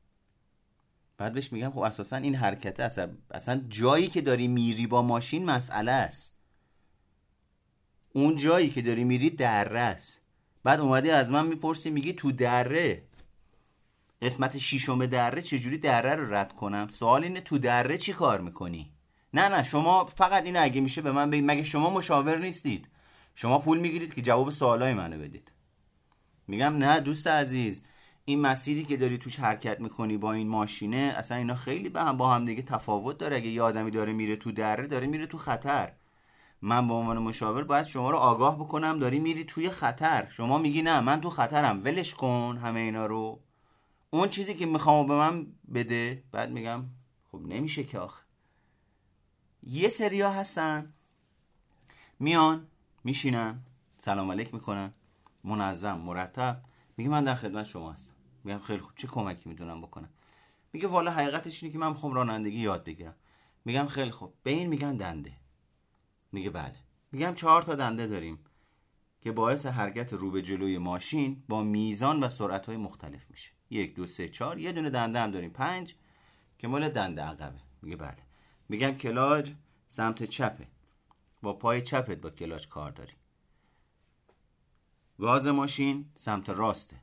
بعد 1.21 1.33
بهش 1.33 1.51
میگم 1.53 1.69
خب 1.69 1.79
اساسا 1.79 2.15
این 2.15 2.35
حرکته 2.35 2.83
اصلا, 2.83 3.09
اصلا 3.31 3.65
جایی 3.69 4.07
که 4.07 4.21
داری 4.21 4.47
میری 4.47 4.87
با 4.87 5.01
ماشین 5.01 5.45
مسئله 5.45 5.91
است. 5.91 6.33
اون 8.13 8.35
جایی 8.35 8.69
که 8.69 8.81
داری 8.81 9.03
میری 9.03 9.29
دره 9.29 9.79
است. 9.79 10.21
بعد 10.63 10.79
اومدی 10.79 11.09
از 11.09 11.31
من 11.31 11.47
می‌پرسی 11.47 11.89
میگی 11.89 12.13
تو 12.13 12.31
دره. 12.31 13.03
قسمت 14.21 14.57
شیشم 14.57 15.05
دره 15.05 15.41
چجوری 15.41 15.77
دره 15.77 16.15
رو 16.15 16.33
رد 16.33 16.53
کنم؟ 16.53 16.87
سوال 16.87 17.23
اینه 17.23 17.41
تو 17.41 17.57
دره 17.57 17.97
چی 17.97 18.13
کار 18.13 18.41
می‌کنی؟ 18.41 18.91
نه 19.33 19.49
نه 19.49 19.63
شما 19.63 20.05
فقط 20.05 20.45
اینو 20.45 20.59
اگه 20.63 20.81
میشه 20.81 21.01
به 21.01 21.11
من 21.11 21.29
بگید. 21.29 21.45
مگه 21.51 21.63
شما 21.63 21.89
مشاور 21.89 22.37
نیستید؟ 22.37 22.87
شما 23.35 23.59
پول 23.59 23.79
می‌گیرید 23.79 24.13
که 24.13 24.21
جواب 24.21 24.51
سوالای 24.51 24.93
منو 24.93 25.19
بدید. 25.19 25.51
میگم 26.47 26.77
نه 26.77 26.99
دوست 26.99 27.27
عزیز. 27.27 27.81
این 28.25 28.41
مسیری 28.41 28.85
که 28.85 28.97
داری 28.97 29.17
توش 29.17 29.39
حرکت 29.39 29.79
می‌کنی 29.79 30.17
با 30.17 30.33
این 30.33 30.47
ماشینه 30.47 31.13
اصلا 31.17 31.37
اینا 31.37 31.55
خیلی 31.55 31.89
به 31.89 32.01
هم 32.01 32.17
با 32.17 32.29
هم 32.33 32.45
دیگه 32.45 32.61
تفاوت 32.61 33.17
داره. 33.17 33.35
اگه 33.35 33.47
یه 33.47 33.61
آدمی 33.61 33.91
داره 33.91 34.13
میره 34.13 34.35
تو 34.35 34.51
دره 34.51 34.87
داره 34.87 35.07
میره 35.07 35.25
تو 35.25 35.37
خطر. 35.37 35.91
من 36.61 36.87
به 36.87 36.93
عنوان 36.93 37.17
مشاور 37.17 37.63
باید 37.63 37.85
شما 37.85 38.11
رو 38.11 38.17
آگاه 38.17 38.59
بکنم 38.59 38.99
داری 38.99 39.19
میری 39.19 39.43
توی 39.43 39.69
خطر. 39.69 40.29
شما 40.29 40.57
میگی 40.57 40.81
نه 40.81 40.99
من 40.99 41.21
تو 41.21 41.29
خطرم. 41.29 41.83
ولش 41.83 42.13
کن 42.15 42.59
همه 42.63 42.79
اینا 42.79 43.05
رو. 43.05 43.39
اون 44.09 44.29
چیزی 44.29 44.53
که 44.53 44.65
می‌خوام 44.65 45.07
به 45.07 45.15
من 45.15 45.47
بده 45.73 46.23
بعد 46.31 46.51
میگم 46.51 46.83
خب 47.31 47.41
نمیشه 47.45 47.83
که 47.83 47.99
آخه. 47.99 48.23
یه 49.63 49.89
سریا 49.89 50.31
هستن 50.31 50.93
میان 52.19 52.67
میشینن 53.03 53.59
سلام 53.97 54.31
علیک 54.31 54.53
می‌کنن 54.53 54.93
منظم 55.43 55.97
مرتب. 55.97 56.61
میگه 56.97 57.09
من 57.09 57.23
در 57.23 57.35
خدمت 57.35 57.65
شما 57.65 57.91
هستم. 57.91 58.10
میگم 58.43 58.59
خیلی 58.59 58.79
خوب. 58.79 58.91
چه 58.95 59.07
کمکی 59.07 59.49
می‌تونم 59.49 59.81
بکنم؟ 59.81 60.09
میگه 60.73 60.87
والا 60.87 61.11
حقیقتش 61.11 61.63
اینه 61.63 61.73
که 61.73 61.79
من 61.79 61.89
می‌خوام 61.89 62.13
رانندگی 62.13 62.59
یاد 62.59 62.83
بگیرم. 62.83 63.15
میگم 63.65 63.85
خیلی 63.85 64.11
خوب. 64.11 64.33
به 64.43 64.51
این 64.51 64.69
میگن 64.69 64.97
دنده. 64.97 65.33
میگه 66.31 66.49
بله. 66.49 66.75
میگم 67.11 67.33
چهار 67.33 67.63
تا 67.63 67.75
دنده 67.75 68.07
داریم 68.07 68.39
که 69.21 69.31
باعث 69.31 69.65
حرکت 69.65 70.13
رو 70.13 70.31
به 70.31 70.41
جلوی 70.41 70.77
ماشین 70.77 71.43
با 71.49 71.63
میزان 71.63 72.23
و 72.23 72.29
سرعت 72.29 72.65
های 72.65 72.77
مختلف 72.77 73.29
میشه. 73.29 73.51
یک 73.69 73.95
دو 73.95 74.07
سه 74.07 74.29
چهار. 74.29 74.59
یه 74.59 74.71
دونه 74.71 74.89
دنده 74.89 75.19
هم 75.19 75.31
داریم. 75.31 75.49
پنج 75.49 75.95
که 76.57 76.67
مال 76.67 76.89
دنده 76.89 77.21
عقبه. 77.21 77.59
میگه 77.81 77.95
بله. 77.95 78.17
میگم 78.69 78.91
کلاج 78.91 79.53
سمت 79.87 80.23
چپه. 80.23 80.67
با 81.41 81.53
پای 81.53 81.81
چپت 81.81 82.17
با 82.17 82.29
کلاج 82.29 82.67
کار 82.67 82.91
داری 82.91 83.13
گاز 85.19 85.47
ماشین 85.47 86.05
سمت 86.15 86.49
راسته. 86.49 87.01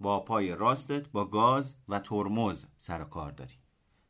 با 0.00 0.20
پای 0.20 0.54
راستت 0.54 1.08
با 1.08 1.24
گاز 1.24 1.74
و 1.88 1.98
ترمز 1.98 2.66
سر 2.76 3.04
کار 3.04 3.32
داری. 3.32 3.54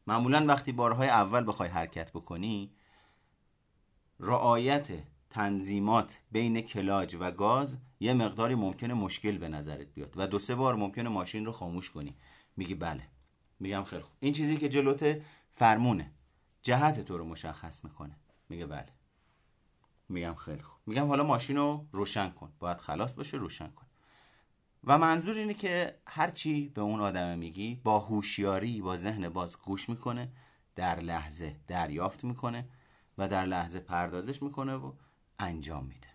معمولا 0.06 0.44
وقتی 0.46 0.72
بارهای 0.72 1.08
اول 1.08 1.48
بخوای 1.48 1.68
حرکت 1.68 2.12
بکنی 2.12 2.72
رعایت 4.20 4.88
تنظیمات 5.30 6.20
بین 6.32 6.60
کلاج 6.60 7.16
و 7.20 7.30
گاز 7.30 7.78
یه 8.00 8.14
مقداری 8.14 8.54
ممکنه 8.54 8.94
مشکل 8.94 9.38
به 9.38 9.48
نظرت 9.48 9.86
بیاد 9.94 10.14
و 10.16 10.26
دو 10.26 10.38
سه 10.38 10.54
بار 10.54 10.74
ممکنه 10.74 11.08
ماشین 11.08 11.46
رو 11.46 11.52
خاموش 11.52 11.90
کنی. 11.90 12.16
میگی 12.56 12.74
بله. 12.74 13.02
میگم 13.60 13.84
خیلی 13.84 14.02
خوب. 14.02 14.16
این 14.20 14.32
چیزی 14.32 14.56
که 14.56 14.68
جلوت 14.68 15.20
فرمونه. 15.52 16.12
جهت 16.62 17.00
تو 17.00 17.18
رو 17.18 17.24
مشخص 17.24 17.84
می‌کنه. 17.84 18.16
میگه 18.48 18.66
بله. 18.66 18.88
میگم 20.08 20.34
خیلی 20.34 20.62
خوب. 20.62 20.78
میگم 20.86 21.06
حالا 21.06 21.22
ماشین 21.22 21.56
رو 21.56 21.86
روشن 21.92 22.30
کن. 22.30 22.52
باید 22.58 22.78
خلاص 22.78 23.14
باشه 23.14 23.36
روشن 23.36 23.68
کن. 23.68 23.85
و 24.86 24.98
منظور 24.98 25.36
اینه 25.36 25.54
که 25.54 25.98
هرچی 26.06 26.68
به 26.68 26.80
اون 26.80 27.00
آدم 27.00 27.38
میگی 27.38 27.80
با 27.84 27.98
هوشیاری 27.98 28.82
با 28.82 28.96
ذهن 28.96 29.28
باز 29.28 29.56
گوش 29.58 29.88
می‌کنه 29.88 30.32
در 30.76 31.00
لحظه 31.00 31.56
دریافت 31.66 32.24
می‌کنه 32.24 32.68
و 33.18 33.28
در 33.28 33.46
لحظه 33.46 33.80
پردازش 33.80 34.42
می‌کنه 34.42 34.74
و 34.74 34.92
انجام 35.38 35.84
میده. 35.84 36.08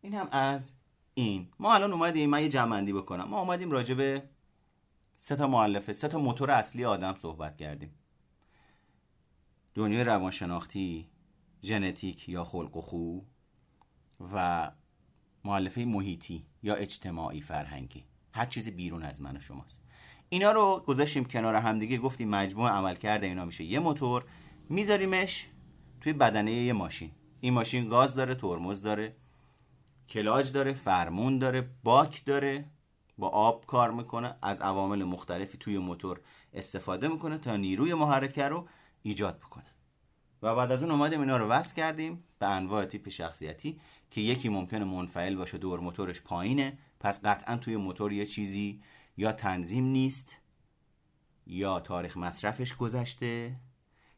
این 0.00 0.14
هم 0.14 0.28
از 0.32 0.72
این. 1.14 1.50
ما 1.58 1.74
الان 1.74 1.92
اومدیم 1.92 2.30
من 2.30 2.42
یه 2.42 2.48
جمعندی 2.48 2.92
بکنم. 2.92 3.24
ما 3.24 3.40
اومدیم 3.40 3.70
راجع 3.70 3.94
به 3.94 4.28
سه 5.16 5.36
تا 5.36 5.46
معلفه 5.46 5.92
سه 5.92 6.08
تا 6.08 6.18
موتور 6.18 6.50
اصلی 6.50 6.84
آدم 6.84 7.14
صحبت 7.14 7.56
کردیم. 7.56 7.94
دنیای 9.74 10.04
روانشناختی 10.04 11.10
ژنتیک 11.62 12.28
یا 12.28 12.44
خلق 12.44 12.76
و 12.76 12.80
خو 12.80 13.20
و 14.32 14.70
معلفه 15.46 15.84
محیطی 15.84 16.46
یا 16.62 16.74
اجتماعی 16.74 17.40
فرهنگی. 17.40 18.04
هر 18.32 18.46
چیزی 18.46 18.70
بیرون 18.70 19.02
از 19.02 19.22
من 19.22 19.36
و 19.36 19.40
شماست. 19.40 19.82
اینا 20.28 20.52
رو 20.52 20.84
گذاشتیم 20.86 21.24
کنار 21.24 21.54
همدیگه 21.54 21.98
گفتیم 21.98 22.28
مجموع 22.28 22.70
عمل 22.70 22.94
کرده 22.94 23.26
اینا 23.26 23.44
میشه 23.44 23.64
یه 23.64 23.78
موتور 23.78 24.24
میذاریمش 24.68 25.46
توی 26.00 26.12
بدنه 26.12 26.52
یه 26.52 26.72
ماشین. 26.72 27.10
این 27.40 27.52
ماشین 27.52 27.88
گاز 27.88 28.14
داره 28.14 28.34
ترمز 28.34 28.82
داره 28.82 29.16
کلاج 30.08 30.52
داره 30.52 30.72
فرمون 30.72 31.38
داره 31.38 31.70
باک 31.82 32.24
داره 32.24 32.64
با 33.18 33.28
آب 33.28 33.66
کار 33.66 33.90
می‌کنه 33.90 34.36
از 34.42 34.60
عوامل 34.60 35.04
مختلفی 35.04 35.58
توی 35.58 35.78
موتور 35.78 36.20
استفاده 36.54 37.08
می‌کنه 37.08 37.38
تا 37.38 37.56
نیروی 37.56 37.94
محرکه 37.94 38.48
رو 38.48 38.68
ایجاد 39.02 39.38
بکنه. 39.38 39.64
و 40.42 40.54
بعد 40.54 40.72
از 40.72 40.82
اون 40.82 40.90
اومدیم 40.90 41.20
اینا 41.20 41.36
رو 41.36 41.46
وصل 41.46 41.74
کردیم 41.74 42.24
به 42.38 42.46
انواع 42.46 42.84
تیپ 42.84 43.08
شخصیتی 43.08 43.80
که 44.10 44.20
یکی 44.20 44.48
ممکنه 44.48 44.84
منفعل 44.84 45.36
باشه 45.36 45.58
دور 45.58 45.80
موتورش 45.80 46.22
پایینه 46.22 46.78
پس 47.00 47.24
قطعا 47.24 47.56
توی 47.56 47.76
موتور 47.76 48.12
یه 48.12 48.26
چیزی 48.26 48.82
یا 49.16 49.32
تنظیم 49.32 49.84
نیست 49.84 50.38
یا 51.46 51.80
تاریخ 51.80 52.16
مصرفش 52.16 52.74
گذشته 52.74 53.56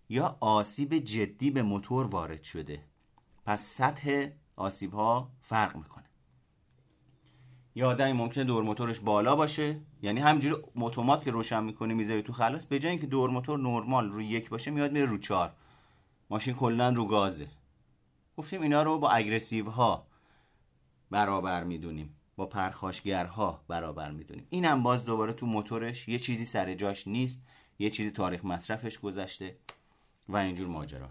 یا 0.08 0.36
آسیب 0.40 0.98
جدی 0.98 1.50
به 1.50 1.62
موتور 1.62 2.06
وارد 2.06 2.42
شده. 2.42 2.84
پس 3.46 3.62
سطح 3.62 4.28
آسیب 4.56 4.92
ها 4.92 5.30
فرق 5.40 5.76
می‌کنه. 5.76 6.04
یا 7.74 7.88
آدمی 7.88 8.12
ممکنه 8.12 8.44
دور 8.44 8.62
موتورش 8.62 9.00
بالا 9.00 9.36
باشه 9.36 9.80
یعنی 10.02 10.20
همینجوری 10.20 10.62
اتومات 10.76 11.24
که 11.24 11.30
روشن 11.30 11.64
می‌کنه 11.64 11.94
می‌ذاری 11.94 12.22
تو 12.22 12.32
خلاص 12.32 12.66
به 12.66 12.78
جای 12.78 12.90
اینکه 12.90 13.06
دور 13.06 13.30
موتور 13.30 13.58
نرمال 13.58 14.10
روی 14.10 14.26
یک 14.26 14.50
باشه 14.50 14.70
میاد 14.70 14.92
میره 14.92 15.06
رو 15.06 15.18
چهار. 15.18 15.52
ماشین 16.30 16.54
کلا 16.54 16.88
رو 16.88 17.06
گازه. 17.06 17.48
گفتیم 18.38 18.62
اینا 18.62 18.82
رو 18.82 18.98
با 18.98 19.10
اگریسیو 19.10 19.70
ها 19.70 20.06
برابر 21.10 21.64
می‌دونیم 21.64 22.16
با 22.36 22.46
پرخاشگرها 22.46 23.64
برابر 23.68 24.10
می‌دونیم. 24.10 24.46
اینم 24.50 24.82
باز 24.82 25.04
دوباره 25.04 25.32
تو 25.32 25.46
موتورش 25.46 26.08
یه 26.08 26.18
چیزی 26.18 26.44
سر 26.44 26.74
جاش 26.74 27.08
نیست 27.08 27.42
یه 27.78 27.90
چیزی 27.90 28.10
تاریخ 28.10 28.44
مصرفش 28.44 28.98
گذشته 28.98 29.56
و 30.28 30.36
اینجور 30.36 30.66
ماجرا 30.66 31.08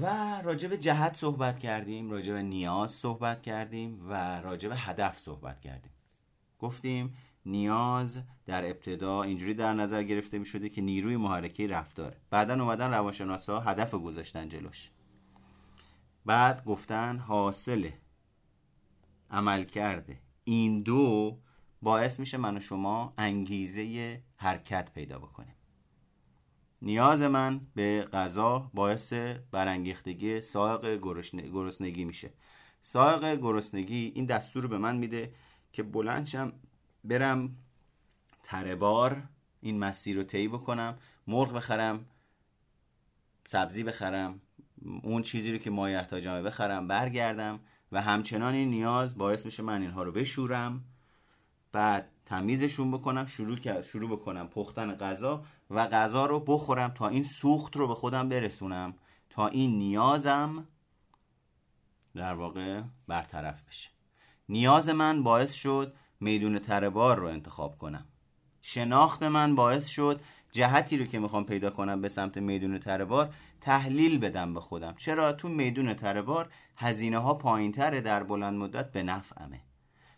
و 0.00 0.06
راجع 0.42 0.68
به 0.68 0.78
جهت 0.78 1.16
صحبت 1.16 1.58
کردیم 1.58 2.10
راجع 2.10 2.32
به 2.32 2.42
نیاز 2.42 2.90
صحبت 2.90 3.42
کردیم 3.42 4.10
و 4.10 4.40
راجع 4.40 4.68
به 4.68 4.76
هدف 4.76 5.18
صحبت 5.18 5.60
کردیم. 5.60 5.92
گفتیم 6.58 7.16
نیاز 7.46 8.20
در 8.46 8.64
ابتدا 8.64 9.22
اینجوری 9.22 9.54
در 9.54 9.72
نظر 9.72 10.02
گرفته 10.02 10.38
می 10.38 10.46
شده 10.46 10.68
که 10.68 10.80
نیروی 10.80 11.16
محرکه 11.16 11.66
رفتاره 11.66 12.16
بعدا 12.30 12.54
اومدن 12.54 12.90
روانشناسا 12.90 13.60
هدف 13.60 13.94
گذاشتن 13.94 14.48
جلوش. 14.48 14.90
بعد 16.24 16.64
گفتن 16.64 17.18
حاصل 17.18 17.90
عمل 19.30 19.64
کرده 19.64 20.18
این 20.44 20.82
دو 20.82 21.38
باعث 21.82 22.20
میشه 22.20 22.36
من 22.36 22.56
و 22.56 22.60
شما 22.60 23.14
انگیزه 23.18 24.22
حرکت 24.36 24.92
پیدا 24.92 25.18
بکنیم. 25.18 25.54
نیاز 26.82 27.22
من 27.22 27.60
به 27.74 28.08
غذا 28.12 28.70
باعث 28.74 29.12
برانگیختگی 29.50 30.40
سایق 30.40 31.00
گرسنگی 31.52 32.04
میشه. 32.04 32.32
سایق 32.80 33.34
گرسنگی 33.40 34.12
این 34.14 34.26
دستور 34.26 34.66
به 34.66 34.78
من 34.78 34.96
میده 34.96 35.32
که 35.72 35.82
بلندشم 35.82 36.52
برم 37.08 37.56
تربار 38.42 39.22
این 39.60 39.78
مسیر 39.78 40.16
رو 40.16 40.22
طی 40.22 40.48
بکنم 40.48 40.98
مرغ 41.26 41.52
بخرم 41.52 42.06
سبزی 43.44 43.82
بخرم 43.82 44.40
اون 45.02 45.22
چیزی 45.22 45.52
رو 45.52 45.58
که 45.58 45.70
مایه 45.70 45.98
احتاجمه 45.98 46.42
بخرم 46.42 46.88
برگردم 46.88 47.60
و 47.92 48.02
همچنان 48.02 48.54
این 48.54 48.70
نیاز 48.70 49.18
باعث 49.18 49.44
میشه 49.44 49.62
من 49.62 49.80
اینها 49.80 50.02
رو 50.02 50.12
بشورم. 50.12 50.84
بعد 51.72 52.08
تمیزشون 52.26 52.90
بکنم 52.90 53.26
شروع 53.26 53.82
شروع 53.82 54.10
بکنم 54.10 54.48
پختن 54.48 54.94
غذا 54.94 55.44
و 55.70 55.86
غذا 55.86 56.26
رو 56.26 56.40
بخورم 56.40 56.88
تا 56.88 57.08
این 57.08 57.22
سوخت 57.22 57.76
رو 57.76 57.88
به 57.88 57.94
خودم 57.94 58.28
برسونم 58.28 58.94
تا 59.30 59.46
این 59.46 59.78
نیازم 59.78 60.66
در 62.14 62.34
واقع 62.34 62.82
برطرف 63.06 63.62
بشه. 63.62 63.90
نیاز 64.48 64.88
من 64.88 65.22
باعث 65.22 65.52
شد 65.52 65.94
میدون 66.20 66.58
تربار 66.58 67.18
رو 67.18 67.26
انتخاب 67.26 67.78
کنم. 67.78 68.04
شناخت 68.62 69.22
من 69.22 69.54
باعث 69.54 69.86
شد 69.86 70.20
جهتی 70.50 70.96
رو 70.96 71.04
که 71.04 71.18
می‌خوام 71.18 71.44
پیدا 71.44 71.70
کنم 71.70 72.00
به 72.00 72.08
سمت 72.08 72.38
میدون 72.38 72.78
تربار 72.78 73.34
تحلیل 73.60 74.18
بدم 74.18 74.54
به 74.54 74.60
خودم. 74.60 74.94
چرا؟ 74.96 75.32
تو 75.32 75.48
میدون 75.48 75.94
تربار 75.94 76.48
هزینه 76.76 77.18
ها 77.18 77.34
پایین 77.34 77.70
در 77.70 78.22
بلند 78.22 78.54
مدت 78.54 78.92
به 78.92 79.02
نفعمه. 79.02 79.60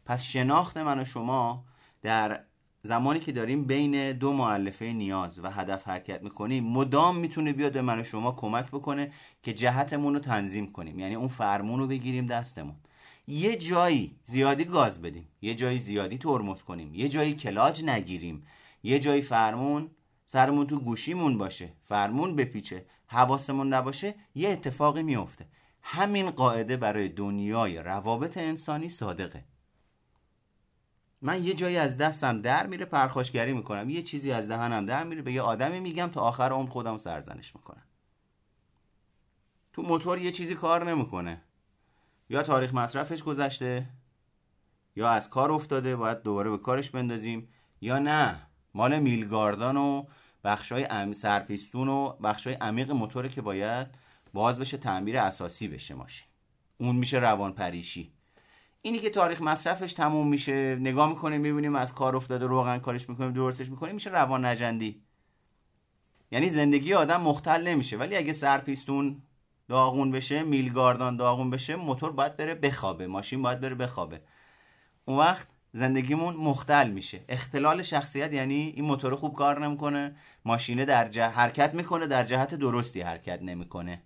پس 0.07 0.25
شناخت 0.25 0.77
من 0.77 1.01
و 1.01 1.05
شما 1.05 1.65
در 2.03 2.41
زمانی 2.83 3.21
که 3.21 3.33
داریم 3.33 3.65
بین 3.65 4.13
دو 4.13 4.33
معلفه 4.33 4.85
نیاز 4.85 5.39
و 5.39 5.51
هدف 5.51 5.89
حرکت 5.89 6.23
می‌کنیم 6.23 6.65
مدام 6.65 7.17
می‌تونه 7.17 7.53
بیاد 7.53 7.73
به 7.73 7.83
من 7.83 8.01
و 8.01 8.05
شما 8.05 8.33
کمک 8.33 8.67
بکنه 8.67 9.13
که 9.43 9.53
جهتمون 9.53 10.15
رو 10.15 10.21
تنظیم 10.21 10.73
کنیم. 10.73 10.99
یعنی 10.99 11.15
اون 11.15 11.29
فرمون 11.29 11.81
رو 11.81 11.87
بگیریم 11.87 12.27
دستمون. 12.27 12.77
یه 13.31 13.57
جایی 13.57 14.17
زیادی 14.23 14.65
گاز 14.65 15.03
بدیم 15.03 15.29
یه 15.43 15.55
جایی 15.55 15.79
زیادی 15.79 16.19
ترمز 16.19 16.63
کنیم 16.63 16.95
یه 16.95 17.09
جایی 17.09 17.35
کلاج 17.35 17.85
نگیریم 17.85 18.47
یه 18.83 18.99
جایی 18.99 19.23
فرمون 19.23 19.91
سرمون 20.25 20.67
تو 20.67 20.81
گوشیمون 20.81 21.39
باشه 21.39 21.73
فرمون 21.85 22.37
بپیچه 22.37 22.87
حواسمون 23.07 23.75
نباشه 23.75 24.15
یه 24.35 24.49
اتفاقی 24.49 25.03
میفته 25.03 25.47
همین 25.83 26.31
قاعده 26.31 26.77
برای 26.77 27.09
دنیای 27.09 27.79
روابط 27.79 28.39
انسانی 28.39 28.89
صادقه. 28.89 29.45
من 31.23 31.45
یه 31.45 31.55
جایی 31.55 31.77
از 31.77 31.97
دستم 31.97 32.41
در 32.41 32.67
میره 32.67 32.85
پرخاشگری 32.85 33.53
می‌کنم 33.53 33.91
یه 33.91 34.03
چیزی 34.03 34.33
از 34.33 34.49
دهنم 34.49 34.87
در 34.87 35.05
میره 35.05 35.23
به 35.23 35.33
یه 35.33 35.43
آدمی 35.43 35.81
میگم 35.81 36.07
تا 36.07 36.21
آخر 36.21 36.53
عمر 36.53 36.71
خودم 36.71 36.99
سرزنش 36.99 37.57
می‌کنم. 37.57 37.83
تو 39.73 39.83
موتور 39.83 40.19
یه 40.19 40.33
چیزی 40.33 40.55
کار 40.55 40.91
نمی‌کنه. 40.91 41.43
یا 42.31 42.43
تاریخ 42.43 42.75
مصرفش 42.75 43.23
گذشته 43.23 43.87
یا 44.97 45.11
از 45.11 45.31
کار 45.31 45.53
افتاده 45.53 45.97
باید 45.97 46.23
دوباره 46.23 46.51
به 46.51 46.59
کارش 46.59 46.91
بندازیم 46.91 47.49
یا 47.81 47.99
نه. 47.99 48.47
مال 48.75 48.99
میلگاردان 48.99 49.77
و 49.77 50.05
بخشای 50.45 50.85
ام 50.85 51.13
سرپیستون 51.13 51.89
و 51.89 52.09
بخشای 52.09 52.55
عمیق 52.55 52.91
موتوره 52.91 53.29
که 53.29 53.43
باید 53.43 53.87
باز 54.33 54.59
بشه 54.59 54.77
تعمیر 54.77 55.19
اساسی 55.19 55.69
بشه 55.69 55.95
ماشین. 55.95 56.29
اون 56.79 56.97
میشه 56.97 57.19
روان 57.19 57.53
پریشی 57.53 58.13
اینی 58.83 58.99
که 58.99 59.11
تاریخ 59.11 59.43
مصرفش 59.43 59.93
تموم 59.93 60.29
میشه 60.29 60.77
نگاه 60.77 61.09
می‌کنیم 61.09 61.41
می‌بینیم 61.41 61.75
از 61.75 61.93
کار 61.93 62.17
افتاده 62.17 62.47
روغن 62.47 62.79
کارش 62.79 63.09
می‌کنیم 63.09 63.33
درستش 63.33 63.71
می‌کنیم 63.71 63.95
میشه 63.95 64.11
روان 64.11 64.45
نجندی 64.45 65.03
یعنی 66.31 66.49
زندگی 66.49 66.95
آدم 66.95 67.21
مختل 67.21 67.69
نمیشه. 67.69 67.97
ولی 67.97 68.17
اگه 68.17 68.33
سرپیستون 68.33 69.23
داغون 69.69 70.11
بشه 70.11 70.43
میلگاردان 70.43 71.17
داغون 71.17 71.51
بشه 71.51 71.77
موتور 71.77 72.13
باید 72.13 72.37
بره 72.37 72.55
بخوابه 72.55 73.07
ماشین 73.07 73.43
باید 73.43 73.61
بره 73.61 73.75
بخوابه. 73.75 74.21
اون 75.05 75.19
وقت 75.19 75.49
زندگیمون 75.73 76.37
مختل 76.37 76.91
میشه. 76.91 77.25
اختلال 77.29 77.83
شخصیت 77.83 78.33
یعنی 78.33 78.55
این 78.55 78.85
موتور 78.85 79.15
خوب 79.15 79.35
کار 79.35 79.67
نمی‌کنه 79.67 80.17
ماشینه 80.45 80.85
در 80.85 81.09
جه... 81.09 81.29
حرکت 81.29 81.75
می‌کنه 81.75 82.07
در 82.07 82.25
جهت 82.25 82.55
درستی 82.55 83.01
حرکت 83.01 83.43
نمی‌کنه. 83.43 84.03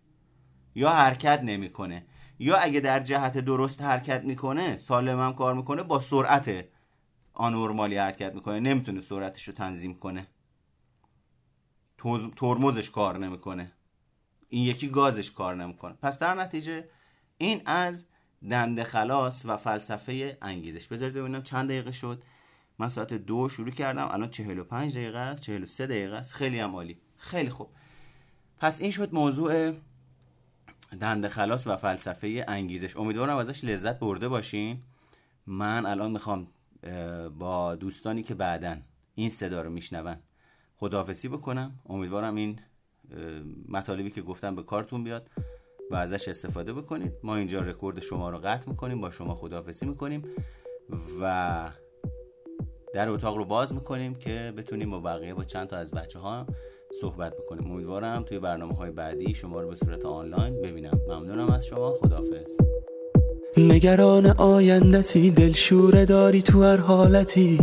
یا 0.75 0.91
حرکت 0.91 1.41
نمی‌کنه. 1.43 2.07
یا 2.39 2.57
اگه 2.57 2.81
در 2.81 3.01
جهت 3.01 3.39
درست 3.39 3.83
حرکت 3.83 4.25
می‌کنه 4.25 4.77
سالم 4.77 5.21
هم 5.21 5.33
کار 5.33 5.55
می‌کنه 5.55 5.83
با 5.83 6.01
سرعت 6.01 6.65
آنورمالی 7.35 7.97
حرکت 7.97 8.35
می‌کنه. 8.35 8.61
نمی‌تونه 8.61 9.01
سرعتش 9.01 9.49
رو 9.49 9.55
تنظیم 9.55 9.95
کنه. 9.95 10.27
ترمزش 12.37 12.91
کار 12.91 13.19
نمی‌کنه. 13.19 13.73
این 14.53 14.65
یکی 14.65 14.89
گازش 14.89 15.31
کار 15.31 15.55
نمی‌کنه. 15.55 15.95
پس 16.03 16.19
در 16.19 16.35
نتیجه 16.35 16.89
این 17.39 17.63
از 17.67 18.07
دنده 18.51 18.85
خلاص 18.85 19.43
و 19.45 19.57
فلسفه 19.57 20.39
انگیزش. 20.43 20.87
بذارید 20.87 21.15
ببینم 21.15 21.43
چند 21.43 21.69
دقیقه 21.69 21.93
شد. 21.93 22.23
من 22.79 22.89
ساعت 22.89 23.15
دو 23.15 23.49
شروع 23.49 23.71
کردم 23.71 24.09
الان 24.11 24.31
45 24.31 24.97
دقیقه 24.97 25.19
است 25.19 25.43
43 25.43 25.87
دقیقه 25.87 26.17
است. 26.17 26.35
خیلی 26.35 26.59
هم 26.59 26.75
عالی. 26.75 26.99
خیلی 27.17 27.51
خوب. 27.51 27.69
پس 28.59 28.81
این 28.81 28.91
شد 28.91 29.15
موضوع 29.15 29.73
دنده 31.01 31.29
خلاص 31.29 31.67
و 31.67 31.77
فلسفه 31.77 32.45
انگیزش. 32.49 32.97
امیدوارم 32.97 33.37
ازش 33.37 33.65
لذت 33.65 33.99
برده 33.99 34.29
باشین. 34.29 34.83
من 35.47 35.87
الان 35.87 36.11
می‌خوام 36.11 36.49
با 37.39 37.75
دوستانی 37.75 38.23
که 38.23 38.35
بعدا 38.35 38.77
این 39.15 39.31
صدا 39.31 39.63
رو 39.63 39.71
میشنون 39.71 40.17
خداحافظی 40.77 41.29
بکنم. 41.29 41.79
امیدوارم 41.89 42.35
این 42.35 42.61
مطالبی 43.69 44.11
که 44.11 44.23
گفتم 44.23 44.57
به 44.57 44.63
کارتون 44.63 45.05
بیاد 45.05 45.31
و 45.91 45.95
ازش 45.95 46.29
استفاده 46.29 46.73
بکنید. 46.73 47.13
ما 47.23 47.37
اینجا 47.37 47.61
رکورد 47.61 48.01
شما 48.01 48.31
رو 48.31 48.39
قطع 48.39 48.71
می‌کنیم 48.71 49.01
با 49.01 49.11
شما 49.11 49.35
خداحافظی 49.35 49.87
می‌کنیم 49.87 50.23
و 51.21 51.71
در 52.95 53.09
اتاق 53.09 53.37
رو 53.37 53.45
باز 53.45 53.75
می‌کنیم 53.75 54.15
که 54.15 54.53
بتونیم 54.57 54.91
با 54.91 55.01
بقیه 55.01 55.35
با 55.35 55.45
چند 55.45 55.69
تا 55.69 55.77
از 55.77 55.91
بچه 55.91 56.19
ها 56.19 56.47
صحبت 57.01 57.37
بکنیم. 57.37 57.71
امیدوارم 57.71 58.23
توی 58.23 58.39
برنامه 58.39 58.75
های 58.75 58.91
بعدی 58.91 59.35
شما 59.35 59.61
رو 59.61 59.69
به 59.69 59.77
صورت 59.77 60.05
آنلاین 60.05 60.61
ببینم. 60.61 61.01
ممنونم 61.09 61.51
از 61.51 61.67
شما. 61.67 61.91
خداحافظ. 61.91 62.72
نگران 63.57 64.27
آیندتی 64.27 65.31
دلشوره 65.31 66.05
داری 66.05 66.43
تو 66.43 66.63
هر 66.63 66.77
حالتی. 66.77 67.59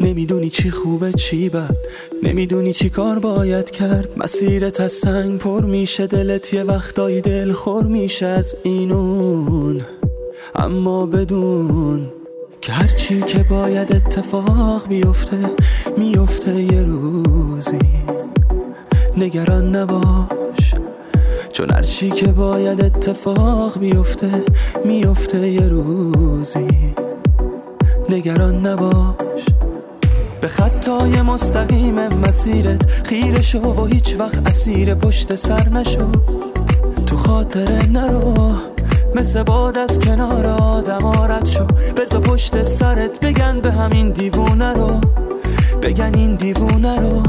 نمی‌دونی 0.00 0.50
چی 0.50 0.70
خوبه 0.70 1.12
چی 1.12 1.48
بد. 1.48 1.76
نمی‌دونی 2.22 2.72
چی 2.72 2.90
کار 2.90 3.18
باید 3.18 3.70
کرد. 3.70 4.08
مسیرت 4.16 4.80
از 4.80 4.92
سنگ 4.92 5.38
پر 5.38 5.64
میشه 5.64 6.06
دلت 6.06 6.54
یه 6.54 6.62
وقتایی 6.62 7.20
دل 7.20 7.52
خور 7.52 7.84
میشه 7.84 8.26
از 8.26 8.56
اینون. 8.62 9.80
اما 10.54 11.06
بدون 11.06 12.12
که 12.60 12.72
هرچی 12.72 13.20
که 13.20 13.42
باید 13.42 13.96
اتفاق 13.96 14.88
بیفته 14.88 15.50
میفته 15.98 16.62
یه 16.62 16.82
روزی. 16.82 17.78
نگران 19.16 19.76
نباش 19.76 20.49
چون 21.60 21.70
هرچی 21.70 22.10
که 22.10 22.26
باید 22.26 22.84
اتفاق 22.84 23.78
بیفته 23.78 24.44
میفته 24.84 25.48
یه 25.48 25.68
روزی. 25.68 26.66
نگران 28.08 28.66
نباش. 28.66 29.44
به 30.40 30.48
خطای 30.48 31.22
مستقیم 31.22 32.08
مسیرت 32.08 32.90
خیره 33.04 33.42
شو 33.42 33.58
و 33.58 33.86
هیچ 33.86 34.16
وقت 34.18 34.48
اسیر 34.48 34.94
پشت 34.94 35.34
سر 35.34 35.68
نشو. 35.68 36.12
تو 37.06 37.16
خاطر 37.16 37.86
نرو. 37.86 38.54
مثل 39.14 39.42
باد 39.42 39.78
از 39.78 39.98
کنار 39.98 40.46
آدم 40.46 41.06
رد 41.30 41.46
شو. 41.46 41.64
بزا 41.96 42.20
پشت 42.20 42.64
سرت 42.64 43.20
بگن 43.20 43.60
به 43.60 43.72
همین 43.72 44.10
دیوونه 44.10 44.72
رو. 44.72 45.00
بگن 45.82 46.12
این 46.14 46.34
دیوونه 46.34 47.00
رو. 47.00 47.22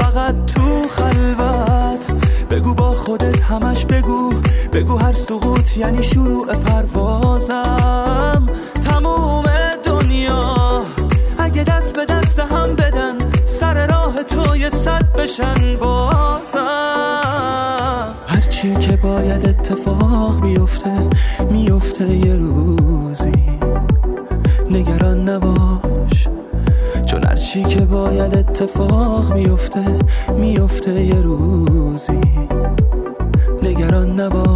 فقط 0.00 0.46
تو 0.46 0.88
خلوت. 0.88 2.04
بگو 2.50 2.74
با 2.74 2.92
خودت 2.92 3.42
همش 3.42 3.84
بگو. 3.84 4.32
بگو 4.72 4.96
هر 4.96 5.12
سقوط 5.12 5.76
یعنی 5.76 6.02
شروع 6.02 6.56
پروازم. 6.56 8.46
تموم 8.84 9.44
دنیا. 9.84 10.82
اگه 11.38 11.64
دست 11.64 11.92
به 11.92 12.04
دست 12.04 12.38
هم 12.38 12.74
بدن 12.74 13.18
سر 13.44 13.86
راه 13.86 14.22
تو 14.22 14.56
یه 14.56 14.70
صد 14.70 15.12
بشن 15.12 15.76
بازم. 15.80 16.70
هرچی 18.26 18.76
که 18.76 18.96
باید 18.96 19.48
اتفاق 19.48 20.40
بیفته 20.40 21.08
میفته 21.50 22.08
یه 22.08 22.36
روزی. 22.36 23.39
هرچی 27.50 27.76
که 27.76 27.84
باید 27.84 28.36
اتفاق 28.36 29.34
بیفته 29.34 29.98
میفته 30.38 31.04
یه 31.04 31.22
روزی. 31.22 32.20
نگران 33.62 34.20
نباش. 34.20 34.49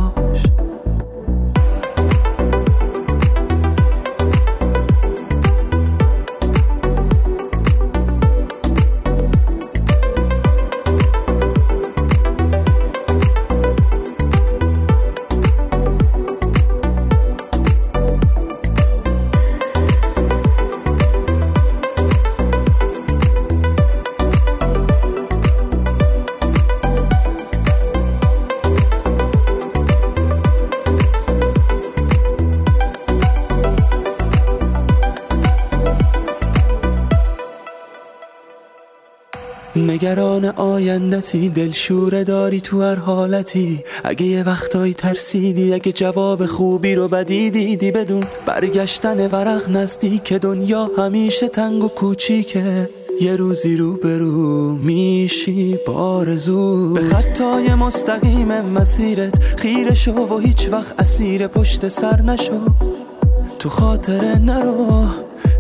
نگران 40.05 40.45
آیندتی 40.45 41.49
دلشوره 41.49 42.25
داری 42.25 42.61
تو 42.61 42.83
هر 42.83 42.95
حالتی. 42.95 43.83
اگه 44.05 44.27
یه 44.27 44.43
وقتایی 44.43 44.95
ترسیدی 44.95 45.75
اگه 45.75 45.93
جواب 45.93 46.47
خوبی 46.47 46.95
رو 46.95 47.09
بدی 47.09 47.51
دیدی 47.51 47.91
بدون 47.91 48.25
برگشتن 48.47 49.27
ورق 49.27 49.71
نزدیک 49.71 50.33
دنیا 50.33 50.91
همیشه 50.99 51.49
تنگ 51.49 51.85
و 51.85 51.89
کوچیکه. 51.89 52.91
یه 53.21 53.37
روزی 53.37 53.77
رو 53.77 53.97
برو 53.97 54.77
میشی 54.77 55.79
بارزو 55.87 56.95
به 56.95 57.01
خطای 57.01 57.75
مستقیم 57.75 58.61
مسیرت 58.61 59.43
خیره 59.43 59.95
شو 59.95 60.13
و 60.13 60.39
هیچ 60.39 60.69
وقت 60.73 61.01
اسیر 61.01 61.47
پشت 61.47 61.89
سر 61.89 62.23
نشو. 62.23 62.61
تو 63.65 63.71
خاطر 63.71 64.39
نرو 64.39 65.07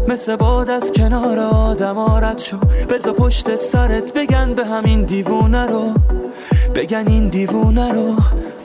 مثل 0.08 0.36
باد 0.36 0.70
از 0.70 0.92
کنار 0.92 1.38
آدم 1.38 1.98
رد 1.98 2.38
شو. 2.38 2.56
بزا 2.88 3.12
پشت 3.12 3.56
سرت 3.56 4.12
بگن 4.12 4.54
به 4.54 4.64
همین 4.66 5.04
دیوونه 5.04 5.66
رو. 5.66 5.94
بگن 6.74 7.04
این 7.06 7.28
دیوونه 7.28 7.92
رو 7.92 8.16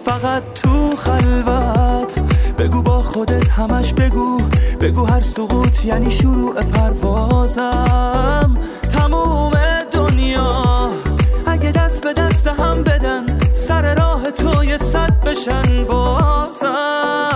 فقط 0.06 0.44
تو 0.56 0.96
خلوت. 0.96 2.20
بگو 2.58 2.82
با 2.82 3.02
خودت 3.02 3.50
همش 3.50 3.94
بگو. 3.94 4.42
بگو 4.82 5.06
هر 5.06 5.22
سقوط 5.22 5.86
یعنی 5.86 6.12
شروع 6.12 6.62
پروازم. 6.62 8.58
تموم 8.90 9.52
دنیا. 9.92 10.64
اگه 11.46 11.72
دست 11.72 12.02
به 12.02 12.14
دست 12.14 12.48
هم 12.48 12.84
بدن 12.84 13.26
سر 13.54 13.96
راه 13.96 14.32
تو 14.32 14.64
یه 14.64 14.78
صد 14.78 15.22
بشن 15.26 15.84
بازم. 15.84 17.29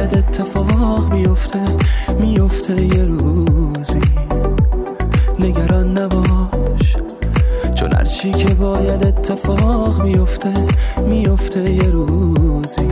که 0.00 0.06
باید 0.06 0.24
اتفاق 0.24 1.12
بیفته 1.12 1.60
میفته 2.20 2.82
یه 2.82 3.04
روزی. 3.04 4.00
نگران 5.38 5.98
نباش. 5.98 6.96
چون 7.74 7.92
هرچی 7.92 8.30
که 8.30 8.54
باید 8.54 9.06
اتفاق 9.06 10.02
بیفته 10.02 10.52
میفته 11.08 11.70
یه 11.70 11.90
روزی. 11.90 12.88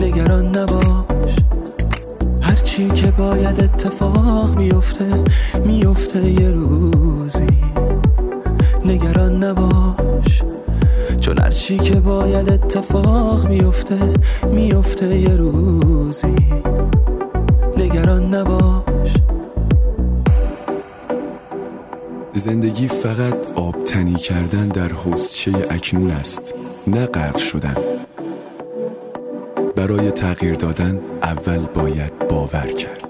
نگران 0.00 0.56
نباش. 0.56 1.36
هرچی 2.42 2.88
که 2.88 3.10
باید 3.10 3.62
اتفاق 3.62 4.56
بیفته 4.56 5.24
میفته 5.64 6.30
یه 6.30 6.50
روزی. 6.50 7.46
نگران 8.84 9.44
نباش. 9.44 10.07
چون 11.28 11.38
هرچی 11.40 11.78
که 11.78 12.00
باید 12.00 12.52
اتفاق 12.52 13.48
بیفته 13.48 14.12
میفته 14.50 15.18
یه 15.18 15.36
روزی. 15.36 16.34
نگران 17.76 18.34
نباش. 18.34 19.14
زندگی 22.34 22.88
فقط 22.88 23.34
آبتنی 23.54 24.14
کردن 24.14 24.68
در 24.68 24.88
حوزچه 24.88 25.52
اکنون 25.70 26.10
است 26.10 26.54
نه 26.86 27.06
غرق 27.06 27.36
شدن. 27.36 27.76
برای 29.76 30.10
تغییر 30.10 30.54
دادن 30.54 31.00
اول 31.22 31.58
باید 31.58 32.18
باور 32.28 32.66
کرد. 32.66 33.07